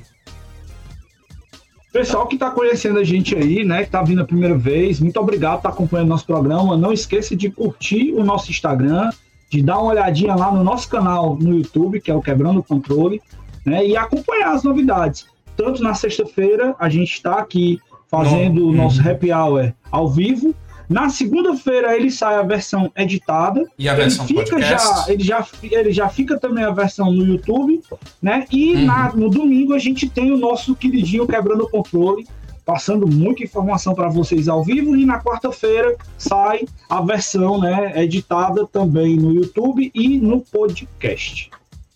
Pessoal 1.94 2.28
que 2.28 2.36
está 2.36 2.52
conhecendo 2.52 3.00
a 3.00 3.04
gente 3.04 3.34
aí, 3.34 3.64
né, 3.64 3.78
que 3.78 3.84
está 3.84 4.02
vindo 4.02 4.22
a 4.22 4.26
primeira 4.26 4.58
vez, 4.58 5.00
muito 5.00 5.18
obrigado 5.18 5.54
por 5.54 5.58
estar 5.60 5.70
acompanhando 5.70 6.10
nosso 6.10 6.26
programa. 6.26 6.76
Não 6.76 6.92
esqueça 6.92 7.36
de 7.36 7.50
curtir 7.50 8.14
o 8.14 8.26
nosso 8.26 8.52
Instagram, 8.52 9.10
de 9.50 9.62
dar 9.62 9.78
uma 9.78 9.92
olhadinha 9.92 10.36
lá 10.36 10.52
no 10.52 10.64
nosso 10.64 10.90
canal 10.90 11.38
no 11.38 11.60
YouTube, 11.60 12.02
que 12.02 12.12
é 12.12 12.16
o 12.16 12.22
Quebrando 12.22 12.60
o 12.60 12.64
Controle, 12.64 13.22
né, 13.66 13.86
e 13.86 13.96
acompanhar 13.96 14.54
as 14.54 14.64
novidades. 14.64 15.28
Tanto 15.56 15.82
na 15.84 15.94
sexta-feira, 15.94 16.76
a 16.80 16.90
gente 16.90 17.14
está 17.14 17.36
aqui 17.36 17.80
fazendo 18.18 18.68
o 18.68 18.72
nosso 18.74 19.02
happy 19.08 19.32
hour 19.32 19.74
ao 19.92 20.08
vivo. 20.08 20.54
Na 20.88 21.10
segunda-feira 21.10 21.96
ele 21.96 22.12
sai 22.12 22.36
a 22.36 22.44
versão 22.44 22.92
editada. 22.96 23.66
E 23.80 23.90
a 23.90 23.94
Ele 23.94 24.02
versão 24.02 24.28
fica 24.28 24.44
podcast? 24.44 24.88
já, 24.88 25.06
ele 25.12 25.24
já, 25.24 25.48
ele 25.64 25.92
já 25.92 26.10
fica 26.10 26.38
também 26.40 26.64
a 26.64 26.70
versão 26.70 27.12
no 27.12 27.26
YouTube, 27.26 27.82
né? 28.22 28.46
E 28.52 28.74
Uhum. 28.76 28.86
na- 28.86 29.14
no 29.16 29.30
domingo 29.30 29.74
a 29.74 29.80
gente 29.80 30.08
tem 30.08 30.32
o 30.32 30.38
nosso 30.38 30.76
queridinho 30.76 31.26
quebrando 31.26 31.64
o 31.64 31.70
controle, 31.70 32.28
passando 32.66 33.08
muita 33.08 33.44
informação 33.44 33.96
para 33.96 34.10
vocês 34.10 34.48
ao 34.48 34.64
vivo 34.64 34.96
e 34.96 35.06
na 35.06 35.20
quarta-feira 35.22 35.96
sai 36.18 36.66
a 36.90 37.02
versão, 37.02 37.60
né, 37.60 37.94
editada 38.04 38.68
também 38.68 39.16
no 39.16 39.34
YouTube 39.34 39.90
e 39.96 40.20
no 40.20 40.42
podcast. 40.42 41.50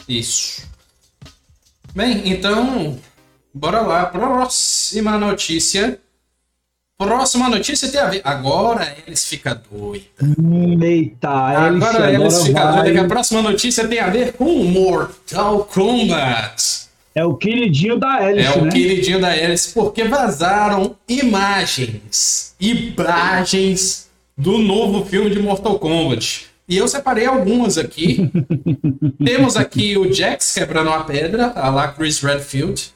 Isso. 0.09 0.65
Bem, 1.93 2.27
então, 2.29 2.97
bora 3.53 3.81
lá. 3.81 4.05
Próxima 4.07 5.17
notícia. 5.17 5.99
Próxima 7.07 7.47
notícia 7.47 7.87
tem 7.89 7.99
a 8.01 8.07
ver. 8.07 8.21
Agora 8.23 8.95
eles 9.05 9.23
ficam 9.25 9.55
doidos. 9.71 10.07
Eita, 10.81 11.29
Alice, 11.29 11.85
Agora 11.87 12.11
eles 12.11 12.41
ficam 12.43 12.63
vai- 12.63 12.73
doidos. 12.73 12.91
que 12.93 12.97
A 12.99 13.07
próxima 13.07 13.41
notícia 13.43 13.87
tem 13.87 13.99
a 13.99 14.09
ver 14.09 14.33
com 14.33 14.45
Mortal 14.63 15.65
Kombat. 15.65 16.87
É 17.13 17.23
o 17.23 17.35
queridinho 17.35 17.99
da 17.99 18.09
Alice, 18.15 18.47
É 18.47 18.51
o 18.57 18.65
né? 18.65 18.71
queridinho 18.71 19.19
da 19.21 19.27
Alice, 19.29 19.73
porque 19.73 20.03
vazaram 20.05 20.95
imagens, 21.07 22.55
imagens 22.59 24.07
do 24.35 24.57
novo 24.57 25.05
filme 25.05 25.29
de 25.29 25.39
Mortal 25.39 25.77
Kombat. 25.77 26.47
E 26.67 26.77
eu 26.77 26.87
separei 26.87 27.25
algumas 27.27 27.77
aqui. 27.77 28.29
Temos 29.23 29.55
aqui 29.55 29.97
o 29.97 30.11
Jax 30.11 30.53
quebrando 30.55 30.87
uma 30.89 31.03
pedra, 31.03 31.53
a 31.55 31.69
lá 31.69 31.87
Chris 31.89 32.19
Redfield. 32.21 32.89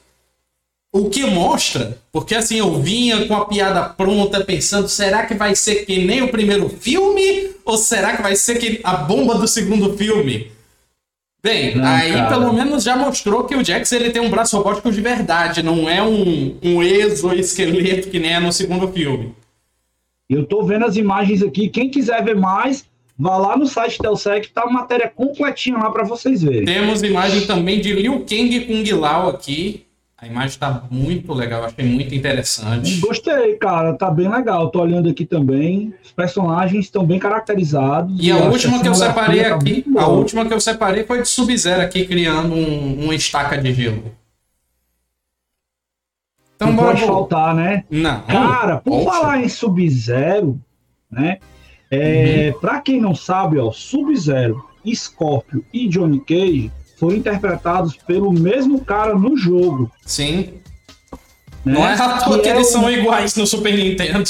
O 0.92 1.08
que 1.08 1.24
mostra, 1.24 1.98
porque 2.12 2.34
assim 2.34 2.58
eu 2.58 2.78
vinha 2.78 3.26
com 3.26 3.34
a 3.34 3.46
piada 3.46 3.82
pronta 3.84 4.44
pensando, 4.44 4.88
será 4.88 5.24
que 5.24 5.32
vai 5.32 5.54
ser 5.54 5.86
que 5.86 6.04
nem 6.04 6.20
o 6.20 6.28
primeiro 6.28 6.68
filme? 6.68 7.50
Ou 7.64 7.78
será 7.78 8.14
que 8.14 8.22
vai 8.22 8.36
ser 8.36 8.58
que 8.58 8.78
a 8.84 8.96
bomba 8.96 9.36
do 9.36 9.48
segundo 9.48 9.96
filme? 9.96 10.52
Bem, 11.42 11.74
Não, 11.74 11.84
aí 11.84 12.12
cara. 12.12 12.28
pelo 12.28 12.52
menos 12.52 12.84
já 12.84 12.94
mostrou 12.94 13.44
que 13.44 13.56
o 13.56 13.64
Jax 13.64 13.90
ele 13.90 14.10
tem 14.10 14.20
um 14.20 14.30
braço 14.30 14.56
robótico 14.56 14.92
de 14.92 15.00
verdade, 15.00 15.62
não 15.62 15.88
é 15.88 16.02
um, 16.02 16.56
um 16.62 16.82
exoesqueleto 16.82 18.10
que 18.10 18.18
nem 18.20 18.34
é 18.34 18.38
no 18.40 18.52
segundo 18.52 18.86
filme. 18.92 19.34
Eu 20.28 20.44
tô 20.46 20.62
vendo 20.62 20.84
as 20.84 20.96
imagens 20.96 21.42
aqui. 21.42 21.68
Quem 21.68 21.90
quiser 21.90 22.22
ver 22.22 22.36
mais, 22.36 22.84
vá 23.18 23.36
lá 23.38 23.56
no 23.56 23.66
site 23.66 23.98
Telsec, 23.98 24.50
tá 24.50 24.62
a 24.62 24.70
matéria 24.70 25.10
completinha 25.14 25.78
lá 25.78 25.90
para 25.90 26.04
vocês 26.04 26.42
verem. 26.42 26.64
Temos 26.64 27.02
imagem 27.02 27.46
também 27.46 27.80
de 27.80 27.92
Liu 27.92 28.20
Kang 28.20 28.60
com 28.60 28.82
Guilau 28.82 29.28
aqui. 29.30 29.84
A 30.22 30.26
imagem 30.28 30.56
tá 30.56 30.84
muito 30.88 31.32
legal, 31.34 31.64
achei 31.64 31.84
muito 31.84 32.14
interessante. 32.14 33.00
Gostei, 33.00 33.56
cara, 33.56 33.92
tá 33.94 34.08
bem 34.08 34.28
legal. 34.30 34.70
Tô 34.70 34.80
olhando 34.80 35.08
aqui 35.10 35.26
também. 35.26 35.92
Os 36.00 36.12
personagens 36.12 36.84
estão 36.84 37.04
bem 37.04 37.18
caracterizados. 37.18 38.14
E 38.24 38.30
a 38.30 38.36
última 38.36 38.80
que 38.80 38.86
eu 38.86 38.94
cenografia 38.94 39.24
separei 39.24 39.42
tá 39.50 39.54
aqui, 39.56 39.72
muito 39.84 39.98
a 39.98 40.06
última 40.06 40.46
que 40.46 40.54
eu 40.54 40.60
separei 40.60 41.02
foi 41.02 41.22
de 41.22 41.28
Sub-Zero 41.28 41.82
aqui 41.82 42.06
criando 42.06 42.54
um, 42.54 43.02
uma 43.04 43.14
estaca 43.16 43.58
de 43.58 43.74
gelo. 43.74 44.12
Então 46.54 46.68
Não 46.68 46.76
bora 46.76 46.88
pode 46.90 47.00
pro- 47.04 47.12
faltar, 47.14 47.52
né? 47.56 47.84
Não. 47.90 48.20
Cara, 48.22 48.76
por 48.78 49.02
Poxa. 49.04 49.10
falar 49.18 49.40
em 49.42 49.48
Sub-Zero, 49.48 50.60
né? 51.10 51.38
É, 51.90 52.52
Uhum. 52.54 52.60
Pra 52.60 52.80
quem 52.80 53.00
não 53.00 53.14
sabe, 53.16 53.58
ó, 53.58 53.72
Sub-Zero, 53.72 54.64
Scorpio 54.94 55.64
e 55.74 55.88
Johnny 55.88 56.20
Cage 56.20 56.70
foram 57.02 57.16
interpretados 57.16 57.96
pelo 57.96 58.32
mesmo 58.32 58.84
cara 58.84 59.12
no 59.18 59.36
jogo. 59.36 59.90
Sim. 60.06 60.50
Né? 61.64 61.74
Não 61.74 61.84
é 61.84 61.94
à 61.94 62.18
toa 62.18 62.36
Que 62.36 62.42
que 62.44 62.48
é 62.48 62.54
eles 62.54 62.68
o- 62.68 62.72
são 62.72 62.88
iguais 62.88 63.34
no 63.34 63.44
Super 63.44 63.76
Nintendo. 63.76 64.22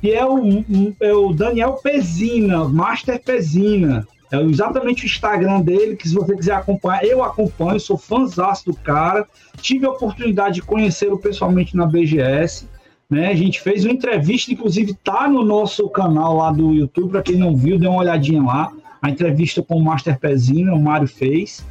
que 0.00 0.12
é 0.12 0.24
o, 0.24 0.64
é 1.00 1.12
o 1.12 1.32
Daniel 1.32 1.72
Pezina, 1.82 2.68
Master 2.68 3.20
Pezina. 3.20 4.06
É 4.30 4.40
exatamente 4.40 5.02
o 5.02 5.06
Instagram 5.06 5.60
dele, 5.60 5.96
que 5.96 6.08
se 6.08 6.14
você 6.14 6.36
quiser 6.36 6.54
acompanhar, 6.54 7.04
eu 7.04 7.24
acompanho, 7.24 7.80
sou 7.80 7.98
fãzaço 7.98 8.66
do 8.66 8.74
cara. 8.76 9.26
Tive 9.60 9.84
a 9.84 9.90
oportunidade 9.90 10.54
de 10.56 10.62
conhecê-lo 10.62 11.18
pessoalmente 11.18 11.76
na 11.76 11.84
BGS. 11.84 12.64
Né? 13.10 13.26
A 13.28 13.34
gente 13.34 13.60
fez 13.60 13.84
uma 13.84 13.92
entrevista, 13.92 14.52
inclusive 14.52 14.94
tá 15.02 15.28
no 15.28 15.44
nosso 15.44 15.88
canal 15.88 16.36
lá 16.36 16.52
do 16.52 16.72
YouTube, 16.72 17.10
para 17.10 17.22
quem 17.22 17.34
não 17.36 17.56
viu, 17.56 17.76
dê 17.76 17.88
uma 17.88 17.98
olhadinha 17.98 18.40
lá. 18.40 18.72
A 19.02 19.10
entrevista 19.10 19.60
com 19.64 19.74
o 19.76 19.82
Master 19.84 20.16
Pezina, 20.16 20.72
o 20.72 20.80
Mário 20.80 21.08
fez. 21.08 21.66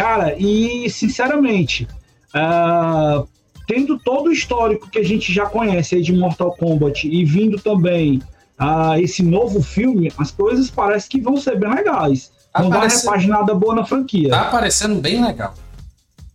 Cara, 0.00 0.34
e 0.38 0.88
sinceramente, 0.88 1.86
ah, 2.32 3.22
tendo 3.68 3.98
todo 3.98 4.28
o 4.28 4.32
histórico 4.32 4.88
que 4.88 4.98
a 4.98 5.04
gente 5.04 5.30
já 5.30 5.44
conhece 5.44 6.00
de 6.00 6.10
Mortal 6.10 6.56
Kombat 6.56 7.06
e 7.06 7.22
vindo 7.22 7.60
também 7.60 8.22
a 8.58 8.98
esse 8.98 9.22
novo 9.22 9.62
filme, 9.62 10.10
as 10.16 10.30
coisas 10.30 10.70
parecem 10.70 11.10
que 11.10 11.20
vão 11.20 11.36
ser 11.36 11.58
bem 11.58 11.68
legais. 11.68 12.32
Dar 12.54 12.62
uma 12.62 12.76
Aparece- 12.76 13.04
repaginada 13.04 13.54
boa 13.54 13.74
na 13.74 13.84
franquia. 13.84 14.30
Tá 14.30 14.44
parecendo 14.46 14.94
bem 14.94 15.22
legal. 15.22 15.52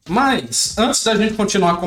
Mas, 0.07 0.77
antes 0.77 1.03
da 1.03 1.15
gente 1.15 1.33
continuar 1.33 1.81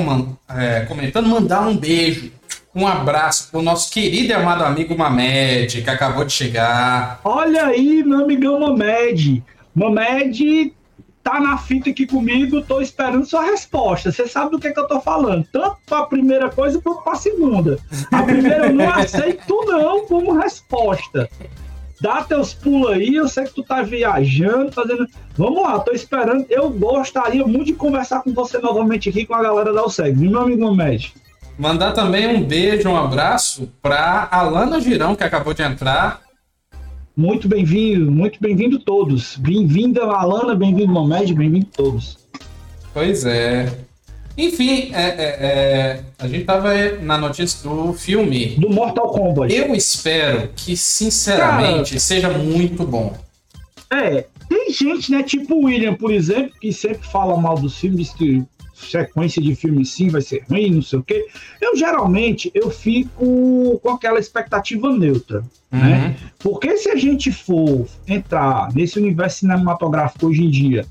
é, 0.48 0.80
comentando, 0.80 1.28
mandar 1.28 1.60
um 1.68 1.76
beijo, 1.76 2.32
um 2.74 2.88
abraço 2.88 3.52
pro 3.52 3.62
nosso 3.62 3.92
querido 3.92 4.30
e 4.30 4.32
amado 4.32 4.64
amigo 4.64 4.98
Mamed, 4.98 5.80
que 5.80 5.88
acabou 5.88 6.24
de 6.24 6.32
chegar. 6.32 7.20
Olha 7.22 7.66
aí, 7.66 8.02
meu 8.02 8.24
amigão 8.24 8.58
Mamed. 8.58 9.44
Mamed 9.72 10.72
tá 11.28 11.38
na 11.40 11.58
fita 11.58 11.90
aqui 11.90 12.06
comigo, 12.06 12.62
tô 12.62 12.80
esperando 12.80 13.26
sua 13.26 13.44
resposta. 13.44 14.10
Você 14.10 14.26
sabe 14.26 14.52
do 14.52 14.58
que, 14.58 14.72
que 14.72 14.80
eu 14.80 14.88
tô 14.88 14.98
falando, 14.98 15.46
tanto 15.52 15.76
pra 15.84 16.06
primeira 16.06 16.48
coisa 16.48 16.80
quanto 16.80 17.02
pra 17.02 17.16
segunda. 17.16 17.78
A 18.10 18.22
primeira 18.22 18.68
eu 18.68 18.72
não 18.72 18.88
aceito 18.88 19.54
não 19.66 20.06
como 20.06 20.38
resposta. 20.38 21.28
Dá 22.00 22.22
teus 22.24 22.54
pulos 22.54 22.92
aí, 22.92 23.16
eu 23.16 23.28
sei 23.28 23.44
que 23.44 23.54
tu 23.54 23.62
tá 23.62 23.82
viajando, 23.82 24.72
fazendo. 24.72 25.06
Vamos 25.36 25.62
lá, 25.62 25.78
tô 25.80 25.92
esperando. 25.92 26.46
Eu 26.48 26.70
gostaria 26.70 27.46
muito 27.46 27.66
de 27.66 27.74
conversar 27.74 28.22
com 28.22 28.32
você 28.32 28.56
novamente 28.58 29.10
aqui 29.10 29.26
com 29.26 29.34
a 29.34 29.42
galera 29.42 29.72
da 29.72 29.84
OSEG, 29.84 30.16
meu 30.16 30.40
amigo 30.40 30.64
Mamed? 30.64 31.12
Mandar 31.58 31.92
também 31.92 32.26
um 32.26 32.42
beijo, 32.42 32.88
um 32.88 32.96
abraço 32.96 33.70
pra 33.82 34.28
Alana 34.30 34.80
Girão, 34.80 35.14
que 35.14 35.24
acabou 35.24 35.52
de 35.52 35.62
entrar. 35.62 36.22
Muito 37.18 37.48
bem-vindo, 37.48 38.12
muito 38.12 38.38
bem-vindo 38.40 38.78
todos. 38.78 39.36
Bem-vinda, 39.38 40.04
Alana, 40.04 40.54
bem-vindo, 40.54 40.92
Mamed, 40.92 41.34
bem-vindo 41.34 41.66
todos. 41.66 42.16
Pois 42.94 43.24
é. 43.24 43.76
Enfim, 44.36 44.92
é, 44.94 45.02
é, 45.02 45.24
é, 45.40 46.04
a 46.16 46.28
gente 46.28 46.44
tava 46.44 46.72
na 47.02 47.18
notícia 47.18 47.68
do 47.68 47.92
filme. 47.92 48.50
Do 48.50 48.70
Mortal 48.70 49.08
Kombat. 49.08 49.52
Eu 49.52 49.74
espero 49.74 50.48
que, 50.54 50.76
sinceramente, 50.76 51.98
seja 51.98 52.30
muito 52.30 52.86
bom. 52.86 53.12
É, 53.90 54.24
tem 54.48 54.72
gente, 54.72 55.10
né, 55.10 55.24
tipo 55.24 55.56
o 55.56 55.64
William, 55.64 55.94
por 55.94 56.12
exemplo, 56.12 56.52
que 56.60 56.72
sempre 56.72 57.04
fala 57.08 57.36
mal 57.36 57.58
dos 57.58 57.78
filmes, 57.78 58.10
que 58.10 58.44
sequência 58.80 59.42
de 59.42 59.54
filmes 59.54 59.90
sim 59.90 60.08
vai 60.08 60.20
ser 60.22 60.44
ruim, 60.48 60.70
não 60.70 60.82
sei 60.82 60.98
o 60.98 61.02
quê. 61.02 61.26
Eu, 61.60 61.76
geralmente, 61.76 62.50
eu 62.54 62.70
fico 62.70 63.78
com 63.82 63.90
aquela 63.90 64.18
expectativa 64.18 64.90
neutra, 64.92 65.42
né? 65.70 66.16
Porque 66.38 66.76
se 66.76 66.88
a 66.90 66.96
gente 66.96 67.30
for 67.32 67.86
entrar 68.06 68.72
nesse 68.74 68.98
universo 68.98 69.40
cinematográfico 69.40 70.26
hoje 70.26 70.44
em 70.44 70.50
dia, 70.50 70.86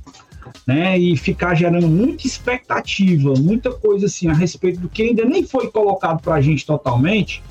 né, 0.66 0.98
e 0.98 1.16
ficar 1.18 1.56
gerando 1.56 1.88
muita 1.88 2.26
expectativa, 2.26 3.34
muita 3.38 3.72
coisa 3.72 4.06
assim 4.06 4.28
a 4.28 4.34
respeito 4.34 4.80
do 4.80 4.90
que 4.90 5.04
ainda 5.04 5.26
nem 5.26 5.44
foi 5.44 5.70
colocado 5.70 6.22
pra 6.22 6.40
gente 6.42 6.66
totalmente, 6.66 7.42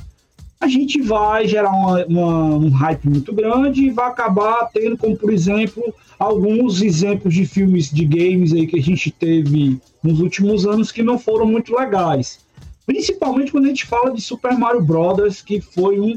a 0.60 0.66
gente 0.66 1.00
vai 1.02 1.46
gerar 1.46 1.70
uma- 1.70 2.04
uma- 2.06 2.54
um 2.56 2.70
hype 2.70 3.08
muito 3.08 3.34
grande 3.34 3.82
e 3.86 3.90
vai 3.90 4.08
acabar 4.08 4.68
tendo, 4.72 4.96
como 4.96 5.16
por 5.16 5.30
exemplo, 5.32 5.94
alguns 6.18 6.82
exemplos 6.82 7.34
de 7.34 7.46
filmes 7.46 7.90
de 7.90 8.04
games 8.04 8.52
aí 8.52 8.66
que 8.66 8.78
a 8.78 8.82
gente 8.82 9.10
teve 9.10 9.80
nos 10.02 10.20
últimos 10.20 10.66
anos 10.66 10.90
que 10.90 11.02
não 11.02 11.18
foram 11.18 11.46
muito 11.46 11.74
legais. 11.76 12.44
Principalmente 12.86 13.52
quando 13.52 13.64
a 13.64 13.68
gente 13.68 13.84
fala 13.84 14.12
de 14.12 14.20
Super 14.20 14.56
Mario 14.56 14.82
Brothers, 14.82 15.42
que 15.42 15.60
foi 15.60 16.00
um 16.00 16.16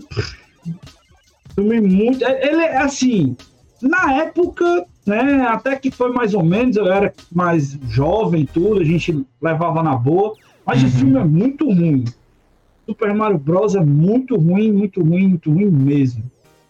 filme 1.55 1.81
muito. 1.81 2.23
Ele 2.23 2.61
é 2.61 2.77
assim. 2.77 3.35
na 3.81 4.13
época, 4.13 4.85
né, 5.05 5.47
até 5.47 5.75
que 5.75 5.89
foi 5.89 6.11
mais 6.11 6.33
ou 6.33 6.43
menos, 6.43 6.77
eu 6.77 6.91
era 6.91 7.13
mais 7.31 7.77
jovem 7.89 8.45
tudo, 8.45 8.81
a 8.81 8.85
gente 8.85 9.25
levava 9.41 9.81
na 9.81 9.95
boa, 9.95 10.35
mas 10.65 10.81
uhum. 10.81 10.87
o 10.87 10.91
filme 10.91 11.17
é 11.17 11.23
muito 11.23 11.65
ruim. 11.65 12.05
Super 12.85 13.13
Mario 13.13 13.37
Bros. 13.37 13.75
é 13.75 13.83
muito 13.83 14.35
ruim, 14.35 14.71
muito 14.71 15.01
ruim, 15.03 15.27
muito 15.27 15.51
ruim 15.51 15.69
mesmo, 15.69 16.23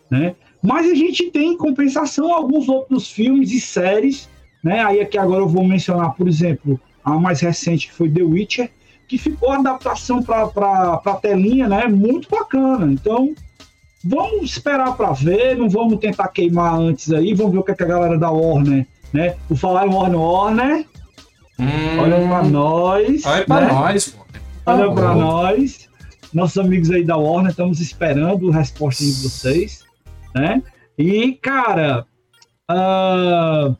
né? 0.09 0.35
Mas 0.61 0.89
a 0.89 0.93
gente 0.93 1.31
tem 1.31 1.53
em 1.53 1.57
compensação 1.57 2.33
alguns 2.33 2.67
outros 2.67 3.09
filmes 3.09 3.51
e 3.51 3.59
séries, 3.59 4.29
né? 4.63 4.83
Aí 4.83 4.99
aqui 4.99 5.17
agora 5.17 5.41
eu 5.41 5.47
vou 5.47 5.65
mencionar, 5.65 6.13
por 6.15 6.27
exemplo, 6.27 6.79
a 7.03 7.11
mais 7.11 7.39
recente 7.39 7.87
que 7.87 7.93
foi 7.93 8.09
The 8.09 8.21
Witcher, 8.21 8.69
que 9.07 9.17
ficou 9.17 9.51
a 9.51 9.57
adaptação 9.57 10.21
para 10.21 11.01
a 11.03 11.15
telinha, 11.15 11.67
né? 11.67 11.87
Muito 11.87 12.29
bacana. 12.29 12.91
Então, 12.91 13.33
vamos 14.03 14.51
esperar 14.51 14.95
para 14.95 15.11
ver, 15.11 15.57
não 15.57 15.69
vamos 15.69 15.99
tentar 15.99 16.27
queimar 16.27 16.75
antes 16.75 17.11
aí, 17.11 17.33
vamos 17.33 17.53
ver 17.53 17.59
o 17.59 17.63
que, 17.63 17.71
é 17.71 17.75
que 17.75 17.83
a 17.83 17.87
galera 17.87 18.17
da 18.17 18.29
Warner, 18.29 18.85
né? 19.13 19.35
Por 19.47 19.57
falar 19.57 19.87
em 19.87 19.93
Warner, 19.93 20.19
Warner, 20.19 20.85
hum, 21.57 21.99
olha 21.99 22.27
para 22.27 22.43
nós. 22.43 23.25
Olha 23.25 23.45
para 23.45 23.61
né? 23.61 23.73
nós, 23.73 24.15
Olha 24.65 24.91
para 24.91 25.15
nós. 25.15 25.89
Nossos 26.31 26.57
amigos 26.59 26.91
aí 26.91 27.03
da 27.03 27.17
Warner, 27.17 27.49
estamos 27.49 27.79
esperando 27.79 28.51
a 28.51 28.55
resposta 28.57 29.03
de 29.03 29.11
vocês, 29.13 29.83
né? 30.33 30.61
E, 30.97 31.33
cara, 31.33 32.05
uh, 32.69 33.75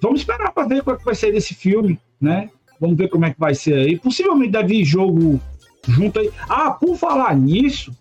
vamos 0.00 0.20
esperar 0.20 0.52
para 0.52 0.66
ver 0.66 0.82
qual 0.82 0.96
é 0.96 1.04
vai 1.04 1.14
ser 1.14 1.32
desse 1.32 1.54
filme, 1.54 1.98
né? 2.20 2.50
Vamos 2.80 2.96
ver 2.96 3.08
como 3.08 3.24
é 3.24 3.32
que 3.32 3.40
vai 3.40 3.54
ser 3.54 3.74
aí. 3.74 3.98
Possivelmente 3.98 4.52
deve 4.52 4.68
vir 4.68 4.84
jogo 4.84 5.40
junto 5.86 6.18
aí. 6.18 6.30
Ah, 6.48 6.70
por 6.70 6.96
falar 6.96 7.36
nisso, 7.36 7.94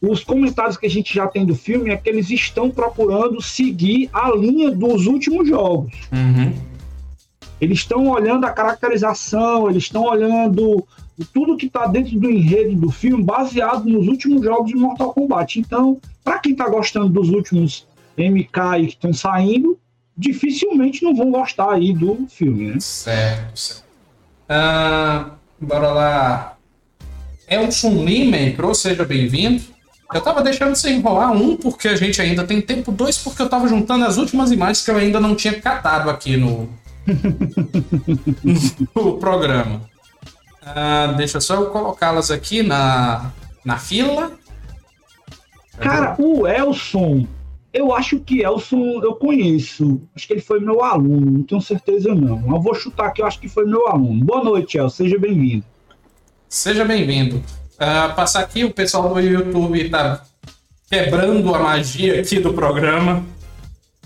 os 0.00 0.22
comentários 0.22 0.76
que 0.76 0.86
a 0.86 0.90
gente 0.90 1.14
já 1.14 1.26
tem 1.26 1.46
do 1.46 1.54
filme 1.54 1.90
é 1.90 1.96
que 1.96 2.08
eles 2.08 2.30
estão 2.30 2.70
procurando 2.70 3.40
seguir 3.42 4.08
a 4.12 4.30
linha 4.30 4.70
dos 4.70 5.06
últimos 5.06 5.48
jogos. 5.48 5.92
Uhum. 6.12 6.52
Eles 7.60 7.78
estão 7.78 8.08
olhando 8.08 8.44
a 8.44 8.50
caracterização, 8.50 9.68
eles 9.68 9.84
estão 9.84 10.04
olhando 10.04 10.86
tudo 11.24 11.56
que 11.56 11.66
está 11.66 11.86
dentro 11.86 12.18
do 12.18 12.30
enredo 12.30 12.74
do 12.76 12.90
filme, 12.90 13.22
baseado 13.22 13.84
nos 13.88 14.06
últimos 14.06 14.42
jogos 14.42 14.68
de 14.68 14.76
Mortal 14.76 15.12
Kombat. 15.12 15.58
Então, 15.58 16.00
para 16.22 16.38
quem 16.38 16.52
está 16.52 16.68
gostando 16.68 17.08
dos 17.08 17.28
últimos 17.28 17.86
MK 18.16 18.50
que 18.80 18.88
estão 18.88 19.12
saindo, 19.12 19.78
dificilmente 20.16 21.02
não 21.02 21.14
vão 21.14 21.30
gostar 21.30 21.72
aí 21.72 21.92
do 21.92 22.26
filme, 22.28 22.72
né? 22.72 22.80
Certo, 22.80 23.58
certo. 23.58 23.84
Ah, 24.48 25.32
bora 25.60 25.92
lá. 25.92 26.56
Elson 27.48 28.04
Lima 28.04 28.36
entrou, 28.36 28.74
seja 28.74 29.04
bem-vindo. 29.04 29.62
Eu 30.12 30.20
tava 30.22 30.42
deixando 30.42 30.74
você 30.74 30.90
enrolar 30.90 31.32
um 31.32 31.56
porque 31.56 31.86
a 31.88 31.96
gente 31.96 32.20
ainda 32.20 32.44
tem 32.44 32.62
tempo, 32.62 32.90
dois 32.90 33.18
porque 33.18 33.42
eu 33.42 33.48
tava 33.48 33.68
juntando 33.68 34.06
as 34.06 34.16
últimas 34.16 34.50
imagens 34.50 34.82
que 34.84 34.90
eu 34.90 34.96
ainda 34.96 35.20
não 35.20 35.34
tinha 35.34 35.60
catado 35.60 36.08
aqui 36.08 36.36
no, 36.36 36.68
no 38.94 39.18
programa. 39.18 39.82
Ah, 40.74 41.14
deixa 41.16 41.40
só 41.40 41.54
eu 41.54 41.66
colocá-las 41.66 42.30
aqui 42.30 42.62
na, 42.62 43.30
na 43.64 43.78
fila. 43.78 44.32
Cara, 45.78 46.16
o 46.18 46.46
Elson, 46.46 47.26
eu 47.72 47.94
acho 47.94 48.20
que 48.20 48.42
Elson 48.42 49.00
eu 49.02 49.14
conheço. 49.14 50.00
Acho 50.14 50.26
que 50.26 50.32
ele 50.34 50.40
foi 50.40 50.60
meu 50.60 50.82
aluno, 50.82 51.30
não 51.30 51.42
tenho 51.42 51.60
certeza 51.60 52.14
não. 52.14 52.38
Mas 52.38 52.62
vou 52.62 52.74
chutar 52.74 53.12
que 53.12 53.22
eu 53.22 53.26
acho 53.26 53.38
que 53.38 53.48
foi 53.48 53.64
meu 53.64 53.86
aluno. 53.88 54.24
Boa 54.24 54.42
noite, 54.42 54.76
El, 54.76 54.90
seja 54.90 55.18
bem-vindo. 55.18 55.64
Seja 56.48 56.84
bem-vindo. 56.84 57.36
Uh, 57.36 58.14
passar 58.14 58.40
aqui, 58.40 58.64
o 58.64 58.72
pessoal 58.72 59.14
do 59.14 59.20
YouTube 59.20 59.80
está 59.80 60.22
quebrando 60.90 61.54
a 61.54 61.58
magia 61.58 62.20
aqui 62.20 62.40
do 62.40 62.52
programa. 62.52 63.24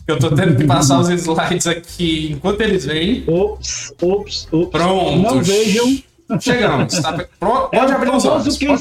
Eu 0.07 0.18
tô 0.18 0.31
tendo 0.35 0.57
que 0.57 0.64
passar 0.64 0.98
os 0.98 1.09
slides 1.11 1.66
aqui 1.66 2.33
enquanto 2.33 2.61
eles 2.61 2.85
vêm. 2.85 3.25
Ops, 3.27 3.94
ops, 4.03 4.48
ops. 4.53 4.70
Pronto. 4.70 5.16
Não 5.18 5.42
vejam. 5.42 6.03
Chegamos. 6.41 6.95
Tá... 7.01 7.27
Pronto, 7.39 7.71
pode 7.71 7.93
é 7.93 7.95
abrir 7.95 8.11
os 8.11 8.25
olhos. 8.25 8.57
Quem... 8.57 8.77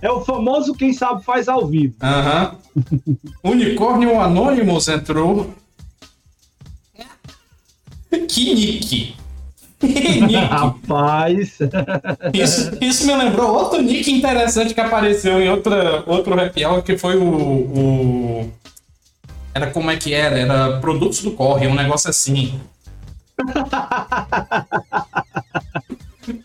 É 0.00 0.10
o 0.10 0.24
famoso 0.24 0.74
quem 0.74 0.92
sabe 0.92 1.24
faz 1.24 1.48
ao 1.48 1.66
vivo. 1.66 1.94
Aham. 2.02 2.56
Unicórnio 3.42 4.20
Anonymous 4.20 4.88
entrou. 4.88 5.52
Que 8.28 8.54
nick. 8.54 9.16
nick. 9.82 10.36
Rapaz. 10.50 11.58
Isso, 12.34 12.76
isso 12.80 13.06
me 13.06 13.14
lembrou 13.14 13.54
outro 13.54 13.80
nick 13.80 14.10
interessante 14.10 14.74
que 14.74 14.80
apareceu 14.80 15.40
em 15.40 15.48
outra, 15.48 16.02
outro 16.06 16.38
happy 16.40 16.64
hour, 16.64 16.82
que 16.82 16.98
foi 16.98 17.16
o, 17.16 17.24
o... 17.24 18.52
Era 19.54 19.70
como 19.70 19.90
é 19.90 19.96
que 19.96 20.12
era? 20.12 20.38
Era 20.38 20.78
Produtos 20.78 21.22
do 21.22 21.32
Corre, 21.32 21.66
um 21.66 21.74
negócio 21.74 22.10
assim. 22.10 22.60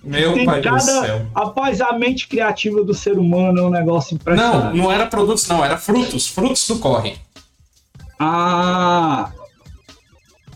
Meu 0.03 0.33
Tem 0.33 0.45
pai 0.45 0.61
cada... 0.61 0.77
do 0.77 0.81
céu. 0.81 1.25
Rapaz, 1.35 1.81
a 1.81 1.93
mente 1.93 2.27
criativa 2.27 2.83
do 2.83 2.93
ser 2.93 3.17
humano 3.17 3.59
é 3.59 3.63
um 3.63 3.69
negócio 3.69 4.15
impressionante. 4.15 4.75
Não, 4.77 4.83
não 4.85 4.91
era 4.91 5.05
produtos, 5.05 5.47
não, 5.47 5.63
era 5.63 5.77
frutos. 5.77 6.27
Frutos 6.27 6.67
do 6.67 6.79
corre. 6.79 7.15
Ah! 8.19 9.31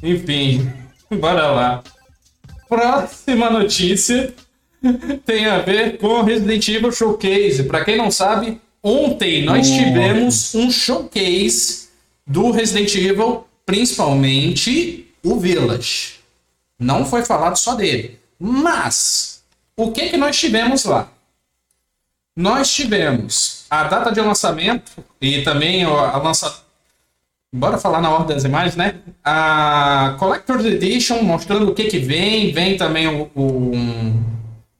Enfim, 0.01 0.71
bora 1.19 1.47
lá. 1.47 1.83
Próxima 2.69 3.49
notícia 3.49 4.33
tem 5.25 5.45
a 5.45 5.59
ver 5.59 5.97
com 5.97 6.21
Resident 6.21 6.67
Evil 6.67 6.91
Showcase. 6.91 7.63
Para 7.63 7.83
quem 7.83 7.97
não 7.97 8.11
sabe, 8.11 8.59
ontem 8.83 9.43
nós 9.43 9.67
tivemos 9.69 10.53
um 10.53 10.69
showcase 10.69 11.87
do 12.25 12.51
Resident 12.51 12.93
Evil, 12.95 13.45
principalmente 13.65 15.07
o 15.23 15.39
Village. 15.39 16.15
Não 16.79 17.05
foi 17.05 17.25
falado 17.25 17.57
só 17.57 17.73
dele. 17.73 18.16
Mas, 18.39 19.43
o 19.75 19.91
que, 19.91 20.09
que 20.09 20.17
nós 20.17 20.37
tivemos 20.37 20.85
lá? 20.85 21.09
Nós 22.35 22.71
tivemos 22.71 23.65
a 23.69 23.83
data 23.85 24.11
de 24.11 24.21
lançamento 24.21 25.03
e 25.19 25.41
também 25.41 25.83
a 25.83 26.17
lança... 26.17 26.63
Bora 27.51 27.77
falar 27.77 28.01
na 28.01 28.11
ordem 28.11 28.35
das 28.35 28.43
imagens, 28.43 28.75
né? 28.75 28.95
A 29.23 30.15
Collector's 30.19 30.65
Edition 30.65 31.23
mostrando 31.23 31.69
o 31.69 31.73
que 31.73 31.85
que 31.85 31.97
vem. 31.97 32.51
Vem 32.51 32.77
também 32.77 33.07
o, 33.07 33.31
um, 33.35 34.23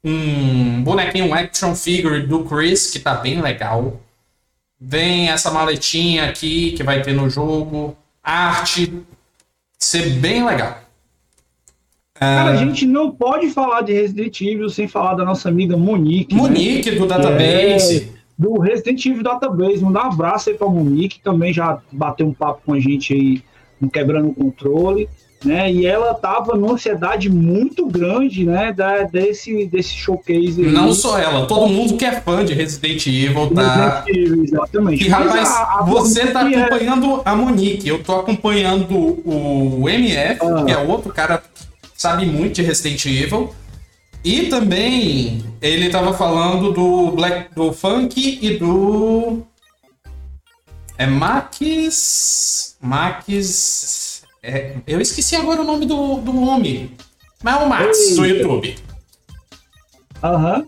um 0.04 0.84
bonequinho 0.84 1.34
action 1.34 1.74
figure 1.74 2.28
do 2.28 2.43
Chris, 2.43 2.91
que 2.91 3.00
tá 3.00 3.15
bem 3.15 3.41
legal. 3.41 4.00
Vem 4.80 5.30
essa 5.30 5.50
maletinha 5.50 6.30
aqui 6.30 6.74
que 6.74 6.84
vai 6.84 7.02
ter 7.02 7.13
no 7.13 7.30
jogo. 7.30 7.98
Arte 8.22 8.93
ser 9.80 10.10
bem 10.12 10.46
legal. 10.46 10.87
Cara, 12.19 12.51
a 12.51 12.53
é. 12.53 12.58
gente 12.58 12.86
não 12.86 13.12
pode 13.12 13.49
falar 13.49 13.82
de 13.82 13.93
Resident 13.93 14.41
Evil 14.41 14.69
sem 14.69 14.88
falar 14.88 15.13
da 15.13 15.23
nossa 15.23 15.49
amiga 15.49 15.77
Monique. 15.77 16.34
Né? 16.34 16.41
Monique, 16.41 16.91
né? 16.91 16.97
do 16.97 17.06
Database. 17.06 18.10
É, 18.13 18.17
do 18.38 18.60
Resident 18.60 19.06
Evil 19.06 19.23
Database. 19.23 19.84
Mandar 19.84 20.06
um 20.06 20.12
abraço 20.12 20.49
aí 20.49 20.56
pra 20.56 20.67
Monique, 20.67 21.19
também 21.21 21.53
já 21.53 21.80
bateu 21.91 22.27
um 22.27 22.34
papo 22.34 22.62
com 22.65 22.73
a 22.73 22.80
gente 22.80 23.13
aí 23.13 23.41
no 23.80 23.89
Quebrando 23.89 24.30
o 24.30 24.34
Controle. 24.34 25.08
Né? 25.45 25.71
E 25.71 25.86
ela 25.86 26.15
tava 26.15 26.56
numa 26.56 26.73
ansiedade 26.73 27.30
muito 27.30 27.86
grande, 27.86 28.43
né, 28.43 28.73
da, 28.73 29.03
desse, 29.03 29.67
desse 29.67 29.93
showcase. 29.93 30.65
Aí. 30.65 30.71
Não 30.71 30.91
só 30.91 31.19
ela, 31.19 31.45
todo 31.45 31.67
mundo 31.67 31.95
que 31.95 32.03
é 32.03 32.19
fã 32.19 32.43
de 32.43 32.56
Resident 32.56 33.06
Evil 33.06 33.47
tá. 33.51 34.01
Resident 34.03 34.17
Evil, 34.17 34.43
exatamente. 34.43 35.06
E, 35.06 35.08
rapaz, 35.08 35.47
a, 35.47 35.80
a 35.80 35.84
você 35.84 36.25
tá 36.27 36.51
é 36.51 36.56
acompanhando 36.56 37.17
é... 37.17 37.21
a 37.23 37.36
Monique, 37.36 37.88
eu 37.88 38.03
tô 38.03 38.15
acompanhando 38.15 38.95
o 39.23 39.88
MF, 39.88 40.39
ah. 40.43 40.63
que 40.65 40.71
é 40.71 40.77
outro 40.80 41.13
cara 41.13 41.43
sabe 41.97 42.25
muito 42.25 42.55
de 42.55 42.62
Resident 42.62 43.05
Evil. 43.05 43.53
E 44.23 44.43
também 44.43 45.43
ele 45.62 45.89
tava 45.89 46.13
falando 46.13 46.71
do 46.71 47.12
Black 47.12 47.53
do 47.55 47.73
Funk 47.73 48.39
e 48.41 48.57
do 48.57 49.43
é 50.97 51.05
Max 51.05 52.77
Max 52.81 54.23
é, 54.43 54.75
eu 54.88 55.01
esqueci 55.01 55.36
agora 55.36 55.62
o 55.62 55.65
nome 55.65 55.86
do, 55.86 56.17
do 56.17 56.41
homem. 56.41 56.91
Mas 57.43 57.55
é 57.55 57.63
o 57.63 57.69
Max 57.69 58.15
do 58.15 58.25
YouTube. 58.25 58.75
Aham. 60.23 60.60
Uhum. 60.60 60.67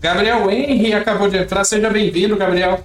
Gabriel 0.00 0.50
Henry 0.50 0.94
acabou 0.94 1.28
de 1.28 1.36
entrar, 1.36 1.62
seja 1.64 1.90
bem-vindo, 1.90 2.36
Gabriel. 2.36 2.82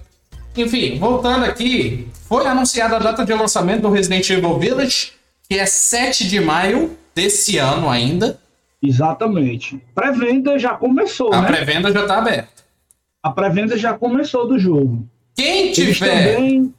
Enfim, 0.56 1.00
voltando 1.00 1.46
aqui, 1.46 2.08
foi 2.28 2.46
anunciada 2.46 2.98
a 2.98 3.00
data 3.00 3.26
de 3.26 3.34
lançamento 3.34 3.84
do 3.84 3.90
Resident 3.90 4.30
Evil 4.30 4.60
Village, 4.60 5.14
que 5.48 5.58
é 5.58 5.66
7 5.66 6.28
de 6.28 6.40
maio 6.42 6.98
desse 7.16 7.58
ano 7.58 7.90
ainda. 7.90 8.40
Exatamente. 8.84 9.82
Pré-venda 9.96 10.60
já 10.60 10.76
começou, 10.76 11.34
a 11.34 11.42
né? 11.42 11.48
Pré-venda 11.48 11.92
já 11.92 12.02
está 12.02 12.18
aberta. 12.18 12.64
A 13.24 13.32
pré-venda 13.32 13.78
já 13.78 13.98
começou 13.98 14.48
do 14.48 14.60
jogo. 14.60 15.08
Quem 15.34 15.72
tiver, 15.72 16.36
também... 16.36 16.74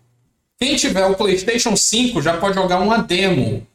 quem 0.59 0.77
tiver 0.77 1.07
o 1.07 1.15
PlayStation 1.15 1.77
5 1.77 2.23
já 2.23 2.37
pode 2.37 2.55
jogar 2.55 2.81
uma 2.81 2.99
demo. 2.99 3.67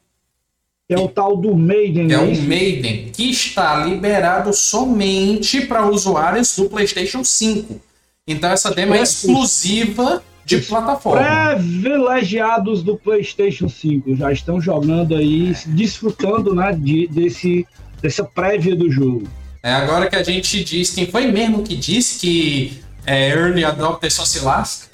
É 0.87 0.97
o 0.97 1.07
tal 1.07 1.37
do 1.37 1.55
Maiden. 1.55 2.11
É, 2.11 2.15
é 2.15 2.17
o 2.17 2.41
Maiden, 2.41 3.11
que 3.11 3.29
está 3.29 3.85
liberado 3.85 4.53
somente 4.53 5.61
para 5.61 5.89
usuários 5.89 6.55
do 6.55 6.69
PlayStation 6.69 7.23
5. 7.23 7.79
Então 8.27 8.51
essa 8.51 8.71
demo 8.71 8.93
é 8.93 9.01
exclusiva 9.01 10.21
de 10.59 10.67
plataforma. 10.67 11.55
Privilegiados 11.55 12.83
do 12.83 12.97
PlayStation 12.97 13.69
5 13.69 14.15
já 14.15 14.31
estão 14.31 14.59
jogando 14.59 15.15
aí, 15.15 15.55
desfrutando 15.67 16.53
né, 16.53 16.73
de, 16.73 17.07
desse, 17.07 17.65
dessa 18.01 18.23
prévia 18.23 18.75
do 18.75 18.91
jogo. 18.91 19.27
É 19.63 19.73
agora 19.73 20.09
que 20.09 20.15
a 20.15 20.23
gente 20.23 20.63
diz, 20.63 20.91
quem 20.91 21.05
foi 21.05 21.27
mesmo 21.27 21.63
que 21.63 21.75
disse 21.75 22.19
que 22.19 22.81
é, 23.05 23.29
Early 23.29 23.63
Adopter 23.63 24.11
só 24.11 24.25
se 24.25 24.39
lasca? 24.39 24.89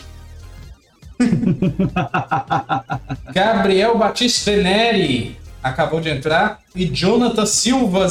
Gabriel 3.33 3.97
Batista 3.97 4.51
Veneri 4.51 5.37
acabou 5.69 5.99
de 6.01 6.09
entrar 6.09 6.59
e 6.75 6.85
Jonathan 6.85 7.45
Silva 7.45 8.07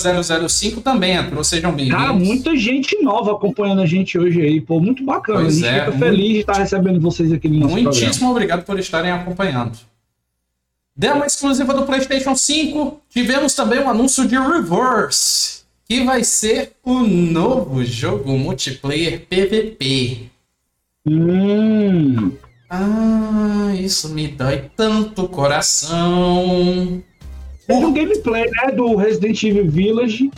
005 0.49 0.81
também 0.81 1.13
entrou. 1.15 1.43
Sejam 1.45 1.73
bem-vindos. 1.73 2.01
Cara, 2.01 2.13
muita 2.13 2.57
gente 2.57 3.01
nova 3.03 3.33
acompanhando 3.33 3.81
a 3.83 3.87
gente 3.87 4.19
hoje 4.19 4.41
aí, 4.41 4.61
pô, 4.61 4.81
muito 4.81 5.05
bacana. 5.05 5.41
Pois 5.41 5.55
a 5.55 5.57
gente 5.57 5.67
é, 5.69 5.79
fica 5.81 5.91
muito- 5.91 6.05
feliz 6.05 6.33
de 6.33 6.39
estar 6.41 6.55
recebendo 6.55 7.01
vocês 7.01 7.33
aqui 7.33 7.49
no 7.49 7.55
nosso 7.61 7.73
programa. 7.75 7.97
Muitíssimo 7.97 8.31
obrigado 8.31 8.65
por 8.65 8.79
estarem 8.79 9.11
acompanhando. 9.11 9.79
Demo 10.97 11.25
exclusiva 11.25 11.75
do 11.75 11.83
PlayStation 11.85 12.35
5. 12.35 13.01
Tivemos 13.11 13.55
também 13.55 13.81
um 13.81 13.91
anúncio 13.91 14.27
de 14.27 14.37
Reverse, 14.39 15.63
que 15.87 16.03
vai 16.05 16.25
ser 16.25 16.73
o 16.83 17.01
novo 17.01 17.85
jogo 17.85 18.37
multiplayer 18.39 19.27
PVP. 19.29 20.31
Hum, 21.07 22.33
Ah, 22.69 23.73
isso 23.79 24.09
me 24.09 24.27
dói 24.27 24.65
tanto 24.77 25.23
o 25.23 25.29
coração. 25.29 27.01
Teve 27.67 27.85
um 27.85 27.93
gameplay, 27.93 28.51
né, 28.51 28.73
do 28.73 28.97
Resident 28.97 29.43
Evil 29.43 29.69
Village. 29.71 30.31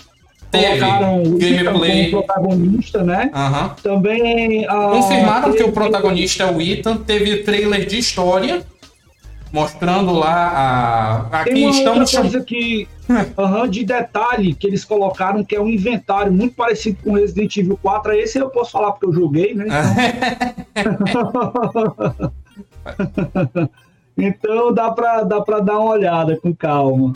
Teve 0.51 0.79
Colocaram 0.81 1.23
o 1.23 1.39
gameplay. 1.39 2.11
como 2.11 2.23
protagonista, 2.25 3.03
né? 3.05 3.31
Aham. 3.35 3.75
Também. 3.83 4.67
ah, 4.67 4.89
Confirmaram 4.93 5.51
que 5.53 5.59
teve- 5.59 5.69
o 5.69 5.73
protagonista 5.73 6.45
é 6.45 6.51
o 6.51 6.61
Ethan. 6.61 6.97
Teve 6.99 7.39
trailer 7.43 7.87
de 7.87 7.99
história 7.99 8.63
mostrando 9.53 10.13
lá 10.13 11.29
a. 11.31 11.41
Aqui 11.43 11.53
Tem 11.55 11.65
uma 11.65 11.71
estamos 11.71 11.99
outra 12.15 12.21
coisa 12.23 12.41
que, 12.45 12.89
aham, 13.39 13.69
de 13.69 13.85
detalhe 13.85 14.55
que 14.55 14.67
eles 14.67 14.85
colocaram, 14.87 15.45
que 15.45 15.55
é 15.55 15.61
um 15.61 15.69
inventário 15.69 16.33
muito 16.33 16.55
parecido 16.55 16.97
com 17.05 17.13
Resident 17.13 17.55
Evil 17.59 17.79
4. 17.83 18.13
Esse 18.15 18.39
eu 18.39 18.49
posso 18.49 18.71
falar 18.73 18.93
porque 18.93 19.05
eu 19.07 19.13
joguei, 19.13 19.55
né? 19.55 19.67
Então 20.79 22.33
dá 24.75 24.91
pra, 24.91 25.23
dá 25.23 25.41
pra 25.41 25.61
dar 25.61 25.79
uma 25.79 25.91
olhada 25.91 26.37
com 26.37 26.55
calma. 26.55 27.13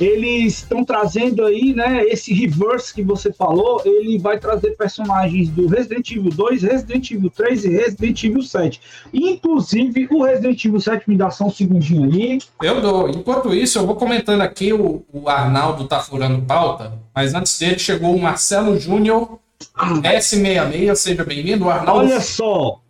Eles 0.00 0.54
estão 0.54 0.82
trazendo 0.82 1.44
aí, 1.44 1.74
né? 1.74 2.02
Esse 2.04 2.32
reverse 2.32 2.94
que 2.94 3.02
você 3.02 3.30
falou, 3.30 3.82
ele 3.84 4.18
vai 4.18 4.38
trazer 4.38 4.70
personagens 4.70 5.50
do 5.50 5.66
Resident 5.66 6.10
Evil 6.10 6.30
2, 6.30 6.62
Resident 6.62 7.10
Evil 7.10 7.30
3 7.30 7.64
e 7.66 7.68
Resident 7.68 8.24
Evil 8.24 8.42
7. 8.42 8.80
Inclusive, 9.12 10.08
o 10.10 10.24
Resident 10.24 10.64
Evil 10.64 10.80
7 10.80 11.04
me 11.06 11.16
dá 11.18 11.30
só 11.30 11.44
um 11.44 11.50
segundinho 11.50 12.10
aí. 12.10 12.38
Eu 12.62 12.80
dou. 12.80 13.10
Enquanto 13.10 13.54
isso, 13.54 13.78
eu 13.78 13.86
vou 13.86 13.94
comentando 13.94 14.40
aqui. 14.40 14.72
O, 14.72 15.04
o 15.12 15.28
Arnaldo 15.28 15.86
tá 15.86 16.00
furando 16.00 16.40
pauta, 16.46 16.98
mas 17.14 17.34
antes 17.34 17.58
dele 17.58 17.78
chegou 17.78 18.16
o 18.16 18.20
Marcelo 18.20 18.80
Júnior 18.80 19.38
S66. 19.76 20.94
Seja 20.94 21.24
bem-vindo. 21.24 21.68
Arnaldo. 21.68 22.06
Olha 22.06 22.20
só, 22.22 22.80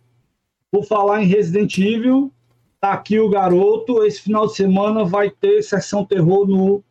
por 0.71 0.85
falar 0.85 1.21
em 1.21 1.27
Resident 1.27 1.77
Evil, 1.77 2.31
tá 2.81 2.93
aqui 2.93 3.19
o 3.19 3.29
garoto. 3.29 4.03
Esse 4.03 4.21
final 4.21 4.47
de 4.47 4.55
semana 4.55 5.05
vai 5.05 5.29
ter 5.29 5.61
sessão 5.61 6.03
terror 6.03 6.47
no 6.47 6.83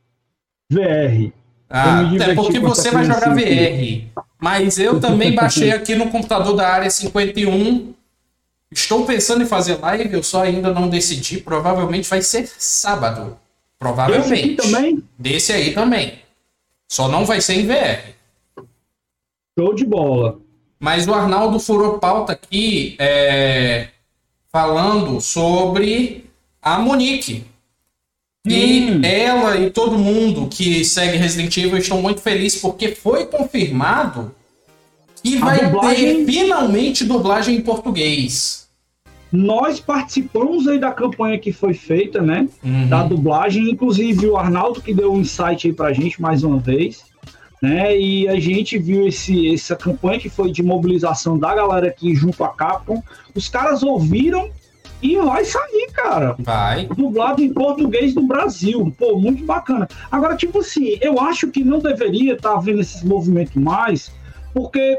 VR. 0.71 1.33
Ah, 1.69 2.05
diverti 2.05 2.35
porque 2.37 2.59
você 2.61 2.91
vai 2.91 3.05
jogar 3.05 3.35
VR. 3.35 4.07
Mas 4.39 4.79
eu 4.79 4.99
também 5.01 5.35
baixei 5.35 5.73
aqui 5.73 5.95
no 5.95 6.09
computador 6.11 6.57
da 6.57 6.69
área 6.69 6.89
51. 6.89 7.93
Estou 8.73 9.05
pensando 9.05 9.43
em 9.43 9.47
fazer 9.47 9.75
live, 9.77 10.15
eu 10.15 10.23
só 10.23 10.43
ainda 10.45 10.73
não 10.73 10.89
decidi. 10.89 11.39
Provavelmente 11.39 12.09
vai 12.09 12.23
ser 12.23 12.47
sábado. 12.47 13.23
Esse 13.23 13.29
aqui 13.33 13.37
Provavelmente. 13.79 14.57
também, 14.57 15.03
Desse 15.19 15.53
aí 15.53 15.73
também. 15.75 16.21
Só 16.89 17.09
não 17.09 17.25
vai 17.25 17.41
ser 17.41 17.55
em 17.55 17.67
VR. 17.67 18.15
show 19.59 19.75
de 19.75 19.85
bola. 19.85 20.39
Mas 20.79 21.07
o 21.07 21.13
Arnaldo 21.15 21.59
furou 21.59 21.99
pauta 21.99 22.33
aqui 22.33 22.97
é, 22.99 23.89
falando 24.53 25.21
sobre 25.21 26.25
a 26.61 26.79
Monique. 26.79 27.45
E 28.47 28.91
Hum. 28.91 29.01
ela 29.05 29.59
e 29.59 29.71
todo 29.71 29.99
mundo 29.99 30.49
que 30.49 30.83
segue 30.85 31.19
Resident 31.19 31.55
Evil 31.59 31.77
estão 31.77 32.01
muito 32.01 32.21
felizes 32.23 32.61
porque 32.61 32.89
foi 32.95 33.27
confirmado 33.27 34.35
que 35.23 35.37
A 35.37 35.41
vai 35.41 35.65
dublagem- 35.67 36.25
ter 36.25 36.33
finalmente 36.33 37.05
dublagem 37.05 37.57
em 37.57 37.61
português. 37.61 38.67
Nós 39.31 39.79
participamos 39.79 40.67
aí 40.67 40.79
da 40.81 40.91
campanha 40.91 41.39
que 41.39 41.53
foi 41.53 41.75
feita, 41.75 42.21
né? 42.23 42.49
Uhum. 42.65 42.89
Da 42.89 43.05
dublagem, 43.05 43.71
inclusive 43.71 44.27
o 44.27 44.37
Arnaldo 44.37 44.81
que 44.81 44.93
deu 44.95 45.13
um 45.13 45.21
insight 45.21 45.67
aí 45.69 45.73
pra 45.73 45.93
gente 45.93 46.21
mais 46.21 46.43
uma 46.43 46.59
vez, 46.59 47.05
né? 47.61 47.99
E 47.99 48.29
a 48.29 48.39
gente 48.41 48.79
viu 48.79 49.07
esse, 49.07 49.53
essa 49.53 49.77
campanha 49.77 50.19
que 50.19 50.31
foi 50.31 50.51
de 50.51 50.63
mobilização 50.63 51.39
da 51.39 51.55
galera 51.55 51.89
aqui 51.89 52.15
junto 52.15 52.43
à 52.43 52.49
Capcom. 52.49 53.03
Os 53.35 53.49
caras 53.49 53.83
ouviram 53.83 54.51
e 55.03 55.17
vai 55.17 55.45
sair, 55.45 55.91
cara. 55.93 56.37
Vai. 56.39 56.87
dublado 56.87 57.43
em 57.43 57.53
português 57.53 58.15
do 58.15 58.23
Brasil. 58.23 58.93
Pô, 58.99 59.19
muito 59.19 59.45
bacana. 59.45 59.89
Agora, 60.11 60.37
tipo 60.37 60.61
assim, 60.61 60.99
eu 61.01 61.21
acho 61.21 61.49
que 61.49 61.65
não 61.65 61.79
deveria 61.79 62.35
estar 62.35 62.53
havendo 62.53 62.81
esses 62.81 63.03
movimentos 63.03 63.55
mais, 63.55 64.13
porque 64.53 64.99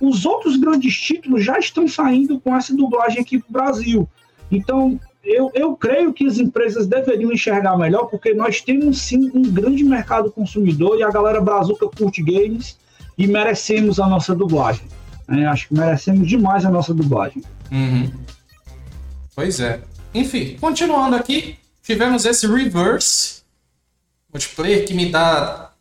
os 0.00 0.24
outros 0.24 0.56
grandes 0.56 0.94
títulos 0.96 1.44
já 1.44 1.58
estão 1.58 1.86
saindo 1.88 2.40
com 2.40 2.54
essa 2.54 2.74
dublagem 2.74 3.20
aqui 3.20 3.38
pro 3.38 3.52
Brasil. 3.52 4.08
Então, 4.50 4.98
eu, 5.28 5.50
eu 5.54 5.76
creio 5.76 6.12
que 6.12 6.26
as 6.26 6.38
empresas 6.38 6.86
deveriam 6.86 7.32
enxergar 7.32 7.76
melhor, 7.76 8.06
porque 8.06 8.32
nós 8.32 8.60
temos 8.60 9.00
sim 9.02 9.30
um 9.34 9.42
grande 9.42 9.84
mercado 9.84 10.30
consumidor 10.30 10.98
e 10.98 11.02
a 11.02 11.10
galera 11.10 11.40
brazuca 11.40 11.88
curte 11.88 12.22
games 12.22 12.76
e 13.16 13.26
merecemos 13.26 14.00
a 14.00 14.06
nossa 14.06 14.34
dublagem. 14.34 14.86
né? 15.28 15.46
acho 15.46 15.68
que 15.68 15.74
merecemos 15.74 16.28
demais 16.28 16.64
a 16.64 16.70
nossa 16.70 16.94
dublagem. 16.94 17.42
Uhum. 17.70 18.10
Pois 19.34 19.60
é. 19.60 19.80
Enfim, 20.14 20.56
continuando 20.58 21.14
aqui, 21.14 21.58
tivemos 21.82 22.24
esse 22.24 22.46
reverse 22.46 23.42
multiplayer 24.32 24.86
que 24.86 24.94
me 24.94 25.10
dá. 25.10 25.72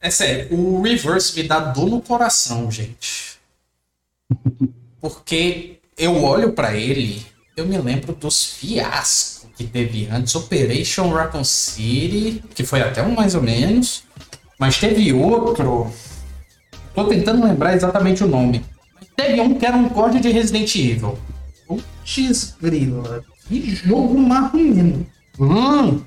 É 0.00 0.10
sério, 0.10 0.54
o 0.54 0.82
reverse 0.82 1.36
me 1.40 1.46
dá 1.46 1.60
dor 1.60 1.88
no 1.88 2.00
coração, 2.00 2.70
gente. 2.70 3.38
Porque 5.00 5.78
eu 5.96 6.22
olho 6.24 6.52
pra 6.52 6.76
ele, 6.76 7.24
eu 7.56 7.66
me 7.66 7.78
lembro 7.78 8.12
dos 8.14 8.44
fiascos 8.44 9.48
que 9.56 9.64
teve 9.64 10.08
antes. 10.10 10.34
Operation 10.34 11.10
Raccoon 11.10 11.44
City, 11.44 12.42
que 12.54 12.64
foi 12.64 12.80
até 12.80 13.02
um 13.02 13.14
mais 13.14 13.34
ou 13.34 13.42
menos. 13.42 14.04
Mas 14.58 14.78
teve 14.78 15.12
outro. 15.12 15.90
Tô 16.94 17.04
tentando 17.04 17.46
lembrar 17.46 17.74
exatamente 17.74 18.24
o 18.24 18.28
nome. 18.28 18.64
Teve 19.16 19.40
um 19.40 19.54
que 19.54 19.66
era 19.66 19.76
um 19.76 19.88
código 19.88 20.22
de 20.22 20.30
Resident 20.30 20.74
Evil. 20.74 21.18
Putz, 21.66 22.56
grila. 22.60 23.24
Que 23.48 23.74
jogo 23.74 24.18
marromeno. 24.18 25.06
Hum. 25.38 26.00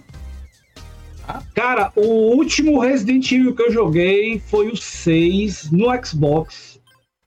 Cara, 1.55 1.91
o 1.95 2.35
último 2.35 2.79
Resident 2.79 3.31
Evil 3.31 3.55
que 3.55 3.61
eu 3.61 3.71
joguei 3.71 4.39
foi 4.39 4.69
o 4.69 4.75
6 4.75 5.71
no 5.71 5.85
Xbox. 6.05 6.72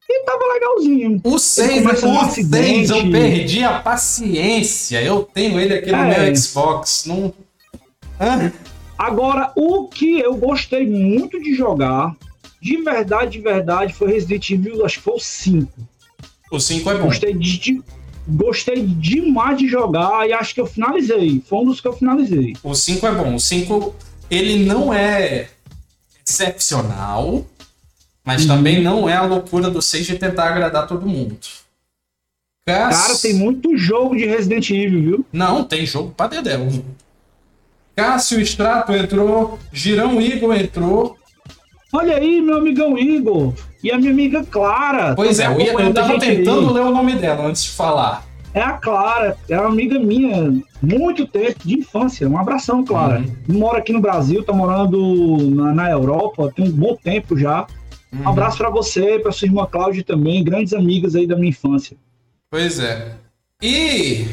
E 0.08 0.24
tava 0.24 0.38
legalzinho. 0.54 1.20
O 1.24 1.38
6, 1.38 1.82
começa 1.82 2.06
num 2.06 2.14
o 2.16 2.18
6, 2.20 2.28
acidente. 2.30 2.90
eu 2.90 3.10
perdi 3.10 3.64
a 3.64 3.78
paciência. 3.80 5.02
Eu 5.02 5.22
tenho 5.24 5.58
ele 5.60 5.74
aqui 5.74 5.90
no 5.90 5.96
É. 5.98 6.24
meu 6.26 6.36
Xbox. 6.36 7.04
Não... 7.06 7.32
Ah, 8.18 8.50
Agora, 8.98 9.52
o 9.56 9.88
que 9.88 10.20
eu 10.20 10.34
gostei 10.36 10.86
muito 10.88 11.38
de 11.42 11.54
jogar, 11.54 12.16
de 12.62 12.78
verdade, 12.82 13.32
de 13.32 13.40
verdade, 13.40 13.92
foi 13.92 14.10
Resident 14.12 14.48
Evil, 14.50 14.86
acho 14.86 14.96
que 14.98 15.04
foi 15.04 15.14
o 15.14 15.20
5. 15.20 15.70
o 16.50 16.58
5 16.58 16.90
é 16.90 16.94
bom. 16.94 17.04
Gostei, 17.06 17.34
de, 17.34 17.58
de- 17.58 17.82
gostei 18.26 18.86
demais 18.86 19.58
de 19.58 19.68
jogar 19.68 20.26
e 20.26 20.32
acho 20.32 20.54
que 20.54 20.60
eu 20.62 20.66
finalizei. 20.66 21.42
Foi 21.46 21.58
um 21.58 21.64
dos 21.66 21.78
que 21.80 21.88
eu 21.88 21.92
finalizei. 21.92 22.54
O 22.62 22.74
5 22.74 23.06
é 23.06 23.12
bom. 23.12 23.34
O 23.34 23.38
5, 23.40 23.94
ele 24.30 24.64
não 24.64 24.94
é 24.94 25.48
excepcional, 26.26 27.44
mas 28.26 28.42
Uhum. 28.42 28.48
também 28.48 28.82
não 28.82 29.08
é 29.08 29.14
a 29.14 29.22
loucura 29.22 29.70
do 29.70 29.80
6 29.80 30.04
de 30.04 30.18
tentar 30.18 30.48
agradar 30.48 30.86
todo 30.86 31.06
mundo. 31.06 31.36
Cas- 32.66 33.00
Cara, 33.06 33.18
tem 33.18 33.32
muito 33.34 33.76
jogo 33.78 34.16
de 34.16 34.26
Resident 34.26 34.68
Evil, 34.70 35.00
viu? 35.02 35.26
Não, 35.32 35.62
tem 35.62 35.86
jogo 35.86 36.12
pra 36.16 36.26
dedéu. 36.26 36.66
Cássio 37.94 38.40
Strato 38.40 38.92
entrou, 38.92 39.58
Girão 39.72 40.20
Igor 40.20 40.54
entrou. 40.54 41.16
Olha 41.92 42.16
aí, 42.16 42.42
meu 42.42 42.56
amigão 42.58 42.98
Igor. 42.98 43.54
E 43.82 43.90
a 43.90 43.96
minha 43.96 44.10
amiga 44.10 44.44
Clara. 44.44 45.14
Pois 45.14 45.38
é, 45.38 45.46
eu, 45.46 45.60
eu 45.80 45.94
tava 45.94 46.08
gente 46.14 46.24
aí. 46.24 46.36
tentando 46.38 46.72
ler 46.72 46.80
o 46.82 46.90
nome 46.90 47.14
dela 47.14 47.46
antes 47.46 47.62
de 47.64 47.70
falar. 47.70 48.26
É 48.52 48.60
a 48.60 48.72
Clara, 48.72 49.36
é 49.48 49.58
uma 49.60 49.68
amiga 49.68 49.98
minha, 49.98 50.52
muito 50.82 51.26
tempo, 51.26 51.60
de 51.64 51.78
infância. 51.78 52.28
Um 52.28 52.38
abração, 52.38 52.84
Clara. 52.84 53.20
Uhum. 53.48 53.58
Mora 53.58 53.78
aqui 53.78 53.92
no 53.92 54.00
Brasil, 54.00 54.42
tá 54.42 54.52
morando 54.52 55.36
na, 55.54 55.72
na 55.72 55.90
Europa, 55.90 56.52
tem 56.54 56.66
um 56.66 56.72
bom 56.72 56.96
tempo 56.96 57.38
já. 57.38 57.66
Uhum. 58.12 58.22
Um 58.22 58.28
abraço 58.28 58.58
pra 58.58 58.70
você, 58.70 59.18
pra 59.18 59.32
sua 59.32 59.46
irmã 59.46 59.66
Cláudia 59.66 60.04
também, 60.04 60.44
grandes 60.44 60.72
amigas 60.72 61.14
aí 61.14 61.26
da 61.26 61.36
minha 61.36 61.50
infância. 61.50 61.96
Pois 62.50 62.78
é. 62.78 63.14
E 63.60 64.26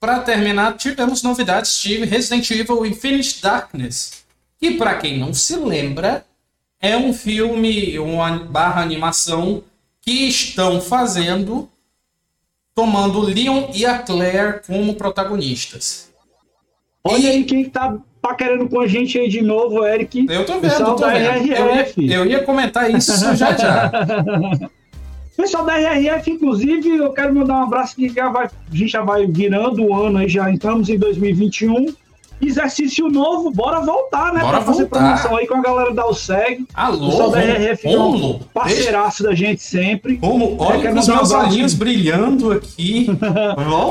para 0.00 0.20
terminar, 0.20 0.76
tivemos 0.76 1.22
novidades 1.22 1.80
de 1.80 2.04
Resident 2.04 2.50
Evil 2.50 2.86
Infinite 2.86 3.42
Darkness, 3.42 4.24
que 4.58 4.72
para 4.72 4.96
quem 4.96 5.18
não 5.18 5.34
se 5.34 5.56
lembra, 5.56 6.24
é 6.80 6.96
um 6.96 7.12
filme, 7.12 7.98
uma 7.98 8.38
barra 8.38 8.82
animação 8.82 9.62
que 10.00 10.28
estão 10.28 10.80
fazendo 10.80 11.68
tomando 12.74 13.20
Leon 13.20 13.70
e 13.74 13.84
a 13.84 13.98
Claire 13.98 14.60
como 14.64 14.94
protagonistas. 14.94 16.08
Olha 17.02 17.26
e... 17.26 17.30
aí 17.30 17.44
quem 17.44 17.68
tá 17.68 17.98
paquerando 18.28 18.68
com 18.68 18.80
a 18.80 18.86
gente 18.86 19.18
aí 19.18 19.28
de 19.28 19.40
novo, 19.40 19.86
Eric. 19.86 20.26
Eu 20.28 20.44
tô 20.44 20.60
vendo, 20.60 20.96
tô 20.96 20.96
vendo. 20.96 21.52
Eu 21.52 22.04
ia, 22.04 22.14
eu 22.14 22.26
ia 22.26 22.42
comentar 22.42 22.90
isso 22.90 23.12
já 23.34 23.34
já. 23.34 23.90
Pessoal 25.34 25.64
da 25.64 25.76
RRF, 25.76 26.32
inclusive, 26.32 26.96
eu 26.96 27.12
quero 27.12 27.32
mandar 27.32 27.60
um 27.60 27.62
abraço 27.62 27.94
que 27.94 28.08
já 28.08 28.28
vai, 28.28 28.46
a 28.46 28.76
gente 28.76 28.90
já 28.90 29.02
vai 29.02 29.24
virando 29.24 29.84
o 29.84 29.94
ano 29.94 30.18
aí, 30.18 30.28
já 30.28 30.50
entramos 30.50 30.88
em 30.88 30.98
2021. 30.98 31.94
Exercício 32.40 33.08
novo, 33.08 33.50
bora 33.50 33.80
voltar, 33.80 34.32
né? 34.32 34.40
Bora 34.40 34.58
pra 34.58 34.62
fazer 34.62 34.84
voltar. 34.84 34.98
promoção 34.98 35.36
aí 35.36 35.46
com 35.46 35.56
a 35.56 35.62
galera 35.62 35.92
da 35.92 36.08
USEG. 36.08 36.66
Alô, 36.72 37.10
pessoal 37.10 37.30
da 37.30 37.40
Romulo, 37.84 38.40
parceiraço 38.54 39.22
da 39.24 39.34
gente 39.34 39.62
sempre. 39.62 40.18
Como, 40.18 40.56
olha 40.58 40.94
os 40.94 41.08
meus 41.08 41.32
um 41.32 41.38
olhinhos 41.38 41.74
brilhando 41.74 42.52
aqui. 42.52 43.08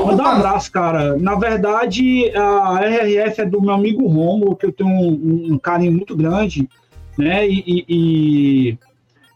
Mandar 0.06 0.24
um 0.24 0.26
abraço, 0.26 0.72
cara. 0.72 1.16
Na 1.18 1.34
verdade, 1.34 2.32
a 2.34 2.80
RRF 2.80 3.42
é 3.42 3.44
do 3.44 3.60
meu 3.60 3.74
amigo 3.74 4.02
Romulo, 4.02 4.56
que 4.56 4.66
eu 4.66 4.72
tenho 4.72 4.90
um, 4.90 5.52
um 5.52 5.58
carinho 5.58 5.92
muito 5.92 6.16
grande, 6.16 6.68
né? 7.16 7.46
e, 7.46 7.62
e, 7.66 7.84
e 7.88 8.78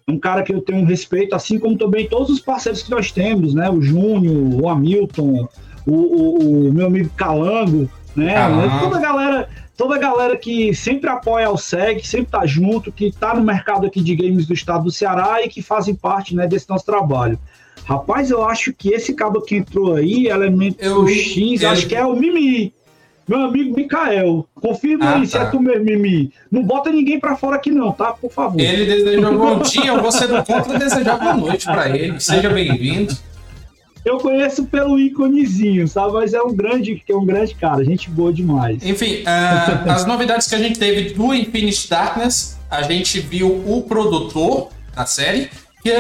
um 0.09 0.19
cara 0.19 0.43
que 0.43 0.53
eu 0.53 0.61
tenho 0.61 0.81
um 0.81 0.85
respeito, 0.85 1.35
assim 1.35 1.59
como 1.59 1.77
também 1.77 2.09
todos 2.09 2.31
os 2.31 2.41
parceiros 2.41 2.83
que 2.83 2.91
nós 2.91 3.13
temos, 3.13 3.55
né? 3.55 3.71
O 3.71 3.81
Júnior, 3.81 4.63
o 4.63 4.69
Hamilton, 4.69 5.49
o, 5.87 5.93
o, 5.93 6.69
o 6.69 6.73
meu 6.73 6.87
amigo 6.87 7.11
Calango, 7.17 7.89
né? 8.17 8.37
Ah. 8.37 8.79
Toda 8.81 8.97
a 8.97 9.01
galera, 9.01 9.49
toda 9.77 9.95
a 9.97 9.99
galera 9.99 10.37
que 10.37 10.75
sempre 10.75 11.09
apoia 11.11 11.51
o 11.51 11.57
SEG, 11.57 12.07
sempre 12.07 12.31
tá 12.33 12.47
junto, 12.47 12.93
que 12.93 13.11
tá 13.13 13.35
no 13.35 13.43
mercado 13.43 13.87
aqui 13.87 14.01
de 14.01 14.15
games 14.15 14.47
do 14.47 14.55
estado 14.55 14.85
do 14.85 14.91
Ceará 14.91 15.43
e 15.45 15.49
que 15.49 15.63
fazem 15.63 15.95
parte, 15.95 16.35
né, 16.35 16.47
desse 16.47 16.69
nosso 16.69 16.85
trabalho. 16.85 17.39
Rapaz, 17.85 18.31
eu 18.31 18.45
acho 18.45 18.73
que 18.73 18.91
esse 18.91 19.13
cabo 19.15 19.41
que 19.41 19.57
entrou 19.57 19.95
aí, 19.95 20.29
elemento 20.29 20.77
eu, 20.81 21.07
X, 21.09 21.63
eu, 21.63 21.71
acho 21.71 21.87
que 21.87 21.97
é 21.97 22.05
o 22.05 22.15
Mimi. 22.15 22.73
Meu 23.27 23.41
amigo 23.41 23.75
Mikael, 23.75 24.47
confirma 24.55 25.05
ah, 25.05 25.15
aí 25.15 25.21
tá. 25.23 25.27
se 25.27 25.39
é 25.39 25.45
tu 25.47 25.61
mesmo, 25.61 25.85
Mimi. 25.85 26.33
Não 26.51 26.63
bota 26.63 26.91
ninguém 26.91 27.19
pra 27.19 27.37
fora 27.37 27.57
aqui 27.57 27.71
não, 27.71 27.93
tá? 27.93 28.13
Por 28.13 28.31
favor. 28.31 28.61
Ele 28.61 28.85
desejou 28.85 29.39
bom 29.39 29.59
dia, 29.61 30.01
você 30.01 30.27
do 30.27 30.45
contra 30.45 30.79
desejar 30.79 31.19
boa 31.19 31.35
noite 31.35 31.65
pra 31.65 31.89
ele. 31.89 32.21
Seja 32.21 32.51
bem-vindo. 32.51 33.17
Eu 34.05 34.19
conheço 34.19 34.65
pelo 34.65 34.99
íconezinho, 34.99 35.87
sabe? 35.87 36.15
Mas 36.15 36.35
é 36.35 36.43
um 36.43 36.53
grande, 36.53 37.03
é 37.09 37.15
um 37.15 37.25
grande 37.25 37.55
cara, 37.55 37.85
gente 37.85 38.11
boa 38.11 38.33
demais. 38.33 38.85
Enfim, 38.85 39.23
uh, 39.23 39.87
as 39.91 40.05
novidades 40.07 40.49
que 40.49 40.55
a 40.55 40.59
gente 40.59 40.79
teve 40.79 41.15
do 41.15 41.33
Infinite 41.33 41.89
Darkness, 41.89 42.59
a 42.69 42.83
gente 42.83 43.21
viu 43.21 43.63
o 43.67 43.83
produtor 43.83 44.71
da 44.95 45.07
série, 45.07 45.51
que 45.83 45.91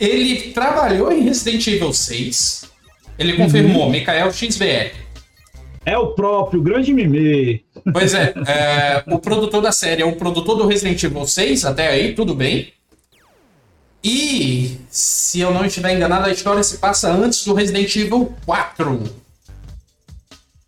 ele 0.00 0.52
trabalhou 0.52 1.12
em 1.12 1.22
Resident 1.22 1.64
Evil 1.66 1.92
6. 1.92 2.68
Ele 3.18 3.34
confirmou, 3.34 3.84
uhum. 3.84 3.90
Mikael 3.90 4.32
XBR. 4.32 4.92
É 5.84 5.96
o 5.96 6.08
próprio, 6.08 6.62
grande 6.62 6.92
mimê. 6.92 7.62
Pois 7.92 8.14
é, 8.14 8.34
é, 8.48 9.04
o 9.06 9.18
produtor 9.18 9.62
da 9.62 9.72
série 9.72 10.02
é 10.02 10.06
o 10.06 10.16
produtor 10.16 10.56
do 10.56 10.66
Resident 10.66 11.02
Evil 11.02 11.26
6, 11.26 11.64
até 11.64 11.88
aí, 11.88 12.14
tudo 12.14 12.34
bem. 12.34 12.72
E, 14.02 14.78
se 14.90 15.40
eu 15.40 15.52
não 15.52 15.64
estiver 15.64 15.94
enganado, 15.94 16.26
a 16.26 16.32
história 16.32 16.62
se 16.62 16.78
passa 16.78 17.12
antes 17.12 17.44
do 17.44 17.52
Resident 17.52 17.94
Evil 17.96 18.34
4. 18.46 19.02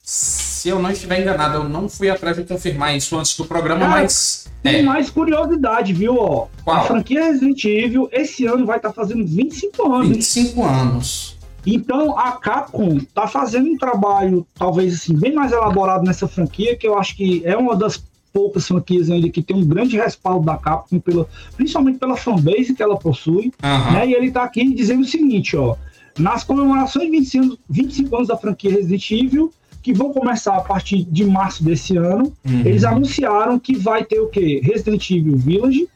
Se 0.03 0.69
eu 0.69 0.79
não 0.79 0.91
estiver 0.91 1.21
enganado, 1.21 1.59
eu 1.59 1.69
não 1.69 1.89
fui 1.89 2.11
atrás 2.11 2.37
de 2.37 2.45
confirmar 2.45 2.95
isso 2.97 3.19
antes 3.19 3.37
do 3.37 3.45
programa, 3.45 3.89
mas. 3.89 4.47
Tem 4.63 4.81
é. 4.81 4.83
mais 4.83 5.11
curiosidade, 5.11 5.93
viu? 5.93 6.17
Ó, 6.17 6.47
Qual? 6.63 6.77
A 6.77 6.81
franquia 6.83 7.25
Resident 7.25 7.65
Evil 7.65 8.09
esse 8.13 8.47
ano 8.47 8.65
vai 8.65 8.77
estar 8.77 8.91
tá 8.91 8.95
fazendo 8.95 9.27
25 9.27 9.93
anos. 9.93 10.09
25 10.09 10.65
anos. 10.65 11.39
Então 11.67 12.19
a 12.19 12.33
Capcom 12.33 12.99
tá 13.15 13.27
fazendo 13.27 13.71
um 13.71 13.77
trabalho, 13.77 14.47
talvez 14.55 14.95
assim, 14.95 15.17
bem 15.17 15.33
mais 15.33 15.53
elaborado 15.53 16.05
nessa 16.05 16.29
franquia, 16.29 16.77
que 16.77 16.87
eu 16.87 16.99
acho 16.99 17.17
que 17.17 17.43
é 17.45 17.57
uma 17.57 17.75
das 17.75 18.03
poucas 18.33 18.67
franquias 18.67 19.11
ainda 19.11 19.29
que 19.29 19.43
tem 19.43 19.57
um 19.57 19.65
grande 19.65 19.97
respaldo 19.97 20.47
da 20.47 20.57
Capcom, 20.57 20.99
pela, 20.99 21.29
principalmente 21.57 21.99
pela 21.99 22.17
fanbase 22.17 22.75
que 22.75 22.83
ela 22.83 22.97
possui. 22.97 23.53
Uhum. 23.63 23.93
Né? 23.93 24.09
E 24.09 24.15
ele 24.15 24.31
tá 24.31 24.43
aqui 24.43 24.73
dizendo 24.75 25.03
o 25.03 25.07
seguinte, 25.07 25.57
ó. 25.57 25.77
Nas 26.19 26.45
comemorações 26.45 27.07
de 27.07 27.11
25, 27.13 27.59
25 27.69 28.17
anos 28.17 28.29
da 28.29 28.37
franquia 28.37 28.71
Resident 28.71 29.11
Evil, 29.11 29.53
que 29.83 29.93
vão 29.93 30.13
começar 30.13 30.57
a 30.57 30.61
partir 30.61 31.05
de 31.05 31.25
março 31.25 31.65
desse 31.65 31.97
ano, 31.97 32.33
uhum. 32.45 32.61
eles 32.61 32.85
anunciaram 32.85 33.59
que 33.59 33.75
vai 33.77 34.05
ter 34.05 34.21
o 34.21 34.29
quê? 34.29 34.61
Resident 34.63 35.11
Evil 35.11 35.37
Village, 35.37 35.89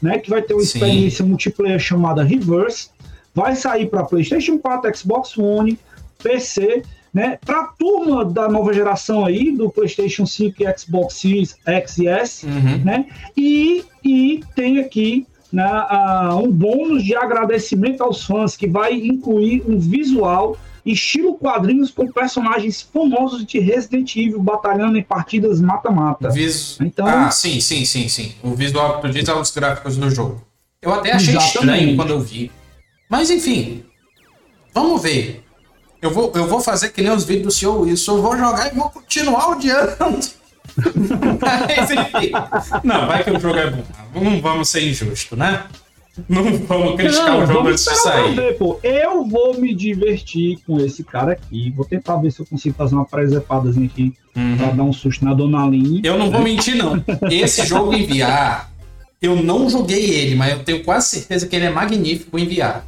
né? 0.00 0.18
Que 0.18 0.30
vai 0.30 0.42
ter 0.42 0.54
uma 0.54 0.62
Sim. 0.62 0.78
experiência 0.78 1.24
multiplayer 1.24 1.78
chamada 1.78 2.22
Reverse, 2.22 2.88
vai 3.34 3.54
sair 3.54 3.86
para 3.86 4.04
PlayStation 4.04 4.58
4, 4.58 4.96
Xbox 4.96 5.36
One, 5.36 5.78
PC, 6.22 6.82
né? 7.14 7.38
Para 7.46 7.60
a 7.60 7.66
turma 7.68 8.24
da 8.24 8.48
nova 8.48 8.72
geração 8.72 9.24
aí, 9.24 9.52
do 9.52 9.70
PlayStation 9.70 10.26
5 10.26 10.60
e 10.60 10.78
Xbox 10.78 11.14
Series 11.14 11.56
X 11.64 11.98
e 11.98 12.08
S, 12.08 12.44
uhum. 12.44 12.84
né? 12.84 13.06
E, 13.36 13.84
e 14.04 14.42
tem 14.56 14.80
aqui 14.80 15.24
né, 15.52 15.64
uh, 15.64 16.36
um 16.36 16.50
bônus 16.50 17.04
de 17.04 17.14
agradecimento 17.14 18.02
aos 18.02 18.24
fãs 18.24 18.56
que 18.56 18.66
vai 18.66 18.94
incluir 18.94 19.62
um 19.64 19.78
visual 19.78 20.58
estilo 20.84 21.34
quadrinhos 21.38 21.90
com 21.92 22.10
personagens 22.10 22.82
famosos 22.82 23.46
de 23.46 23.60
Resident 23.60 24.16
Evil 24.16 24.42
batalhando 24.42 24.98
em 24.98 25.02
partidas 25.02 25.60
mata-mata. 25.60 26.28
Vis... 26.30 26.78
Então, 26.80 27.06
ah, 27.06 27.30
sim, 27.30 27.60
sim, 27.60 27.84
sim, 27.84 28.08
sim. 28.08 28.32
O 28.42 28.54
visual 28.54 29.00
diz 29.10 29.28
aos 29.28 29.50
gráficos 29.52 29.96
do 29.96 30.10
jogo. 30.10 30.42
Eu 30.82 30.92
até 30.92 31.12
achei 31.12 31.34
Exatamente. 31.34 31.56
estranho 31.56 31.96
quando 31.96 32.10
eu 32.10 32.20
vi. 32.20 32.50
Mas 33.08 33.30
enfim, 33.30 33.84
vamos 34.74 35.00
ver. 35.00 35.43
Eu 36.04 36.10
vou, 36.10 36.30
eu 36.34 36.46
vou 36.46 36.60
fazer 36.60 36.90
que 36.90 37.00
nem 37.00 37.10
os 37.10 37.24
vídeos 37.24 37.46
do 37.46 37.50
senhor 37.50 37.80
Wilson. 37.80 38.18
Eu 38.18 38.22
vou 38.22 38.36
jogar 38.36 38.70
e 38.70 38.76
vou 38.76 38.90
continuar 38.90 39.52
odiando. 39.52 39.96
Mas 41.40 41.90
enfim. 41.90 42.30
Não, 42.84 43.06
vai 43.06 43.24
que 43.24 43.30
o 43.30 43.40
jogo 43.40 43.56
é 43.56 43.70
bom. 43.70 43.82
Não 44.14 44.38
vamos 44.38 44.68
ser 44.68 44.86
injusto, 44.86 45.34
né? 45.34 45.64
Não 46.28 46.44
vamos 46.58 46.96
criticar 46.96 47.30
não, 47.30 47.44
o 47.44 47.46
jogo 47.46 47.68
antes 47.68 47.84
de 47.84 47.96
sair. 47.96 48.34
Ver, 48.36 48.58
pô. 48.58 48.78
Eu 48.82 49.24
vou 49.24 49.58
me 49.58 49.74
divertir 49.74 50.58
com 50.66 50.78
esse 50.78 51.02
cara 51.02 51.32
aqui. 51.32 51.72
Vou 51.74 51.86
tentar 51.86 52.16
ver 52.16 52.30
se 52.30 52.40
eu 52.40 52.44
consigo 52.44 52.76
fazer 52.76 52.94
uma 52.94 53.06
presepadazinha 53.06 53.86
aqui 53.86 54.12
uhum. 54.36 54.58
pra 54.58 54.66
dar 54.72 54.82
um 54.82 54.92
susto 54.92 55.24
na 55.24 55.32
dona 55.32 55.66
Linha. 55.66 56.02
Eu 56.04 56.18
não 56.18 56.30
vou 56.30 56.42
mentir, 56.42 56.76
não. 56.76 57.02
Esse 57.30 57.64
jogo 57.66 57.94
em 57.94 58.04
VR, 58.04 58.68
eu 59.22 59.36
não 59.36 59.70
joguei 59.70 60.10
ele, 60.10 60.34
mas 60.34 60.52
eu 60.52 60.62
tenho 60.62 60.84
quase 60.84 61.08
certeza 61.08 61.46
que 61.46 61.56
ele 61.56 61.64
é 61.64 61.70
magnífico 61.70 62.38
em 62.38 62.46
VR. 62.46 62.82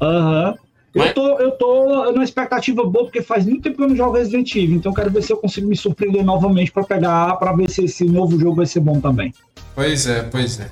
Aham. 0.00 0.54
Uhum. 0.58 0.67
Eu, 0.94 1.14
tô, 1.14 1.38
eu 1.38 1.50
tô 1.52 2.12
numa 2.12 2.24
expectativa 2.24 2.82
boa, 2.82 3.04
porque 3.04 3.22
faz 3.22 3.44
muito 3.44 3.62
tempo 3.62 3.76
que 3.76 3.82
eu 3.82 3.88
não 3.88 3.96
jogo 3.96 4.16
Resident 4.16 4.54
Evil, 4.54 4.76
então 4.76 4.92
quero 4.92 5.10
ver 5.10 5.22
se 5.22 5.32
eu 5.32 5.36
consigo 5.36 5.68
me 5.68 5.76
surpreender 5.76 6.24
novamente 6.24 6.72
para 6.72 6.82
pegar, 6.82 7.36
para 7.36 7.52
ver 7.52 7.70
se 7.70 7.84
esse 7.84 8.04
novo 8.04 8.38
jogo 8.38 8.56
vai 8.56 8.66
ser 8.66 8.80
bom 8.80 9.00
também. 9.00 9.34
Pois 9.74 10.06
é, 10.06 10.22
pois 10.22 10.60
é. 10.60 10.70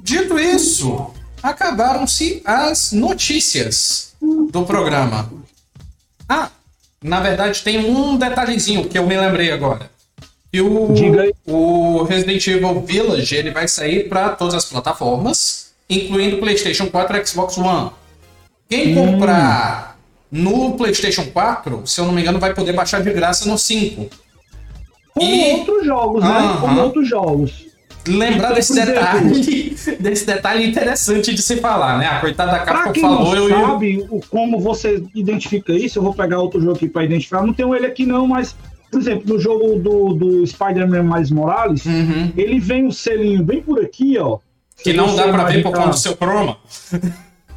Dito 0.00 0.38
isso, 0.38 1.10
acabaram-se 1.42 2.42
as 2.44 2.92
notícias 2.92 4.14
do 4.50 4.64
programa. 4.64 5.30
Ah, 6.28 6.50
na 7.02 7.20
verdade 7.20 7.62
tem 7.62 7.78
um 7.78 8.16
detalhezinho 8.16 8.88
que 8.88 8.98
eu 8.98 9.06
me 9.06 9.16
lembrei 9.16 9.52
agora. 9.52 9.90
Que 10.52 10.60
o, 10.60 10.92
o 11.46 12.02
Resident 12.02 12.44
Evil 12.44 12.80
Village 12.80 13.36
ele 13.36 13.52
vai 13.52 13.68
sair 13.68 14.08
para 14.08 14.30
todas 14.30 14.54
as 14.54 14.64
plataformas, 14.64 15.72
incluindo 15.88 16.38
PlayStation 16.38 16.88
4 16.88 17.16
e 17.16 17.26
Xbox 17.26 17.56
One. 17.56 17.92
Quem 18.70 18.96
hum. 18.96 19.12
comprar 19.12 19.98
no 20.30 20.72
PlayStation 20.76 21.24
4, 21.24 21.82
se 21.86 22.00
eu 22.00 22.06
não 22.06 22.12
me 22.12 22.22
engano, 22.22 22.38
vai 22.38 22.54
poder 22.54 22.72
baixar 22.72 23.02
de 23.02 23.12
graça 23.12 23.48
no 23.48 23.58
5. 23.58 24.08
Como 25.12 25.26
e... 25.26 25.52
outros 25.54 25.84
jogos, 25.84 26.22
né? 26.22 26.56
Como 26.60 26.80
outros 26.80 27.08
jogos. 27.08 27.66
Lembrar 28.06 28.36
então, 28.36 28.54
desse 28.54 28.74
detalhe, 28.74 29.76
desse 30.00 30.26
detalhe 30.26 30.66
interessante 30.66 31.34
de 31.34 31.42
se 31.42 31.56
falar, 31.56 31.98
né? 31.98 32.06
A 32.06 32.20
coitada 32.20 32.52
da 32.52 32.60
Capcom 32.60 33.00
falou. 33.00 33.34
Não 33.34 33.48
eu 33.48 33.50
sabe 33.50 33.98
eu... 33.98 34.20
como 34.30 34.58
você 34.58 35.04
identifica 35.14 35.72
isso, 35.72 35.98
eu 35.98 36.02
vou 36.02 36.14
pegar 36.14 36.38
outro 36.38 36.60
jogo 36.60 36.76
aqui 36.76 36.88
para 36.88 37.04
identificar. 37.04 37.44
Não 37.44 37.52
tenho 37.52 37.74
ele 37.74 37.86
aqui 37.86 38.06
não, 38.06 38.26
mas 38.26 38.56
por 38.90 39.00
exemplo, 39.00 39.34
no 39.34 39.38
jogo 39.38 39.78
do, 39.78 40.14
do 40.14 40.46
Spider-Man 40.46 41.02
mais 41.02 41.30
Morales, 41.30 41.84
uhum. 41.84 42.32
ele 42.36 42.58
vem 42.58 42.86
um 42.86 42.90
selinho 42.90 43.42
bem 43.42 43.62
por 43.62 43.80
aqui, 43.80 44.16
ó. 44.18 44.38
Que 44.82 44.92
não 44.92 45.14
dá 45.14 45.28
para 45.28 45.44
ver 45.44 45.62
por 45.62 45.72
conta 45.72 45.90
do 45.90 45.98
seu 45.98 46.16
chroma. 46.16 46.56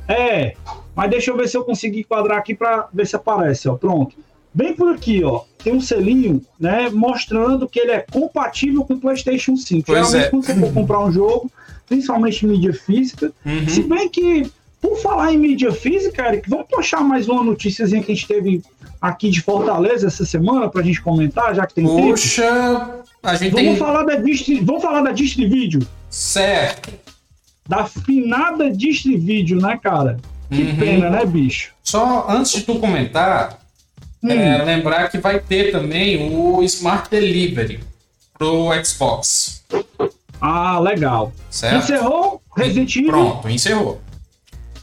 É, 0.08 0.56
mas 0.96 1.10
deixa 1.10 1.32
eu 1.32 1.38
ver 1.38 1.48
se 1.48 1.58
eu 1.58 1.64
consigo 1.64 1.98
enquadrar 1.98 2.38
aqui 2.38 2.54
para 2.56 2.88
ver 2.94 3.08
se 3.08 3.16
aparece, 3.16 3.68
ó. 3.68 3.76
Pronto. 3.76 4.16
Bem 4.54 4.76
por 4.76 4.94
aqui, 4.94 5.24
ó, 5.24 5.42
tem 5.64 5.74
um 5.74 5.82
selinho, 5.82 6.40
né, 6.60 6.88
mostrando 6.92 7.68
que 7.68 7.80
ele 7.80 7.92
é 7.92 8.06
compatível 8.12 8.84
com 8.84 8.94
o 8.94 9.00
PlayStation 9.00 9.56
5. 9.56 9.86
Pois 9.88 9.98
Geralmente, 9.98 10.28
é. 10.28 10.30
quando 10.30 10.46
você 10.46 10.60
for 10.60 10.74
comprar 10.74 11.04
um 11.04 11.12
jogo, 11.12 11.52
principalmente 11.88 12.46
mídia 12.46 12.72
física, 12.72 13.34
uhum. 13.44 13.68
se 13.68 13.82
bem 13.82 14.08
que 14.10 14.52
Por 14.84 14.98
falar 14.98 15.32
em 15.32 15.38
mídia 15.38 15.72
física, 15.72 16.28
Eric, 16.28 16.50
vamos 16.50 16.68
puxar 16.70 17.02
mais 17.02 17.30
uma 17.30 17.42
notíciazinha 17.42 18.04
que 18.04 18.12
a 18.12 18.16
gente 18.16 18.28
teve 18.28 18.62
aqui 19.02 19.30
de 19.30 19.40
Fortaleza 19.40 20.08
essa 20.08 20.26
semana 20.26 20.68
pra 20.68 20.84
gente 20.84 21.02
comentar, 21.02 21.56
já 21.56 21.66
que 21.66 21.74
tem 21.74 21.86
Puxa, 21.86 22.44
tempo. 22.44 23.04
a 23.24 23.36
gente 23.36 23.54
vamos 23.54 23.70
tem... 23.70 23.78
Falar 23.78 24.04
da 24.04 24.16
distri... 24.16 24.60
Vamos 24.60 24.82
falar 24.82 25.02
da 25.02 25.14
Distrivídeo. 25.14 25.88
Certo. 26.10 26.92
Da 27.66 27.86
finada 27.86 28.70
Distrivídeo, 28.70 29.58
né, 29.58 29.80
cara? 29.82 30.18
Que 30.54 30.64
uhum. 30.64 30.76
pena, 30.78 31.10
né, 31.10 31.26
bicho? 31.26 31.72
Só 31.84 32.26
antes 32.30 32.52
de 32.52 32.62
tu 32.62 32.80
comentar, 32.80 33.60
hum. 34.22 34.30
é, 34.30 34.64
lembrar 34.64 35.10
que 35.10 35.18
vai 35.18 35.40
ter 35.40 35.72
também 35.72 36.34
o 36.34 36.62
Smart 36.64 37.10
Delivery 37.10 37.80
pro 38.38 38.70
Xbox. 38.84 39.64
Ah, 40.40 40.80
legal. 40.80 41.32
Certo? 41.50 41.78
Encerrou? 41.78 42.42
Resident 42.56 42.96
Evil? 42.96 43.10
Pronto, 43.10 43.50
encerrou. 43.50 44.02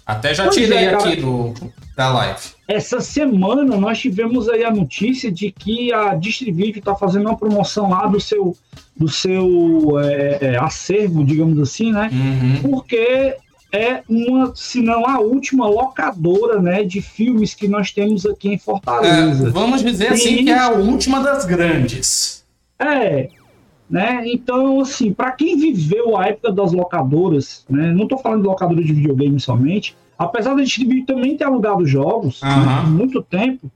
Até 0.06 0.34
já 0.34 0.44
pois 0.44 0.56
tirei 0.56 0.78
é, 0.86 0.94
aqui 0.94 1.16
do, 1.16 1.54
da 1.96 2.08
live. 2.12 2.40
Essa 2.66 3.00
semana 3.00 3.62
nós 3.76 3.98
tivemos 3.98 4.48
aí 4.48 4.64
a 4.64 4.70
notícia 4.70 5.30
de 5.30 5.52
que 5.52 5.92
a 5.92 6.14
Distribuive 6.14 6.78
está 6.78 6.96
fazendo 6.96 7.26
uma 7.26 7.36
promoção 7.36 7.90
lá 7.90 8.06
do 8.06 8.18
seu, 8.18 8.56
do 8.96 9.08
seu 9.08 9.98
é, 10.00 10.38
é, 10.40 10.58
acervo, 10.58 11.24
digamos 11.24 11.58
assim, 11.60 11.92
né? 11.92 12.10
Uhum. 12.12 12.70
Porque 12.70 13.36
é 13.72 14.02
uma, 14.08 14.52
se 14.54 14.82
não 14.82 15.06
a 15.06 15.20
última 15.20 15.68
locadora, 15.68 16.60
né, 16.60 16.82
de 16.82 17.00
filmes 17.00 17.54
que 17.54 17.68
nós 17.68 17.92
temos 17.92 18.26
aqui 18.26 18.48
em 18.48 18.58
Fortaleza. 18.58 19.48
É, 19.48 19.50
vamos 19.50 19.82
dizer 19.82 20.12
assim 20.12 20.44
que 20.44 20.50
é 20.50 20.58
a 20.58 20.70
última 20.70 21.20
das 21.20 21.44
grandes. 21.44 22.44
É, 22.78 23.28
né? 23.88 24.22
Então, 24.26 24.80
assim, 24.80 25.12
para 25.12 25.32
quem 25.32 25.56
viveu 25.56 26.16
a 26.16 26.28
época 26.28 26.52
das 26.52 26.72
locadoras, 26.72 27.64
né? 27.68 27.92
Não 27.92 28.04
estou 28.04 28.18
falando 28.18 28.42
de 28.42 28.46
locadora 28.46 28.82
de 28.82 28.92
videogame 28.92 29.38
somente, 29.40 29.96
apesar 30.18 30.54
da 30.54 30.64
gente 30.64 31.02
também 31.02 31.36
ter 31.36 31.44
alugado 31.44 31.84
jogos 31.84 32.40
uhum. 32.42 32.48
né, 32.48 32.82
muito 32.86 33.22
tempo, 33.22 33.70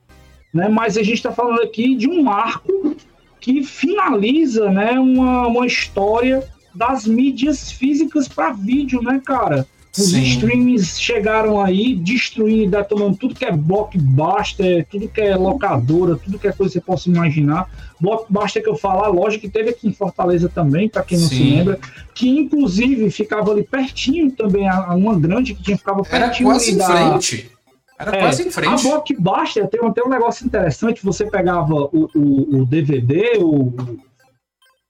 né? 0.53 0.69
Mas 0.69 0.97
a 0.97 1.03
gente 1.03 1.17
está 1.17 1.33
falando 1.33 1.61
aqui 1.63 1.97
de 1.97 2.09
um 2.09 2.23
marco 2.23 2.97
que 3.41 3.63
finaliza, 3.63 4.71
né, 4.71 4.93
uma, 4.93 5.49
uma 5.49 5.67
história 5.67 6.43
das 6.75 7.07
mídias 7.07 7.71
físicas 7.71 8.27
para 8.27 8.53
vídeo, 8.53 9.03
né, 9.03 9.21
cara? 9.25 9.67
Os 9.97 10.11
Sim. 10.11 10.23
streams 10.25 11.01
chegaram 11.01 11.63
aí, 11.63 11.95
destruindo, 11.95 12.73
detonando 12.73 13.17
tudo 13.17 13.35
que 13.35 13.45
é 13.45 13.53
blockbuster, 13.53 14.85
tudo 14.91 15.09
que 15.09 15.21
é 15.21 15.37
locadora, 15.37 16.17
tudo 16.17 16.37
que 16.37 16.49
é 16.49 16.53
coisa 16.53 16.73
que 16.73 16.81
você 16.81 16.85
possa 16.85 17.09
imaginar. 17.09 17.71
Blockbuster 18.01 18.61
que 18.61 18.69
eu 18.69 18.77
falar, 18.77 19.07
lógico 19.07 19.43
que 19.43 19.49
teve 19.49 19.71
aqui 19.71 19.87
em 19.87 19.93
Fortaleza 19.93 20.49
também, 20.49 20.89
para 20.89 21.05
quem 21.05 21.17
não 21.17 21.29
Sim. 21.29 21.37
se 21.37 21.43
lembra, 21.43 21.79
que 22.13 22.29
inclusive 22.29 23.09
ficava 23.09 23.53
ali 23.53 23.63
pertinho 23.63 24.33
também, 24.33 24.69
a, 24.69 24.95
uma 24.95 25.17
grande 25.17 25.55
que 25.55 25.63
tinha 25.63 25.79
ficava 25.79 26.03
pertinho 26.03 26.49
Era 26.49 26.59
quase 26.59 26.73
em 26.73 26.77
da... 26.77 26.87
frente. 26.87 27.51
Era 27.97 28.17
é, 28.17 28.21
quase 28.21 28.49
em 28.49 28.51
frente. 28.51 28.87
A 28.87 28.91
Blockbuster 28.91 29.69
tem, 29.69 29.93
tem 29.93 30.05
um 30.05 30.11
negócio 30.11 30.45
interessante, 30.45 31.05
você 31.05 31.25
pegava 31.25 31.73
o, 31.73 32.11
o, 32.13 32.63
o 32.63 32.67
DVD, 32.67 33.39
o, 33.39 33.73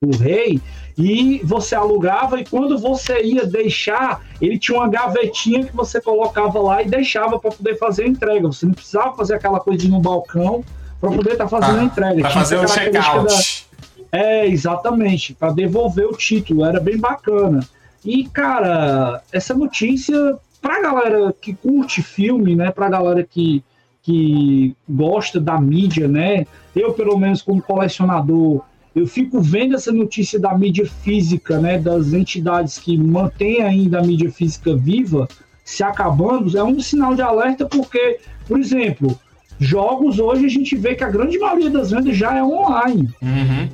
o 0.05 0.17
Rei, 0.17 0.61
e 0.97 1.41
você 1.43 1.75
alugava 1.75 2.41
e 2.41 2.45
quando 2.45 2.79
você 2.79 3.23
ia 3.23 3.45
deixar, 3.45 4.23
ele 4.41 4.59
tinha 4.59 4.79
uma 4.79 4.89
gavetinha 4.89 5.65
que 5.65 5.75
você 5.75 6.01
colocava 6.01 6.61
lá 6.61 6.83
e 6.83 6.89
deixava 6.89 7.39
para 7.39 7.51
poder 7.51 7.77
fazer 7.77 8.05
a 8.05 8.09
entrega. 8.09 8.47
Você 8.47 8.65
não 8.65 8.75
precisava 8.75 9.17
fazer 9.17 9.35
aquela 9.35 9.59
coisa 9.59 9.81
de 9.81 9.87
ir 9.87 9.91
no 9.91 10.01
balcão 10.01 10.65
para 11.01 11.11
poder 11.11 11.33
estar 11.33 11.45
tá 11.45 11.51
fazendo 11.51 11.79
ah, 11.79 11.81
a 11.81 11.85
entrega. 11.85 12.21
Para 12.21 12.31
fazer 12.31 12.57
o 12.59 12.67
check-out. 12.67 13.67
Da... 14.13 14.19
É, 14.19 14.47
exatamente, 14.47 15.35
para 15.35 15.53
devolver 15.53 16.07
o 16.07 16.17
título, 16.17 16.65
era 16.65 16.79
bem 16.79 16.97
bacana. 16.97 17.67
E 18.05 18.29
cara, 18.29 19.21
essa 19.33 19.55
notícia 19.55 20.37
para 20.63 20.81
galera 20.81 21.35
que 21.41 21.55
curte 21.55 22.03
filme, 22.03 22.55
né, 22.55 22.71
para 22.71 22.89
galera 22.89 23.25
que 23.25 23.65
que 24.05 24.77
gosta 24.87 25.41
da 25.41 25.59
mídia, 25.59 26.07
né? 26.07 26.47
Eu 26.77 26.93
pelo 26.93 27.17
menos 27.17 27.41
como 27.41 27.63
colecionador 27.63 28.63
eu 28.95 29.07
fico 29.07 29.41
vendo 29.41 29.75
essa 29.75 29.91
notícia 29.91 30.39
da 30.39 30.57
mídia 30.57 30.87
física, 30.87 31.59
né, 31.59 31.79
das 31.79 32.13
entidades 32.13 32.79
que 32.79 32.97
mantêm 32.97 33.63
ainda 33.63 33.99
a 33.99 34.03
mídia 34.03 34.31
física 34.31 34.77
viva, 34.77 35.27
se 35.65 35.83
acabando, 35.83 36.57
é 36.57 36.63
um 36.63 36.79
sinal 36.81 37.15
de 37.15 37.23
alerta 37.23 37.67
porque, 37.67 38.21
por 38.47 38.61
exemplo, 38.61 39.19
jogos 39.59 40.19
hoje 40.19 40.45
a 40.47 40.49
gente 40.49 40.77
vê 40.77 40.95
que 40.95 41.03
a 41.03 41.11
grande 41.11 41.39
maioria 41.39 41.71
das 41.71 41.91
vendas 41.91 42.17
já 42.17 42.37
é 42.37 42.43
online. 42.43 43.09
Uhum. 43.21 43.69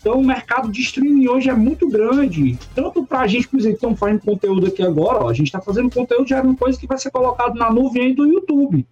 Então 0.00 0.18
o 0.18 0.24
mercado 0.24 0.70
de 0.70 0.80
streaming 0.80 1.28
hoje 1.28 1.50
é 1.50 1.54
muito 1.54 1.86
grande. 1.86 2.58
Tanto 2.74 3.04
para 3.04 3.20
a 3.20 3.26
gente, 3.26 3.46
por 3.48 3.58
exemplo, 3.58 3.74
estamos 3.74 3.98
fazendo 3.98 4.20
conteúdo 4.20 4.66
aqui 4.68 4.82
agora, 4.82 5.24
ó, 5.24 5.28
a 5.28 5.34
gente 5.34 5.48
está 5.48 5.60
fazendo 5.60 5.90
conteúdo 5.90 6.26
já 6.26 6.38
é 6.38 6.42
uma 6.42 6.56
coisa 6.56 6.78
que 6.78 6.86
vai 6.86 6.96
ser 6.96 7.10
colocado 7.10 7.54
na 7.56 7.70
nuvem 7.70 8.14
do 8.14 8.24
YouTube. 8.24 8.86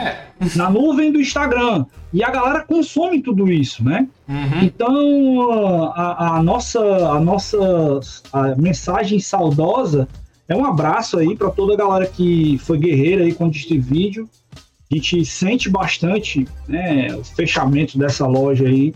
É. 0.00 0.56
Na 0.56 0.70
nuvem 0.70 1.12
do 1.12 1.20
Instagram. 1.20 1.84
E 2.12 2.24
a 2.24 2.30
galera 2.30 2.62
consome 2.62 3.22
tudo 3.22 3.50
isso, 3.50 3.84
né? 3.84 4.08
Uhum. 4.28 4.62
Então, 4.62 5.92
a, 5.94 6.36
a, 6.38 6.42
nossa, 6.42 6.80
a 6.80 7.20
nossa 7.20 7.58
a 8.32 8.54
mensagem 8.56 9.20
saudosa 9.20 10.08
é 10.48 10.56
um 10.56 10.64
abraço 10.64 11.18
aí 11.18 11.36
para 11.36 11.50
toda 11.50 11.74
a 11.74 11.76
galera 11.76 12.06
que 12.06 12.58
foi 12.58 12.78
guerreira 12.78 13.24
aí 13.24 13.32
com 13.32 13.48
este 13.48 13.78
vídeo. 13.78 14.28
A 14.90 14.96
gente 14.96 15.24
sente 15.24 15.70
bastante 15.70 16.48
né, 16.66 17.14
o 17.14 17.22
fechamento 17.22 17.96
dessa 17.96 18.26
loja 18.26 18.66
aí, 18.66 18.92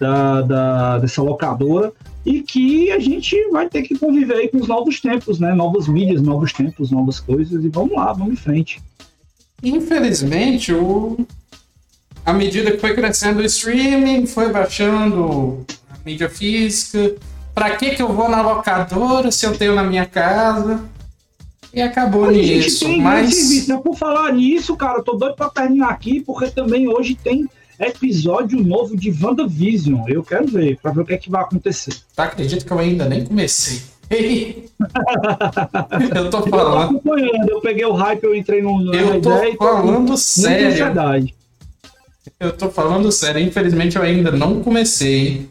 da, 0.00 0.40
da, 0.40 0.98
dessa 0.98 1.22
locadora, 1.22 1.92
e 2.24 2.40
que 2.40 2.90
a 2.90 2.98
gente 2.98 3.36
vai 3.50 3.68
ter 3.68 3.82
que 3.82 3.98
conviver 3.98 4.36
aí 4.36 4.48
com 4.48 4.56
os 4.56 4.66
novos 4.66 4.98
tempos, 5.00 5.38
né? 5.38 5.52
Novas 5.52 5.86
mídias, 5.86 6.22
novos 6.22 6.54
tempos, 6.54 6.90
novas 6.90 7.20
coisas, 7.20 7.62
e 7.62 7.68
vamos 7.68 7.92
lá, 7.92 8.10
vamos 8.14 8.32
em 8.32 8.36
frente. 8.36 8.82
Infelizmente, 9.62 10.72
o... 10.72 11.26
à 12.24 12.32
medida 12.32 12.70
que 12.72 12.78
foi 12.78 12.94
crescendo 12.94 13.40
o 13.40 13.44
streaming, 13.44 14.26
foi 14.26 14.50
baixando 14.50 15.64
a 15.90 15.96
mídia 16.04 16.28
física. 16.28 17.14
Pra 17.54 17.76
que, 17.76 17.94
que 17.94 18.02
eu 18.02 18.12
vou 18.12 18.28
na 18.28 18.42
locadora 18.42 19.30
se 19.30 19.46
eu 19.46 19.56
tenho 19.56 19.74
na 19.74 19.84
minha 19.84 20.06
casa? 20.06 20.82
E 21.72 21.80
acabou 21.82 22.26
Mas 22.26 22.36
nisso. 22.36 22.86
Tem 22.86 23.00
mas... 23.00 23.34
Serviço, 23.34 23.72
né? 23.72 23.80
Por 23.82 23.96
falar 23.96 24.32
nisso, 24.32 24.76
cara, 24.76 24.98
eu 24.98 25.04
tô 25.04 25.14
doido 25.14 25.34
pra 25.34 25.48
terminar 25.50 25.90
aqui, 25.90 26.20
porque 26.20 26.50
também 26.50 26.88
hoje 26.88 27.14
tem 27.16 27.48
episódio 27.78 28.62
novo 28.62 28.96
de 28.96 29.10
WandaVision. 29.10 30.04
Eu 30.08 30.22
quero 30.22 30.46
ver, 30.46 30.78
pra 30.80 30.92
ver 30.92 31.00
o 31.00 31.04
que 31.04 31.14
é 31.14 31.18
que 31.18 31.30
vai 31.30 31.42
acontecer. 31.42 31.94
Tá, 32.14 32.24
acredito 32.24 32.64
que 32.64 32.72
eu 32.72 32.78
ainda 32.78 33.04
nem 33.06 33.24
comecei. 33.24 33.82
eu 36.14 36.30
tô 36.30 36.42
falando. 36.42 37.00
Eu, 37.04 37.48
eu 37.48 37.60
peguei 37.60 37.84
o 37.84 37.92
hype, 37.92 38.24
eu 38.24 38.34
entrei 38.34 38.62
no. 38.62 38.94
Eu 38.94 39.20
tô 39.20 39.30
falando 39.56 40.08
tô... 40.08 40.16
sério. 40.16 40.94
Eu 42.38 42.52
tô 42.52 42.70
falando 42.70 43.12
sério. 43.12 43.40
Infelizmente 43.40 43.96
eu 43.96 44.02
ainda 44.02 44.30
não 44.30 44.62
comecei. 44.62 45.48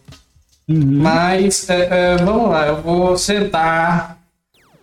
Uhum. 0.68 1.02
Mas 1.02 1.70
é, 1.70 2.14
é, 2.14 2.18
vamos 2.18 2.50
lá, 2.50 2.68
eu 2.68 2.82
vou 2.82 3.18
sentar 3.18 4.18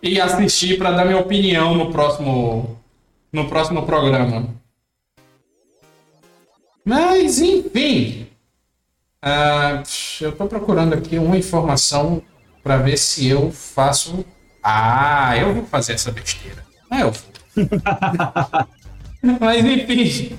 e 0.01 0.21
assistir 0.21 0.77
para 0.77 0.91
dar 0.91 1.05
minha 1.05 1.19
opinião 1.19 1.73
no 1.73 1.91
próximo 1.91 2.77
no 3.31 3.47
próximo 3.47 3.83
programa. 3.83 4.47
Mas 6.83 7.39
enfim, 7.39 8.27
uh, 9.23 9.81
eu 10.19 10.31
tô 10.33 10.47
procurando 10.47 10.93
aqui 10.93 11.17
uma 11.17 11.37
informação 11.37 12.21
para 12.63 12.77
ver 12.77 12.97
se 12.97 13.27
eu 13.27 13.51
faço. 13.51 14.25
Ah, 14.63 15.35
eu 15.37 15.53
vou 15.53 15.65
fazer 15.65 15.93
essa 15.93 16.11
besteira. 16.11 16.63
Ah, 16.89 17.01
eu 17.01 17.11
vou. 17.11 17.31
Mas 19.39 19.65
enfim, 19.65 20.37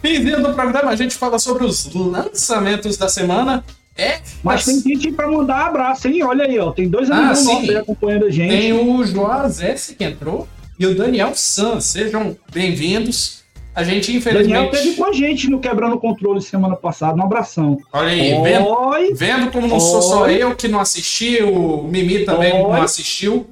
finzinho 0.00 0.42
do 0.42 0.54
programa, 0.54 0.90
a 0.90 0.96
gente 0.96 1.14
fala 1.14 1.38
sobre 1.38 1.64
os 1.64 1.92
lançamentos 1.94 2.96
da 2.96 3.08
semana. 3.08 3.64
É, 3.98 4.20
mas, 4.42 4.66
mas... 4.66 4.82
tem 4.82 4.94
gente 4.94 5.12
para 5.12 5.26
mandar 5.26 5.68
abraço, 5.68 6.06
hein? 6.06 6.22
Olha 6.22 6.44
aí, 6.44 6.58
ó. 6.58 6.70
Tem 6.70 6.86
dois 6.86 7.10
ah, 7.10 7.16
amigos 7.16 7.44
nossos 7.44 7.68
aí 7.68 7.76
acompanhando 7.76 8.26
a 8.26 8.30
gente. 8.30 8.50
Tem 8.50 8.72
o 8.72 9.06
Joás 9.06 9.62
S 9.62 9.94
que 9.94 10.04
entrou 10.04 10.46
e 10.78 10.86
o 10.86 10.94
Daniel 10.94 11.32
San. 11.34 11.80
Sejam 11.80 12.36
bem-vindos. 12.52 13.45
A 13.76 13.84
gente, 13.84 14.16
infelizmente. 14.16 14.54
Daniel 14.54 14.70
teve 14.70 14.94
com 14.96 15.04
a 15.04 15.12
gente 15.12 15.50
no 15.50 15.60
Quebrando 15.60 15.98
Controle 16.00 16.40
semana 16.40 16.74
passada. 16.74 17.20
Um 17.20 17.22
abração. 17.22 17.78
Olha 17.92 18.08
aí, 18.08 18.30
vendo, 18.42 19.14
vendo 19.14 19.52
como 19.52 19.66
não 19.66 19.74
Oi. 19.74 19.80
sou 19.80 20.00
só 20.00 20.30
eu 20.30 20.56
que 20.56 20.66
não 20.66 20.80
assisti, 20.80 21.42
o 21.42 21.82
Mimi 21.82 22.24
também 22.24 22.54
Oi. 22.54 22.58
não 22.58 22.72
assistiu. 22.72 23.50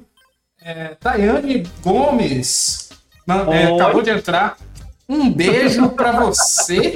É, 0.59 0.95
Tayane 0.99 1.63
Gomes 1.83 2.89
é, 3.51 3.75
acabou 3.75 4.01
de 4.01 4.09
entrar. 4.09 4.57
Um 5.07 5.31
beijo 5.31 5.89
para 5.89 6.13
você. 6.13 6.95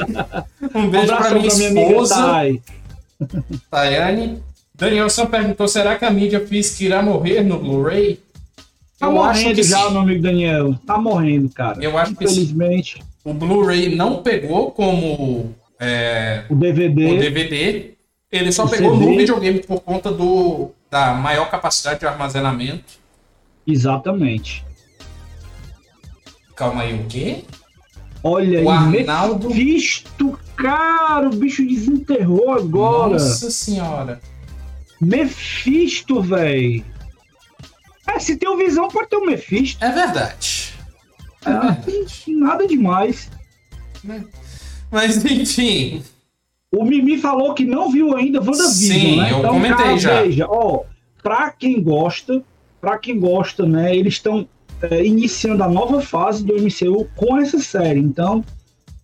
Um 0.73 0.89
beijo 0.89 1.13
um 1.13 1.17
para 1.17 1.35
minha 1.35 1.47
esposa. 1.47 2.41
Minha 2.41 2.61
Tayane. 3.69 4.43
Danielson 4.73 5.27
perguntou: 5.27 5.67
será 5.67 5.95
que 5.97 6.05
a 6.05 6.09
mídia 6.09 6.39
física 6.47 6.83
irá 6.83 7.03
morrer 7.03 7.43
no 7.43 7.59
Blu-ray? 7.59 8.19
Tá 8.97 9.05
eu 9.05 9.11
morrendo 9.11 9.61
já, 9.61 9.83
sim. 9.83 9.91
meu 9.91 10.01
amigo 10.01 10.23
Daniel. 10.23 10.73
Tá 10.87 10.97
morrendo, 10.97 11.47
cara. 11.49 11.77
Eu 11.79 11.95
acho 11.95 12.15
que 12.15 12.23
Infelizmente 12.23 13.07
o 13.23 13.33
Blu-ray 13.33 13.95
não 13.95 14.21
pegou 14.23 14.71
como 14.71 15.53
é, 15.79 16.43
o 16.49 16.55
DVD. 16.55 17.05
O 17.11 17.19
DVD. 17.19 17.91
Ele 18.31 18.51
só 18.51 18.67
pegou 18.67 18.93
CD. 18.97 19.05
no 19.11 19.17
videogame 19.17 19.59
por 19.59 19.79
conta 19.81 20.11
do, 20.11 20.71
da 20.89 21.13
maior 21.13 21.49
capacidade 21.49 21.99
de 21.99 22.05
armazenamento. 22.05 22.99
Exatamente. 23.65 24.63
Calma 26.55 26.83
aí, 26.83 26.93
o 26.93 27.05
quê? 27.05 27.43
Olha 28.23 28.61
O 28.63 28.69
aí, 28.69 28.99
Arnaldo- 28.99 29.47
Mephisto, 29.49 30.37
cara, 30.55 31.27
o 31.27 31.35
bicho 31.35 31.65
desenterrou 31.65 32.51
agora. 32.51 33.13
Nossa 33.13 33.49
senhora. 33.49 34.19
Mephisto, 34.99 36.21
velho. 36.21 36.83
É, 38.05 38.19
se 38.19 38.35
tem 38.35 38.49
o 38.49 38.57
Visão, 38.57 38.89
pode 38.89 39.07
ter 39.09 39.15
o 39.15 39.25
Mephisto. 39.25 39.83
É 39.83 39.91
verdade. 39.91 40.68
Ah, 41.45 41.71
verdade. 41.85 42.33
nada 42.35 42.67
demais. 42.67 43.29
Mas 44.91 45.23
enfim. 45.23 46.01
O 46.71 46.83
Mimi 46.83 47.17
falou 47.17 47.53
que 47.53 47.65
não 47.65 47.91
viu 47.91 48.15
ainda 48.15 48.39
WandaVision, 48.39 48.99
Sim, 48.99 49.15
né? 49.17 49.31
eu 49.31 49.41
comentei 49.41 49.75
cara, 49.85 49.97
já. 49.97 50.21
Veja, 50.21 50.45
ó, 50.47 50.83
pra 51.23 51.49
quem 51.51 51.81
gosta, 51.81 52.43
pra 52.79 52.97
quem 52.99 53.19
gosta, 53.19 53.65
né, 53.65 53.95
eles 53.95 54.13
estão 54.15 54.47
é, 54.81 55.03
iniciando 55.03 55.63
a 55.63 55.67
nova 55.67 55.99
fase 55.99 56.45
do 56.45 56.53
MCU 56.55 57.07
com 57.15 57.37
essa 57.37 57.57
série. 57.59 57.99
Então, 57.99 58.45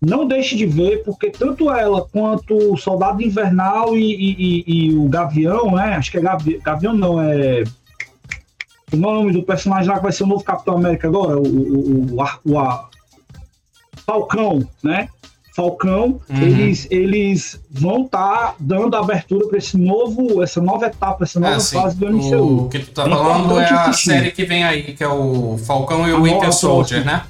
não 0.00 0.26
deixe 0.28 0.54
de 0.56 0.64
ver, 0.64 1.02
porque 1.04 1.28
tanto 1.30 1.68
ela 1.70 2.06
quanto 2.08 2.54
o 2.72 2.76
Soldado 2.76 3.20
Invernal 3.22 3.96
e, 3.96 4.14
e- 4.14 4.36
e- 4.38 4.64
e 4.90 4.94
o 4.94 5.08
Gavião, 5.08 5.72
né? 5.74 5.94
Acho 5.96 6.12
que 6.12 6.18
é 6.18 6.22
Gavi- 6.22 6.60
Gavião, 6.62 6.94
não, 6.94 7.20
é. 7.20 7.64
O 8.92 8.96
nome 8.96 9.32
do 9.32 9.42
personagem 9.42 9.88
lá 9.88 9.96
que 9.96 10.02
vai 10.04 10.12
ser 10.12 10.22
o 10.24 10.26
novo 10.26 10.44
Capitão 10.44 10.76
América 10.76 11.08
agora, 11.08 11.36
o, 11.38 11.42
o, 11.42 12.14
o, 12.14 12.22
o 12.44 12.58
a- 12.58 12.88
Falcão, 14.06 14.66
né? 14.82 15.08
Falcão, 15.54 16.20
Uhum. 16.28 16.36
eles, 16.42 16.86
eles 16.90 17.58
vão 17.70 18.02
estar 18.02 18.54
dando 18.60 18.94
abertura 18.94 19.48
para 19.48 19.56
esse 19.56 19.76
novo, 19.78 20.42
essa 20.42 20.60
nova 20.60 20.86
etapa, 20.86 21.24
essa 21.24 21.40
nova 21.40 21.58
sim. 21.58 21.80
fase 21.80 21.96
do 21.96 22.06
MCU. 22.12 22.64
O 22.66 22.68
que 22.68 22.78
tu 22.80 22.90
tá 22.92 23.06
É 23.06 23.08
falando 23.08 23.36
é 23.38 23.40
importante 23.44 23.72
a 23.72 23.84
assistir. 23.86 24.10
série 24.10 24.30
que 24.32 24.44
vem 24.44 24.64
aí, 24.64 24.82
que 24.94 25.02
é 25.02 25.08
o 25.08 25.56
Falcão 25.58 26.06
e 26.06 26.12
A 26.12 26.16
o 26.18 26.22
Winter 26.22 26.52
Soldier, 26.52 27.04
né? 27.06 27.22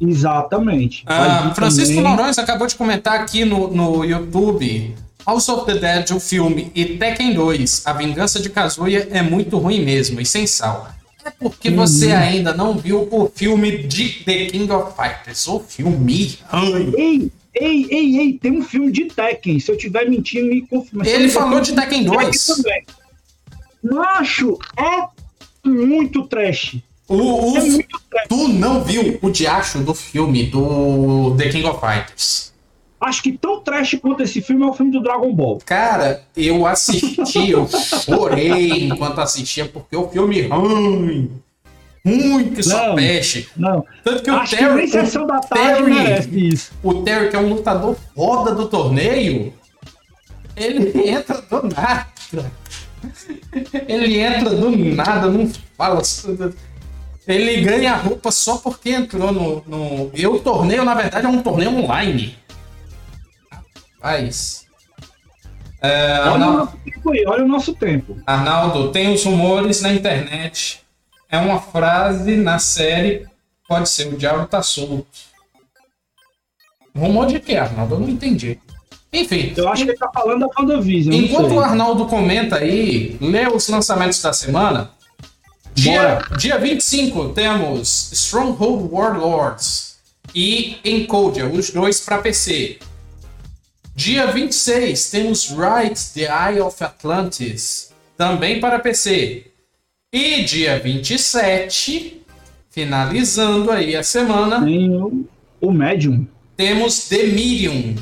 Exatamente. 0.00 1.04
Ah, 1.06 1.42
vir 1.48 1.54
Francisco 1.54 1.94
também- 1.94 2.10
Noronha 2.10 2.30
acabou 2.36 2.66
de 2.66 2.74
comentar 2.74 3.20
aqui 3.20 3.44
no, 3.44 3.68
no 3.68 4.02
YouTube. 4.04 4.94
House 5.26 5.48
of 5.50 5.66
the 5.66 5.74
Dead, 5.78 6.10
o 6.10 6.20
filme, 6.20 6.72
e 6.74 6.84
Tekken 6.84 7.34
2, 7.34 7.82
A 7.86 7.92
Vingança 7.92 8.40
de 8.40 8.48
Kazuya, 8.50 9.08
é 9.10 9.22
muito 9.22 9.56
ruim 9.58 9.82
mesmo, 9.84 10.20
e 10.20 10.26
sem 10.26 10.46
sal. 10.46 10.88
É 11.24 11.30
porque 11.30 11.68
Uhum. 11.70 11.76
você 11.76 12.12
ainda 12.12 12.54
não 12.54 12.76
viu 12.76 13.08
o 13.10 13.30
filme 13.34 13.78
de 13.84 14.22
The 14.24 14.46
King 14.46 14.70
of 14.72 14.92
Fighters. 14.94 15.46
O 15.48 15.60
filme. 15.60 16.38
Ei, 16.96 17.30
ei, 17.54 17.86
ei, 17.90 18.18
ei, 18.18 18.32
tem 18.38 18.52
um 18.58 18.62
filme 18.62 18.92
de 18.92 19.06
Tekken. 19.06 19.58
Se 19.58 19.70
eu 19.70 19.76
estiver 19.76 20.08
mentindo, 20.08 20.46
me 20.48 20.60
confirma. 20.62 21.06
Ele 21.08 21.28
falou 21.28 21.60
de 21.60 21.72
Tekken 21.72 22.04
2. 22.04 22.46
também. 22.46 22.84
Macho, 23.82 24.58
é 24.78 25.68
muito 25.68 26.26
trash. 26.26 26.76
O, 27.06 27.16
o- 27.52 27.56
É 27.56 27.60
muito 27.62 28.00
trash. 28.10 28.28
tu 28.28 28.48
não 28.48 28.82
viu 28.82 29.18
o 29.20 29.30
diacho 29.30 29.78
do 29.80 29.94
filme 29.94 30.44
do 30.44 31.34
The 31.36 31.48
King 31.50 31.66
of 31.66 31.78
Fighters. 31.80 32.53
Acho 33.04 33.22
que 33.22 33.32
tão 33.32 33.60
trash 33.60 33.98
quanto 34.00 34.22
esse 34.22 34.40
filme 34.40 34.62
é 34.64 34.66
o 34.66 34.72
filme 34.72 34.90
do 34.92 35.02
Dragon 35.02 35.32
Ball. 35.34 35.58
Cara, 35.66 36.22
eu 36.36 36.64
assisti, 36.66 37.50
eu 37.50 37.68
chorei 37.68 38.86
enquanto 38.86 39.20
assistia, 39.20 39.66
porque 39.66 39.94
o 39.96 40.08
filme 40.08 40.40
é 40.40 40.46
ruim. 40.46 41.30
Que 42.54 42.62
só 42.62 42.88
Não. 42.88 42.94
peste. 42.96 43.48
Não, 43.56 43.84
Tanto 44.02 44.22
que 44.22 44.30
o 44.30 44.34
acho 44.36 44.50
que 44.50 44.56
Terry, 44.62 44.74
nem 44.76 44.86
sessão 44.88 45.26
da 45.26 45.40
tarde 45.40 45.90
Terry- 45.94 46.48
isso. 46.48 46.72
o 46.82 46.94
Terry, 47.02 47.28
que 47.30 47.36
é 47.36 47.38
um 47.38 47.48
lutador 47.48 47.96
foda 48.14 48.54
do 48.54 48.68
torneio, 48.68 49.52
ele 50.56 51.08
entra 51.08 51.40
do 51.42 51.62
nada. 51.74 52.06
Ele 53.88 54.18
entra 54.20 54.50
do 54.50 54.70
nada, 54.94 55.28
não 55.28 55.50
fala. 55.76 56.02
Ele 57.26 57.62
ganha 57.62 57.94
roupa 57.96 58.30
só 58.30 58.56
porque 58.58 58.90
entrou 58.90 59.32
no. 59.32 59.62
no... 59.66 60.10
E 60.14 60.26
o 60.26 60.38
torneio, 60.38 60.84
na 60.84 60.94
verdade, 60.94 61.24
é 61.24 61.28
um 61.28 61.42
torneio 61.42 61.70
online. 61.70 62.36
Rapaz. 64.04 64.66
É, 65.80 66.20
Olha 66.20 66.34
o 66.34 66.52
nosso 66.52 66.76
tempo 66.84 67.10
aí, 67.10 67.24
olha 67.26 67.44
o 67.44 67.48
nosso 67.48 67.74
tempo. 67.74 68.16
Arnaldo, 68.26 68.92
tem 68.92 69.14
os 69.14 69.24
rumores 69.24 69.80
na 69.80 69.92
internet. 69.92 70.82
É 71.30 71.38
uma 71.38 71.58
frase 71.58 72.36
na 72.36 72.58
série. 72.58 73.26
Pode 73.66 73.88
ser, 73.88 74.08
o 74.12 74.16
diabo 74.16 74.46
tá 74.46 74.62
solto. 74.62 75.06
Rumor 76.94 77.26
de 77.26 77.40
quê, 77.40 77.56
Arnaldo? 77.56 77.94
Eu 77.94 78.00
não 78.00 78.08
entendi. 78.08 78.58
Enfim. 79.10 79.54
Eu 79.56 79.68
acho 79.68 79.84
que 79.84 79.90
ele 79.90 79.98
tá 79.98 80.10
falando 80.12 80.40
da 80.40 80.48
WandaVision. 80.58 81.14
Enquanto 81.14 81.48
sei. 81.48 81.56
o 81.56 81.60
Arnaldo 81.60 82.06
comenta 82.06 82.56
aí, 82.56 83.16
lê 83.20 83.48
os 83.48 83.66
lançamentos 83.68 84.20
da 84.20 84.32
semana. 84.34 84.90
Dia, 85.74 86.16
Bora. 86.16 86.36
dia 86.36 86.58
25 86.58 87.30
temos 87.30 88.12
Stronghold 88.12 88.92
Warlords 88.92 89.96
e 90.34 90.78
Encodia, 90.84 91.46
os 91.48 91.70
dois 91.70 92.00
para 92.00 92.18
PC. 92.18 92.78
Dia 93.94 94.26
26 94.26 95.10
temos 95.10 95.50
Right 95.50 96.00
The 96.14 96.22
Eye 96.22 96.60
of 96.60 96.82
Atlantis, 96.82 97.92
também 98.16 98.58
para 98.60 98.78
PC. 98.78 99.46
E 100.12 100.42
dia 100.44 100.78
27, 100.78 102.22
finalizando 102.70 103.70
aí 103.70 103.94
a 103.96 104.02
semana, 104.02 104.64
Tem 104.64 104.90
o, 104.90 105.24
o 105.60 105.72
Medium. 105.72 106.26
temos 106.56 107.08
The 107.08 107.24
Medium, 107.24 107.94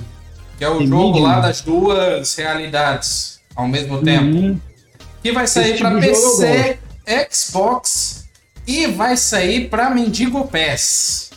que 0.59 0.65
é 0.65 0.69
o 0.69 0.79
The 0.79 0.87
jogo 0.87 1.07
Medium. 1.13 1.23
lá 1.23 1.41
das 1.41 1.61
duas 1.61 2.35
realidades 2.37 3.41
ao 3.55 3.69
mesmo 3.69 4.03
tempo. 4.03 4.37
Uhum. 4.37 4.61
Que 5.23 5.31
vai 5.33 5.47
sair 5.47 5.79
para 5.79 6.01
tipo 6.01 6.07
PC, 6.07 6.79
Xbox 7.31 8.29
e 8.67 8.87
vai 8.87 9.17
sair 9.17 9.69
para 9.69 9.91
Mendigo 9.91 10.49
Pass. 10.49 11.31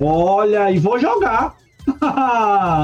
Olha, 0.00 0.70
e 0.70 0.78
vou 0.78 0.98
jogar. 0.98 1.56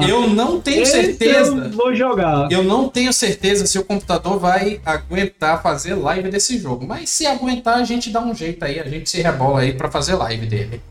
Eu 0.07 0.29
não 0.29 0.59
tenho 0.59 0.83
Esse 0.83 0.91
certeza. 0.91 1.55
Eu 1.55 1.71
vou 1.71 1.95
jogar. 1.95 2.51
Eu 2.51 2.63
não 2.63 2.89
tenho 2.89 3.11
certeza 3.13 3.65
se 3.65 3.77
o 3.77 3.83
computador 3.83 4.39
vai 4.39 4.79
aguentar 4.85 5.61
fazer 5.61 5.95
live 5.95 6.29
desse 6.29 6.57
jogo. 6.57 6.85
Mas 6.87 7.09
se 7.09 7.25
aguentar, 7.25 7.77
a 7.77 7.83
gente 7.83 8.09
dá 8.09 8.21
um 8.21 8.33
jeito 8.33 8.63
aí, 8.63 8.79
a 8.79 8.87
gente 8.87 9.09
se 9.09 9.21
rebola 9.21 9.61
aí 9.61 9.73
para 9.73 9.89
fazer 9.89 10.15
live 10.15 10.45
dele. 10.45 10.81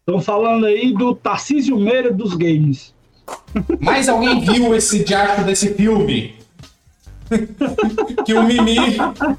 Estão 0.00 0.20
falando 0.20 0.66
aí 0.66 0.92
do 0.92 1.14
Tarcísio 1.14 1.78
Meira 1.78 2.12
dos 2.12 2.34
games. 2.34 2.94
Mas 3.80 4.08
alguém 4.08 4.40
viu 4.40 4.74
esse 4.74 5.04
diacho 5.04 5.42
desse 5.42 5.74
filme? 5.74 6.36
que 8.24 8.34
o 8.34 8.42
Mimi, 8.44 8.76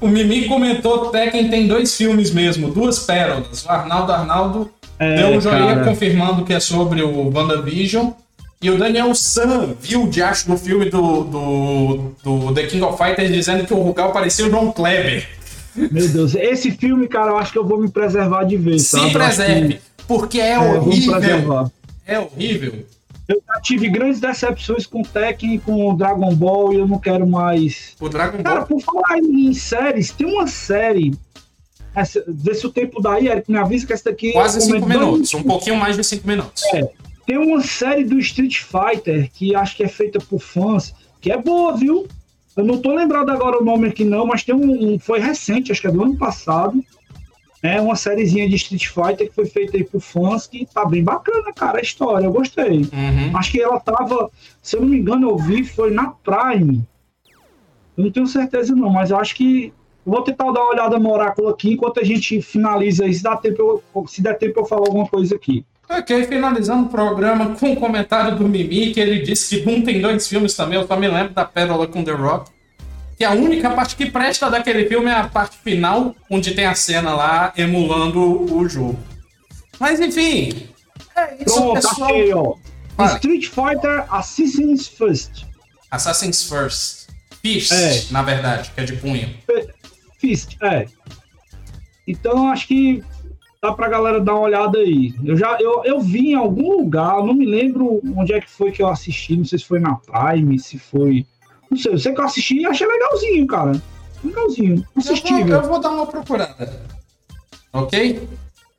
o 0.00 0.08
Mimi 0.08 0.46
comentou 0.46 1.10
Tekken 1.10 1.48
tem 1.48 1.66
dois 1.66 1.96
filmes 1.96 2.30
mesmo, 2.30 2.70
duas 2.70 3.00
pérolas. 3.00 3.64
O 3.64 3.70
Arnaldo 3.70 4.12
Arnaldo 4.12 4.70
É, 4.98 5.16
deu 5.16 5.28
um 5.28 5.40
joinha 5.40 5.74
cara. 5.76 5.84
confirmando 5.84 6.44
que 6.44 6.52
é 6.52 6.60
sobre 6.60 7.02
o 7.02 7.30
WandaVision. 7.34 8.10
E 8.60 8.70
o 8.70 8.76
Daniel 8.76 9.14
San 9.14 9.74
viu 9.80 10.02
o 10.04 10.08
diacho 10.10 10.48
do 10.48 10.56
filme 10.56 10.86
do, 10.90 11.22
do, 11.24 12.12
do 12.24 12.52
The 12.54 12.66
King 12.66 12.82
of 12.82 12.98
Fighters 12.98 13.32
dizendo 13.32 13.64
que 13.64 13.72
o 13.72 13.80
Rugal 13.80 14.10
parecia 14.12 14.46
o 14.46 14.50
John 14.50 14.72
Kleber. 14.72 15.28
Meu 15.76 16.08
Deus, 16.08 16.34
esse 16.34 16.72
filme, 16.72 17.06
cara, 17.06 17.30
eu 17.30 17.38
acho 17.38 17.52
que 17.52 17.58
eu 17.58 17.64
vou 17.64 17.78
me 17.80 17.88
preservar 17.88 18.42
de 18.42 18.56
ver. 18.56 18.80
Se 18.80 18.86
sabe? 18.98 19.12
Preserve, 19.12 19.80
porque 20.08 20.40
é 20.40 20.58
que- 20.58 20.64
É, 20.64 20.68
horrível. 20.70 21.70
É 22.04 22.18
horrível. 22.18 22.72
Eu 23.28 23.40
já 23.46 23.60
tive 23.60 23.88
grandes 23.90 24.18
decepções 24.18 24.86
com 24.86 25.02
Tekken 25.02 25.58
com 25.60 25.94
Dragon 25.94 26.34
Ball 26.34 26.72
e 26.72 26.76
eu 26.78 26.88
não 26.88 26.98
quero 26.98 27.26
mais. 27.28 27.94
O 28.00 28.08
Dragon 28.08 28.42
Cara, 28.42 28.60
Ball. 28.60 28.66
por 28.66 28.80
falar 28.80 29.18
em 29.18 29.52
séries, 29.52 30.10
tem 30.10 30.26
uma 30.26 30.46
série. 30.48 31.12
Essa, 31.94 32.22
vê 32.28 32.54
se 32.54 32.66
o 32.66 32.70
tempo 32.70 33.00
daí, 33.00 33.28
Eric, 33.28 33.50
me 33.50 33.58
avisa 33.58 33.86
que 33.86 33.92
essa 33.92 34.04
daqui. 34.10 34.32
Quase 34.32 34.60
cinco 34.60 34.80
comentando- 34.80 35.06
minutos, 35.12 35.34
um 35.34 35.42
pouquinho 35.42 35.76
mais 35.76 35.96
de 35.96 36.04
cinco 36.04 36.26
minutos. 36.28 36.62
É. 36.74 36.88
Tem 37.26 37.36
uma 37.38 37.60
série 37.60 38.04
do 38.04 38.18
Street 38.18 38.58
Fighter 38.58 39.30
que 39.32 39.54
acho 39.54 39.76
que 39.76 39.82
é 39.84 39.88
feita 39.88 40.18
por 40.18 40.40
fãs, 40.40 40.94
que 41.20 41.30
é 41.32 41.36
boa, 41.36 41.76
viu? 41.76 42.06
Eu 42.56 42.64
não 42.64 42.78
tô 42.78 42.94
lembrado 42.94 43.30
agora 43.30 43.60
o 43.60 43.64
nome 43.64 43.88
aqui 43.88 44.04
não, 44.04 44.26
mas 44.26 44.42
tem 44.42 44.54
um, 44.54 44.94
um- 44.94 44.98
foi 44.98 45.18
recente, 45.20 45.70
acho 45.72 45.80
que 45.80 45.86
é 45.86 45.90
do 45.92 46.02
ano 46.02 46.16
passado. 46.16 46.82
É 47.62 47.80
uma 47.80 47.96
sériezinha 47.96 48.48
de 48.48 48.54
Street 48.54 48.86
Fighter 48.86 49.28
que 49.28 49.34
foi 49.34 49.46
feita 49.46 49.76
aí 49.76 49.82
por 49.84 50.00
fãs 50.00 50.46
que 50.46 50.64
tá 50.66 50.84
bem 50.84 51.02
bacana, 51.02 51.52
cara, 51.52 51.78
a 51.78 51.82
história, 51.82 52.24
eu 52.26 52.32
gostei. 52.32 52.82
Uhum. 52.92 53.36
Acho 53.36 53.50
que 53.50 53.60
ela 53.60 53.80
tava, 53.80 54.30
se 54.62 54.76
eu 54.76 54.80
não 54.82 54.88
me 54.88 54.98
engano, 54.98 55.28
eu 55.30 55.36
vi, 55.36 55.64
foi 55.64 55.90
na 55.90 56.10
Prime. 56.10 56.86
Eu 57.96 58.04
não 58.04 58.10
tenho 58.12 58.26
certeza 58.28 58.74
não, 58.76 58.90
mas 58.90 59.10
eu 59.10 59.18
acho 59.18 59.34
que 59.34 59.72
vou 60.08 60.22
tentar 60.22 60.50
dar 60.52 60.60
uma 60.62 60.70
olhada 60.72 60.98
no 60.98 61.10
oráculo 61.10 61.48
aqui 61.48 61.72
enquanto 61.72 62.00
a 62.00 62.04
gente 62.04 62.40
finaliza 62.42 63.04
aí, 63.04 63.12
se, 63.14 63.22
dá 63.22 63.36
tempo 63.36 63.82
eu, 63.94 64.06
se 64.06 64.22
der 64.22 64.36
tempo 64.38 64.60
eu 64.60 64.64
falar 64.66 64.82
alguma 64.86 65.06
coisa 65.06 65.34
aqui. 65.34 65.64
Ok, 65.90 66.24
finalizando 66.26 66.86
o 66.86 66.88
programa 66.90 67.56
com 67.56 67.72
o 67.72 67.76
comentário 67.76 68.36
do 68.36 68.46
Mimi, 68.46 68.92
que 68.92 69.00
ele 69.00 69.22
disse 69.22 69.56
que 69.58 69.64
Doom 69.64 69.82
tem 69.82 70.00
dois 70.00 70.28
filmes 70.28 70.54
também, 70.54 70.78
eu 70.78 70.86
só 70.86 70.96
me 70.96 71.08
lembro 71.08 71.32
da 71.32 71.44
Pérola 71.46 71.86
com 71.86 72.04
The 72.04 72.12
Rock. 72.12 72.50
Que 73.16 73.24
a 73.24 73.30
única 73.32 73.70
parte 73.70 73.96
que 73.96 74.06
presta 74.10 74.48
daquele 74.50 74.86
filme 74.86 75.10
é 75.10 75.14
a 75.14 75.26
parte 75.26 75.56
final, 75.56 76.14
onde 76.30 76.52
tem 76.54 76.66
a 76.66 76.74
cena 76.74 77.14
lá 77.14 77.52
emulando 77.56 78.54
o 78.54 78.68
jogo. 78.68 78.98
Mas 79.80 79.98
enfim, 79.98 80.68
é 81.16 81.36
isso, 81.42 81.54
Pronto, 81.56 81.74
pessoal. 81.74 82.04
achei, 82.10 82.32
ó. 82.34 82.54
Street 83.16 83.46
Fighter 83.46 84.04
Assassin's 84.12 84.86
First. 84.88 85.44
Assassin's 85.90 86.42
First. 86.48 87.08
Fist, 87.40 87.72
É. 87.72 88.02
na 88.10 88.22
verdade, 88.22 88.70
que 88.74 88.80
é 88.80 88.84
de 88.84 88.94
punho. 88.94 89.32
Fist, 90.18 90.56
é. 90.62 90.86
Então 92.06 92.50
acho 92.50 92.66
que 92.66 93.02
dá 93.62 93.72
pra 93.72 93.88
galera 93.88 94.20
dar 94.20 94.34
uma 94.34 94.42
olhada 94.42 94.78
aí. 94.78 95.14
Eu 95.24 95.36
já 95.36 95.56
eu, 95.60 95.82
eu 95.84 96.00
vi 96.00 96.30
em 96.30 96.34
algum 96.34 96.78
lugar, 96.78 97.24
não 97.24 97.34
me 97.34 97.46
lembro 97.46 98.00
onde 98.16 98.32
é 98.32 98.40
que 98.40 98.50
foi 98.50 98.70
que 98.70 98.82
eu 98.82 98.88
assisti, 98.88 99.36
não 99.36 99.44
sei 99.44 99.58
se 99.58 99.64
foi 99.64 99.80
na 99.80 99.94
Prime, 99.96 100.58
se 100.58 100.78
foi. 100.78 101.26
Não 101.70 101.76
sei, 101.76 101.92
eu 101.92 101.98
sei 101.98 102.12
que 102.12 102.20
eu 102.20 102.24
assisti 102.24 102.58
e 102.58 102.66
achei 102.66 102.86
legalzinho, 102.86 103.46
cara. 103.46 103.80
Legalzinho. 104.24 104.84
Assistível. 104.96 105.38
Eu 105.38 105.46
vou, 105.46 105.62
eu 105.62 105.68
vou 105.68 105.80
dar 105.80 105.90
uma 105.90 106.06
procurada. 106.06 106.82
Ok? 107.72 108.28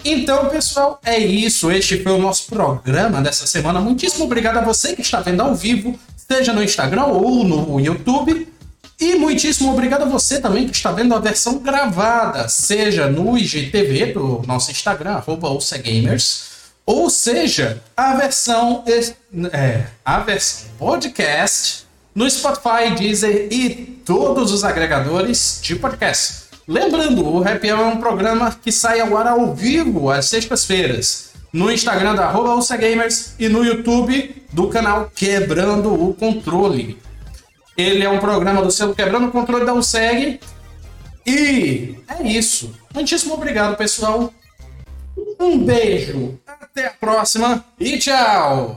Então, 0.03 0.49
pessoal, 0.49 0.99
é 1.03 1.19
isso. 1.19 1.69
Este 1.71 2.01
foi 2.01 2.13
o 2.13 2.17
nosso 2.17 2.47
programa 2.47 3.21
dessa 3.21 3.45
semana. 3.45 3.81
Muitíssimo 3.81 4.25
obrigado 4.25 4.57
a 4.57 4.61
você 4.61 4.95
que 4.95 5.01
está 5.01 5.19
vendo 5.19 5.41
ao 5.41 5.53
vivo, 5.53 5.97
seja 6.15 6.53
no 6.53 6.63
Instagram 6.63 7.05
ou 7.05 7.43
no 7.43 7.79
YouTube. 7.79 8.47
E 9.00 9.16
muitíssimo 9.16 9.72
obrigado 9.72 10.04
a 10.04 10.06
você 10.06 10.41
também 10.41 10.68
que 10.68 10.76
está 10.76 10.91
vendo 10.91 11.16
a 11.16 11.20
versão 11.20 11.60
gravada, 11.60 12.50
seja 12.50 13.08
no 13.08 13.38
IGTV 13.38 14.08
do 14.08 14.41
nosso 14.45 14.72
Instagram, 14.72 15.12
arroba 15.12 15.50
ou 16.86 17.10
seja, 17.10 17.82
a 17.95 18.16
versão, 18.16 18.84
é, 19.54 19.86
a 20.04 20.20
versão 20.20 20.70
podcast 20.78 21.86
no 22.16 22.30
Spotify, 22.30 22.95
Deezer 22.97 23.47
e 23.52 24.02
todos 24.04 24.52
os 24.52 24.64
agregadores 24.64 25.60
de 25.62 25.76
podcast. 25.76 26.50
Lembrando, 26.68 27.24
o 27.24 27.38
Hour 27.38 27.47
é 27.47 27.76
um 27.76 27.97
programa 27.97 28.52
que 28.52 28.72
sai 28.72 29.00
agora 29.00 29.30
ao 29.30 29.54
vivo 29.54 30.10
às 30.10 30.26
sextas-feiras 30.26 31.30
no 31.54 31.72
Instagram 31.72 32.16
da 32.16 32.26
arroba 32.26 32.60
e 33.39 33.47
no 33.47 33.64
YouTube 33.64 34.43
do 34.52 34.68
canal 34.68 35.12
Quebrando 35.16 35.93
o 35.93 36.14
Controle. 36.14 36.97
Ele 37.80 38.03
é 38.03 38.09
um 38.09 38.19
programa 38.19 38.61
do 38.61 38.69
selo 38.69 38.93
Quebrando 38.93 39.27
o 39.27 39.32
Controle 39.32 39.65
da 39.65 39.73
USEG. 39.73 40.41
E 41.25 41.95
é 42.09 42.27
isso. 42.27 42.75
Muitíssimo 42.93 43.36
obrigado, 43.36 43.77
pessoal. 43.77 44.34
Um 45.39 45.57
beijo, 45.63 46.38
até 46.45 46.88
a 46.88 46.91
próxima 46.91 47.63
e 47.80 47.97
tchau! 47.97 48.75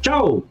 Tchau! 0.00 0.44